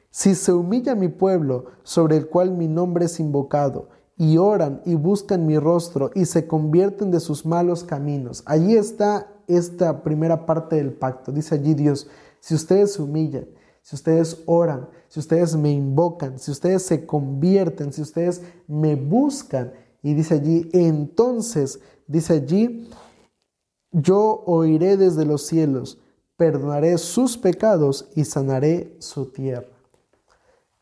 Si 0.09 0.33
se 0.33 0.53
humilla 0.53 0.95
mi 0.95 1.09
pueblo, 1.09 1.65
sobre 1.83 2.17
el 2.17 2.27
cual 2.27 2.51
mi 2.51 2.67
nombre 2.67 3.05
es 3.05 3.19
invocado, 3.19 3.89
y 4.17 4.37
oran 4.37 4.81
y 4.85 4.95
buscan 4.95 5.45
mi 5.45 5.57
rostro 5.57 6.11
y 6.15 6.25
se 6.25 6.47
convierten 6.47 7.11
de 7.11 7.19
sus 7.19 7.45
malos 7.45 7.83
caminos. 7.83 8.43
Allí 8.45 8.75
está 8.75 9.31
esta 9.47 10.03
primera 10.03 10.45
parte 10.45 10.77
del 10.77 10.93
pacto. 10.93 11.31
Dice 11.31 11.55
allí 11.55 11.73
Dios, 11.73 12.07
si 12.39 12.55
ustedes 12.55 12.93
se 12.93 13.01
humillan, 13.01 13.47
si 13.81 13.95
ustedes 13.95 14.41
oran, 14.45 14.89
si 15.09 15.19
ustedes 15.19 15.55
me 15.55 15.71
invocan, 15.71 16.39
si 16.39 16.51
ustedes 16.51 16.83
se 16.83 17.05
convierten, 17.05 17.93
si 17.93 18.01
ustedes 18.01 18.41
me 18.67 18.95
buscan, 18.95 19.73
y 20.01 20.13
dice 20.13 20.35
allí, 20.35 20.69
entonces, 20.73 21.79
dice 22.05 22.33
allí, 22.33 22.89
yo 23.91 24.43
oiré 24.45 24.97
desde 24.97 25.25
los 25.25 25.47
cielos, 25.47 25.99
perdonaré 26.37 26.97
sus 26.99 27.37
pecados 27.37 28.09
y 28.15 28.25
sanaré 28.25 28.95
su 28.99 29.31
tierra. 29.31 29.74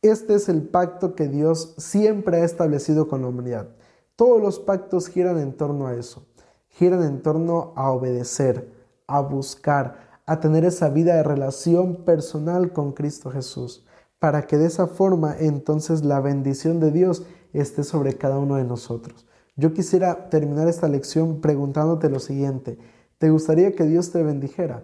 Este 0.03 0.35
es 0.35 0.49
el 0.49 0.63
pacto 0.63 1.15
que 1.15 1.29
Dios 1.29 1.75
siempre 1.77 2.41
ha 2.41 2.43
establecido 2.43 3.07
con 3.07 3.21
la 3.21 3.29
humanidad. 3.29 3.69
Todos 4.17 4.41
los 4.41 4.59
pactos 4.59 5.07
giran 5.07 5.39
en 5.39 5.53
torno 5.53 5.87
a 5.87 5.95
eso, 5.95 6.27
giran 6.67 7.03
en 7.03 7.21
torno 7.21 7.71
a 7.77 7.89
obedecer, 7.89 8.69
a 9.07 9.21
buscar, 9.21 10.19
a 10.25 10.41
tener 10.41 10.65
esa 10.65 10.89
vida 10.89 11.15
de 11.15 11.23
relación 11.23 12.03
personal 12.03 12.73
con 12.73 12.91
Cristo 12.91 13.31
Jesús, 13.31 13.85
para 14.19 14.45
que 14.45 14.57
de 14.57 14.65
esa 14.65 14.87
forma 14.87 15.37
entonces 15.39 16.03
la 16.03 16.19
bendición 16.19 16.81
de 16.81 16.91
Dios 16.91 17.25
esté 17.53 17.85
sobre 17.85 18.17
cada 18.17 18.39
uno 18.39 18.57
de 18.57 18.65
nosotros. 18.65 19.25
Yo 19.55 19.73
quisiera 19.73 20.27
terminar 20.27 20.67
esta 20.67 20.89
lección 20.89 21.39
preguntándote 21.39 22.09
lo 22.09 22.19
siguiente, 22.19 22.77
¿te 23.19 23.29
gustaría 23.29 23.71
que 23.71 23.85
Dios 23.85 24.11
te 24.11 24.21
bendijera? 24.21 24.83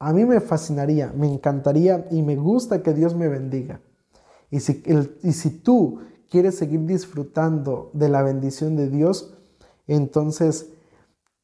A 0.00 0.12
mí 0.12 0.24
me 0.24 0.40
fascinaría, 0.40 1.12
me 1.14 1.32
encantaría 1.32 2.08
y 2.10 2.22
me 2.22 2.34
gusta 2.34 2.82
que 2.82 2.94
Dios 2.94 3.14
me 3.14 3.28
bendiga. 3.28 3.80
Y 4.50 4.60
si, 4.60 5.50
tú 5.62 6.00
quieres 6.28 6.56
seguir 6.56 6.84
disfrutando 6.86 7.90
de 7.92 8.08
la 8.08 8.22
bendición 8.22 8.76
de 8.76 8.88
Dios, 8.88 9.36
entonces 9.86 10.72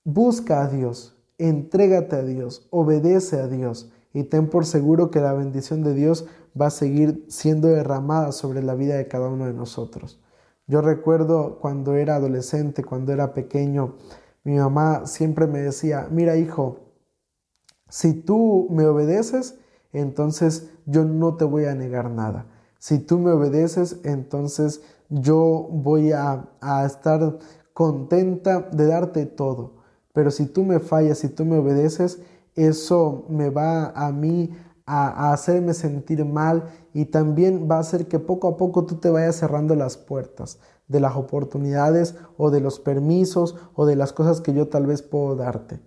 busca 0.04 0.64
a 0.64 0.68
Dios, 0.68 1.16
entrégate 1.38 2.16
a 2.16 2.22
Dios, 2.22 2.66
obedece 2.70 3.40
a 3.40 3.46
Dios 3.46 3.92
y 4.12 4.24
ten 4.24 4.48
por 4.48 4.66
seguro 4.66 5.11
que 5.11 5.20
la 5.20 5.34
bendición 5.34 5.82
de 5.82 5.94
Dios 5.94 6.26
va 6.61 6.66
a 6.66 6.70
seguir 6.70 7.24
siendo 7.28 7.68
derramada 7.68 8.32
sobre 8.32 8.62
la 8.62 8.74
vida 8.74 8.96
de 8.96 9.09
cada 9.09 9.28
uno 9.28 9.46
de 9.46 9.52
nosotros. 9.52 10.20
Yo 10.66 10.80
recuerdo 10.80 11.59
cuando 11.61 11.94
era 11.94 12.16
adolescente, 12.16 12.82
cuando 12.82 13.12
era 13.12 13.34
pequeño, 13.34 13.96
mi 14.42 14.57
mamá 14.57 15.07
siempre 15.07 15.46
me 15.46 15.61
decía, 15.61 16.09
mira 16.11 16.36
hijo, 16.36 16.80
si 17.88 18.14
tú 18.14 18.66
me 18.70 18.84
obedeces, 18.86 19.59
entonces 19.92 20.70
yo 20.86 21.04
no 21.04 21.36
te 21.36 21.44
voy 21.44 21.66
a 21.66 21.74
negar 21.74 22.11
nada. 22.11 22.46
Si 22.78 22.98
tú 22.98 23.18
me 23.18 23.32
obedeces, 23.32 24.00
entonces 24.04 24.82
yo 25.08 25.68
voy 25.70 26.12
a, 26.12 26.48
a 26.60 26.84
estar 26.84 27.38
contenta 27.72 28.68
de 28.72 28.86
darte 28.86 29.26
todo. 29.26 29.74
Pero 30.12 30.30
si 30.30 30.46
tú 30.46 30.64
me 30.64 30.80
fallas, 30.80 31.18
si 31.18 31.28
tú 31.28 31.44
me 31.44 31.58
obedeces, 31.58 32.20
eso 32.54 33.26
me 33.28 33.50
va 33.50 33.90
a 33.90 34.10
mí 34.12 34.50
a, 34.86 35.32
hacerme 35.32 35.74
sentir 35.74 36.24
mal 36.24 36.70
y 36.94 37.06
también 37.06 37.68
va 37.70 37.76
a 37.76 37.80
hacer 37.80 38.06
que 38.06 38.18
poco 38.18 38.48
a 38.48 38.56
poco 38.56 38.86
tú 38.86 38.96
te 38.96 39.10
vayas 39.10 39.36
cerrando 39.36 39.74
las 39.74 39.96
puertas 39.96 40.58
de 40.88 41.00
las 41.00 41.16
oportunidades 41.16 42.14
o 42.38 42.50
de 42.50 42.60
los 42.60 42.78
permisos 42.78 43.56
o 43.74 43.86
de 43.86 43.96
las 43.96 44.12
cosas 44.12 44.40
que 44.40 44.54
yo 44.54 44.68
tal 44.68 44.86
vez 44.86 45.02
puedo 45.02 45.34
darte. 45.34 45.80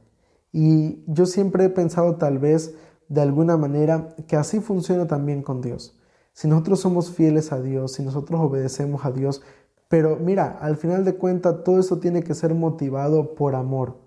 Y 0.52 1.04
yo 1.08 1.26
siempre 1.26 1.66
he 1.66 1.70
pensado 1.70 2.18
tal 2.18 2.38
vez 2.38 2.76
de 3.08 3.22
alguna 3.22 3.56
manera 3.56 4.16
que 4.28 4.36
así 4.36 4.60
funciona 4.60 5.08
también 5.08 5.42
con 5.42 5.62
Dios. 5.62 5.99
Si 6.40 6.48
nosotros 6.48 6.80
somos 6.80 7.12
fieles 7.12 7.52
a 7.52 7.62
Dios, 7.62 7.92
si 7.92 8.02
nosotros 8.02 8.40
obedecemos 8.40 9.04
a 9.04 9.12
Dios, 9.12 9.42
pero 9.90 10.16
mira, 10.16 10.58
al 10.62 10.78
final 10.78 11.04
de 11.04 11.16
cuentas 11.16 11.66
todo 11.66 11.82
esto 11.82 12.00
tiene 12.00 12.24
que 12.24 12.34
ser 12.34 12.56
motivado 12.56 13.36
por 13.36 13.56
amor. 13.56 13.98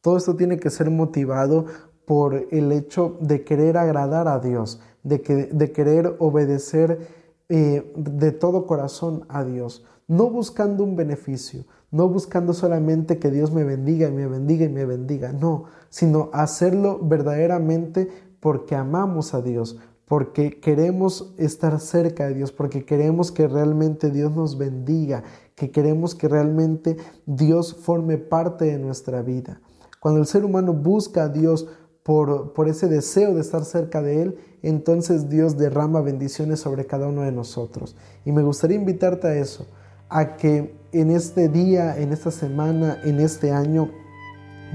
Todo 0.00 0.16
esto 0.16 0.34
tiene 0.34 0.58
que 0.58 0.70
ser 0.70 0.90
motivado 0.90 1.66
por 2.04 2.48
el 2.50 2.72
hecho 2.72 3.16
de 3.20 3.44
querer 3.44 3.76
agradar 3.76 4.26
a 4.26 4.40
Dios, 4.40 4.80
de, 5.04 5.20
que, 5.22 5.46
de 5.46 5.70
querer 5.70 6.16
obedecer 6.18 7.06
eh, 7.48 7.92
de 7.94 8.32
todo 8.32 8.66
corazón 8.66 9.24
a 9.28 9.44
Dios, 9.44 9.84
no 10.08 10.28
buscando 10.28 10.82
un 10.82 10.96
beneficio, 10.96 11.66
no 11.92 12.08
buscando 12.08 12.52
solamente 12.52 13.20
que 13.20 13.30
Dios 13.30 13.52
me 13.52 13.62
bendiga 13.62 14.08
y 14.08 14.12
me 14.12 14.26
bendiga 14.26 14.64
y 14.64 14.70
me 14.70 14.86
bendiga, 14.86 15.30
no, 15.32 15.66
sino 15.88 16.30
hacerlo 16.32 16.98
verdaderamente 17.00 18.08
porque 18.40 18.74
amamos 18.74 19.34
a 19.34 19.40
Dios, 19.40 19.78
porque 20.06 20.60
queremos 20.60 21.34
estar 21.36 21.80
cerca 21.80 22.28
de 22.28 22.34
Dios, 22.34 22.52
porque 22.52 22.84
queremos 22.84 23.32
que 23.32 23.48
realmente 23.48 24.10
Dios 24.10 24.34
nos 24.34 24.56
bendiga, 24.56 25.24
que 25.54 25.70
queremos 25.70 26.14
que 26.14 26.28
realmente 26.28 26.96
Dios 27.26 27.74
forme 27.74 28.16
parte 28.16 28.66
de 28.66 28.78
nuestra 28.78 29.22
vida. 29.22 29.60
Cuando 30.00 30.20
el 30.20 30.26
ser 30.26 30.44
humano 30.44 30.72
busca 30.72 31.24
a 31.24 31.28
Dios 31.28 31.66
por, 32.04 32.68
ese 32.68 32.86
deseo 32.86 33.34
de 33.34 33.40
estar 33.40 33.64
cerca 33.64 34.00
de 34.00 34.22
Él, 34.22 34.38
entonces 34.62 35.28
Dios 35.28 35.58
derrama 35.58 36.00
bendiciones 36.00 36.60
sobre 36.60 36.86
cada 36.86 37.08
uno 37.08 37.22
de 37.22 37.32
nosotros. 37.32 37.96
Y 38.24 38.30
me 38.30 38.44
gustaría 38.44 38.76
invitarte 38.76 39.26
a 39.26 39.34
eso, 39.34 39.66
a 40.08 40.36
que 40.36 40.76
en 40.92 41.10
este 41.10 41.48
día, 41.48 41.98
en 41.98 42.12
esta 42.12 42.30
semana, 42.30 43.00
en 43.02 43.18
este 43.18 43.50
año, 43.50 43.90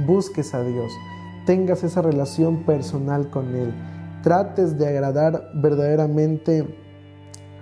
busques 0.05 0.53
a 0.53 0.61
Dios, 0.61 0.91
tengas 1.45 1.85
esa 1.85 2.01
relación 2.01 2.65
personal 2.65 3.29
con 3.29 3.55
Él, 3.55 3.73
trates 4.21 4.77
de 4.77 4.87
agradar 4.87 5.51
verdaderamente 5.55 6.67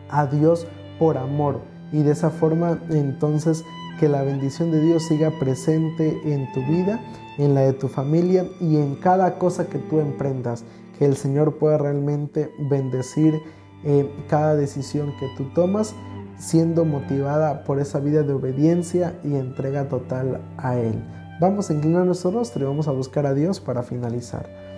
a 0.09 0.25
Dios 0.25 0.67
por 0.97 1.17
amor 1.17 1.61
y 1.91 2.03
de 2.03 2.11
esa 2.11 2.29
forma 2.29 2.79
entonces 2.89 3.63
que 3.99 4.07
la 4.07 4.23
bendición 4.23 4.71
de 4.71 4.81
Dios 4.81 5.03
siga 5.03 5.31
presente 5.39 6.19
en 6.25 6.51
tu 6.53 6.61
vida 6.61 6.99
en 7.39 7.55
la 7.55 7.61
de 7.61 7.73
tu 7.73 7.87
familia 7.87 8.45
y 8.59 8.75
en 8.77 8.95
cada 8.95 9.39
cosa 9.39 9.67
que 9.67 9.79
tú 9.79 9.99
emprendas. 9.99 10.65
Que 10.99 11.05
el 11.05 11.15
Señor 11.15 11.57
pueda 11.57 11.77
realmente 11.77 12.51
bendecir 12.69 13.41
eh, 13.85 14.11
cada 14.27 14.55
decisión 14.55 15.13
que 15.19 15.27
tú 15.37 15.45
tomas, 15.55 15.95
siendo 16.37 16.83
motivada 16.83 17.63
por 17.63 17.79
esa 17.79 17.99
vida 17.99 18.23
de 18.23 18.33
obediencia 18.33 19.17
y 19.23 19.35
entrega 19.35 19.87
total 19.87 20.41
a 20.57 20.77
Él. 20.77 21.01
Vamos 21.39 21.69
a 21.69 21.73
inclinar 21.73 22.05
nuestro 22.05 22.31
rostro 22.31 22.61
y 22.61 22.67
vamos 22.67 22.89
a 22.89 22.91
buscar 22.91 23.25
a 23.25 23.33
Dios 23.33 23.61
para 23.61 23.83
finalizar. 23.83 24.68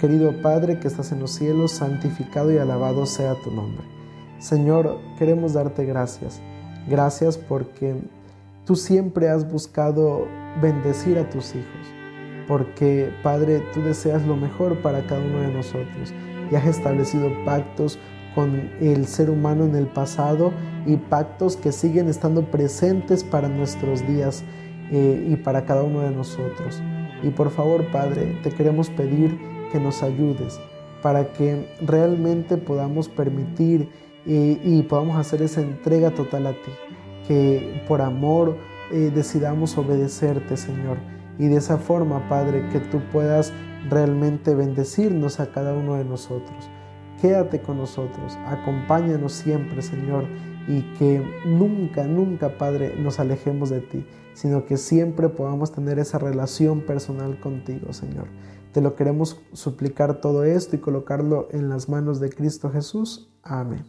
Querido 0.00 0.32
Padre 0.40 0.78
que 0.80 0.88
estás 0.88 1.12
en 1.12 1.20
los 1.20 1.32
cielos, 1.32 1.72
santificado 1.72 2.50
y 2.50 2.56
alabado 2.56 3.04
sea 3.04 3.34
tu 3.34 3.50
nombre. 3.50 3.84
Señor, 4.38 4.98
queremos 5.18 5.52
darte 5.52 5.84
gracias. 5.84 6.40
Gracias 6.88 7.36
porque 7.36 7.96
tú 8.64 8.76
siempre 8.76 9.28
has 9.28 9.52
buscado 9.52 10.26
bendecir 10.62 11.18
a 11.18 11.28
tus 11.28 11.54
hijos, 11.54 11.86
porque 12.48 13.12
Padre, 13.22 13.62
tú 13.74 13.82
deseas 13.82 14.24
lo 14.24 14.36
mejor 14.36 14.80
para 14.80 15.06
cada 15.06 15.20
uno 15.20 15.42
de 15.42 15.52
nosotros 15.52 16.14
y 16.50 16.54
has 16.54 16.64
establecido 16.66 17.28
pactos 17.44 17.98
con 18.34 18.70
el 18.80 19.06
ser 19.06 19.28
humano 19.28 19.66
en 19.66 19.76
el 19.76 19.86
pasado 19.86 20.50
y 20.86 20.96
pactos 20.96 21.58
que 21.58 21.72
siguen 21.72 22.08
estando 22.08 22.50
presentes 22.50 23.22
para 23.22 23.50
nuestros 23.50 24.06
días 24.06 24.44
eh, 24.90 25.28
y 25.28 25.36
para 25.36 25.66
cada 25.66 25.82
uno 25.82 26.00
de 26.00 26.10
nosotros. 26.10 26.80
Y 27.22 27.28
por 27.28 27.50
favor, 27.50 27.84
Padre, 27.92 28.38
te 28.42 28.50
queremos 28.50 28.88
pedir 28.88 29.49
que 29.70 29.78
nos 29.80 30.02
ayudes 30.02 30.60
para 31.02 31.32
que 31.32 31.66
realmente 31.80 32.56
podamos 32.56 33.08
permitir 33.08 33.88
y 34.26 34.82
podamos 34.82 35.16
hacer 35.16 35.40
esa 35.40 35.62
entrega 35.62 36.10
total 36.10 36.46
a 36.48 36.52
ti, 36.52 36.70
que 37.26 37.82
por 37.88 38.02
amor, 38.02 38.56
eh, 38.92 39.12
decidamos 39.14 39.78
obedecerte, 39.78 40.56
Señor. 40.56 40.98
Y 41.38 41.46
de 41.46 41.56
esa 41.56 41.78
forma, 41.78 42.28
Padre, 42.28 42.68
que 42.72 42.80
tú 42.80 43.00
puedas 43.12 43.52
realmente 43.88 44.54
bendecirnos 44.54 45.38
a 45.38 45.52
cada 45.52 45.72
uno 45.72 45.94
de 45.94 46.04
nosotros. 46.04 46.68
Quédate 47.22 47.60
con 47.60 47.78
nosotros, 47.78 48.36
acompáñanos 48.46 49.32
siempre, 49.32 49.80
Señor, 49.82 50.24
y 50.66 50.82
que 50.98 51.22
nunca, 51.46 52.04
nunca, 52.04 52.58
Padre, 52.58 52.94
nos 52.98 53.20
alejemos 53.20 53.70
de 53.70 53.80
ti, 53.80 54.04
sino 54.34 54.64
que 54.64 54.76
siempre 54.76 55.28
podamos 55.28 55.70
tener 55.70 55.98
esa 55.98 56.18
relación 56.18 56.80
personal 56.80 57.38
contigo, 57.38 57.92
Señor. 57.92 58.26
Te 58.72 58.80
lo 58.80 58.94
queremos 58.94 59.40
suplicar 59.52 60.20
todo 60.20 60.44
esto 60.44 60.76
y 60.76 60.80
colocarlo 60.80 61.48
en 61.50 61.68
las 61.68 61.88
manos 61.88 62.20
de 62.20 62.30
Cristo 62.30 62.70
Jesús. 62.70 63.28
Amén. 63.42 63.84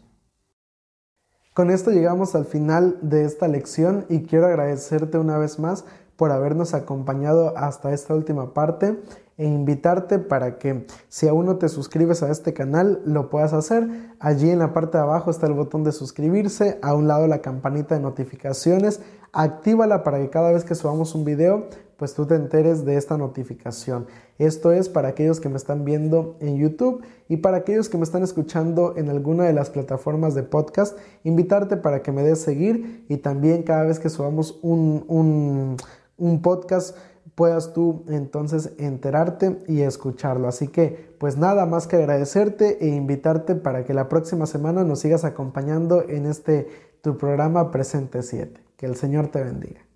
Con 1.53 1.69
esto 1.69 1.91
llegamos 1.91 2.33
al 2.33 2.45
final 2.45 2.97
de 3.01 3.25
esta 3.25 3.47
lección 3.47 4.05
y 4.09 4.23
quiero 4.23 4.47
agradecerte 4.47 5.17
una 5.17 5.37
vez 5.37 5.59
más 5.59 5.85
por 6.15 6.31
habernos 6.31 6.73
acompañado 6.73 7.57
hasta 7.57 7.93
esta 7.93 8.13
última 8.13 8.53
parte 8.53 9.01
e 9.37 9.45
invitarte 9.45 10.19
para 10.19 10.59
que 10.59 10.85
si 11.09 11.27
aún 11.27 11.47
no 11.47 11.57
te 11.57 11.67
suscribes 11.67 12.23
a 12.23 12.29
este 12.29 12.53
canal 12.53 13.01
lo 13.05 13.29
puedas 13.29 13.53
hacer. 13.53 13.89
Allí 14.19 14.49
en 14.49 14.59
la 14.59 14.71
parte 14.71 14.97
de 14.97 15.03
abajo 15.03 15.31
está 15.31 15.47
el 15.47 15.53
botón 15.53 15.83
de 15.83 15.91
suscribirse, 15.91 16.79
a 16.81 16.93
un 16.93 17.07
lado 17.07 17.27
la 17.27 17.41
campanita 17.41 17.95
de 17.95 18.01
notificaciones, 18.01 19.01
actívala 19.33 20.03
para 20.03 20.19
que 20.19 20.29
cada 20.29 20.51
vez 20.51 20.63
que 20.63 20.75
subamos 20.75 21.15
un 21.15 21.25
video 21.25 21.67
pues 22.01 22.15
tú 22.15 22.25
te 22.25 22.33
enteres 22.33 22.83
de 22.83 22.97
esta 22.97 23.15
notificación. 23.15 24.07
Esto 24.39 24.71
es 24.71 24.89
para 24.89 25.09
aquellos 25.09 25.39
que 25.39 25.49
me 25.49 25.57
están 25.57 25.85
viendo 25.85 26.35
en 26.39 26.57
YouTube 26.57 27.03
y 27.29 27.37
para 27.37 27.57
aquellos 27.57 27.89
que 27.89 27.97
me 27.99 28.03
están 28.03 28.23
escuchando 28.23 28.95
en 28.97 29.07
alguna 29.07 29.43
de 29.43 29.53
las 29.53 29.69
plataformas 29.69 30.33
de 30.33 30.41
podcast, 30.41 30.97
invitarte 31.23 31.77
para 31.77 32.01
que 32.01 32.11
me 32.11 32.23
des 32.23 32.41
seguir 32.41 33.05
y 33.07 33.17
también 33.17 33.61
cada 33.61 33.83
vez 33.83 33.99
que 33.99 34.09
subamos 34.09 34.57
un, 34.63 35.77
un 36.17 36.41
podcast 36.41 36.97
puedas 37.35 37.71
tú 37.71 38.03
entonces 38.07 38.71
enterarte 38.79 39.61
y 39.67 39.81
escucharlo. 39.81 40.47
Así 40.47 40.69
que 40.69 41.13
pues 41.19 41.37
nada 41.37 41.67
más 41.67 41.85
que 41.85 41.97
agradecerte 41.97 42.83
e 42.83 42.87
invitarte 42.87 43.53
para 43.53 43.85
que 43.85 43.93
la 43.93 44.09
próxima 44.09 44.47
semana 44.47 44.83
nos 44.83 45.01
sigas 45.01 45.23
acompañando 45.23 46.03
en 46.09 46.25
este 46.25 46.67
tu 47.03 47.15
programa 47.19 47.69
Presente 47.69 48.23
7. 48.23 48.59
Que 48.75 48.87
el 48.87 48.95
Señor 48.95 49.27
te 49.27 49.43
bendiga. 49.43 49.90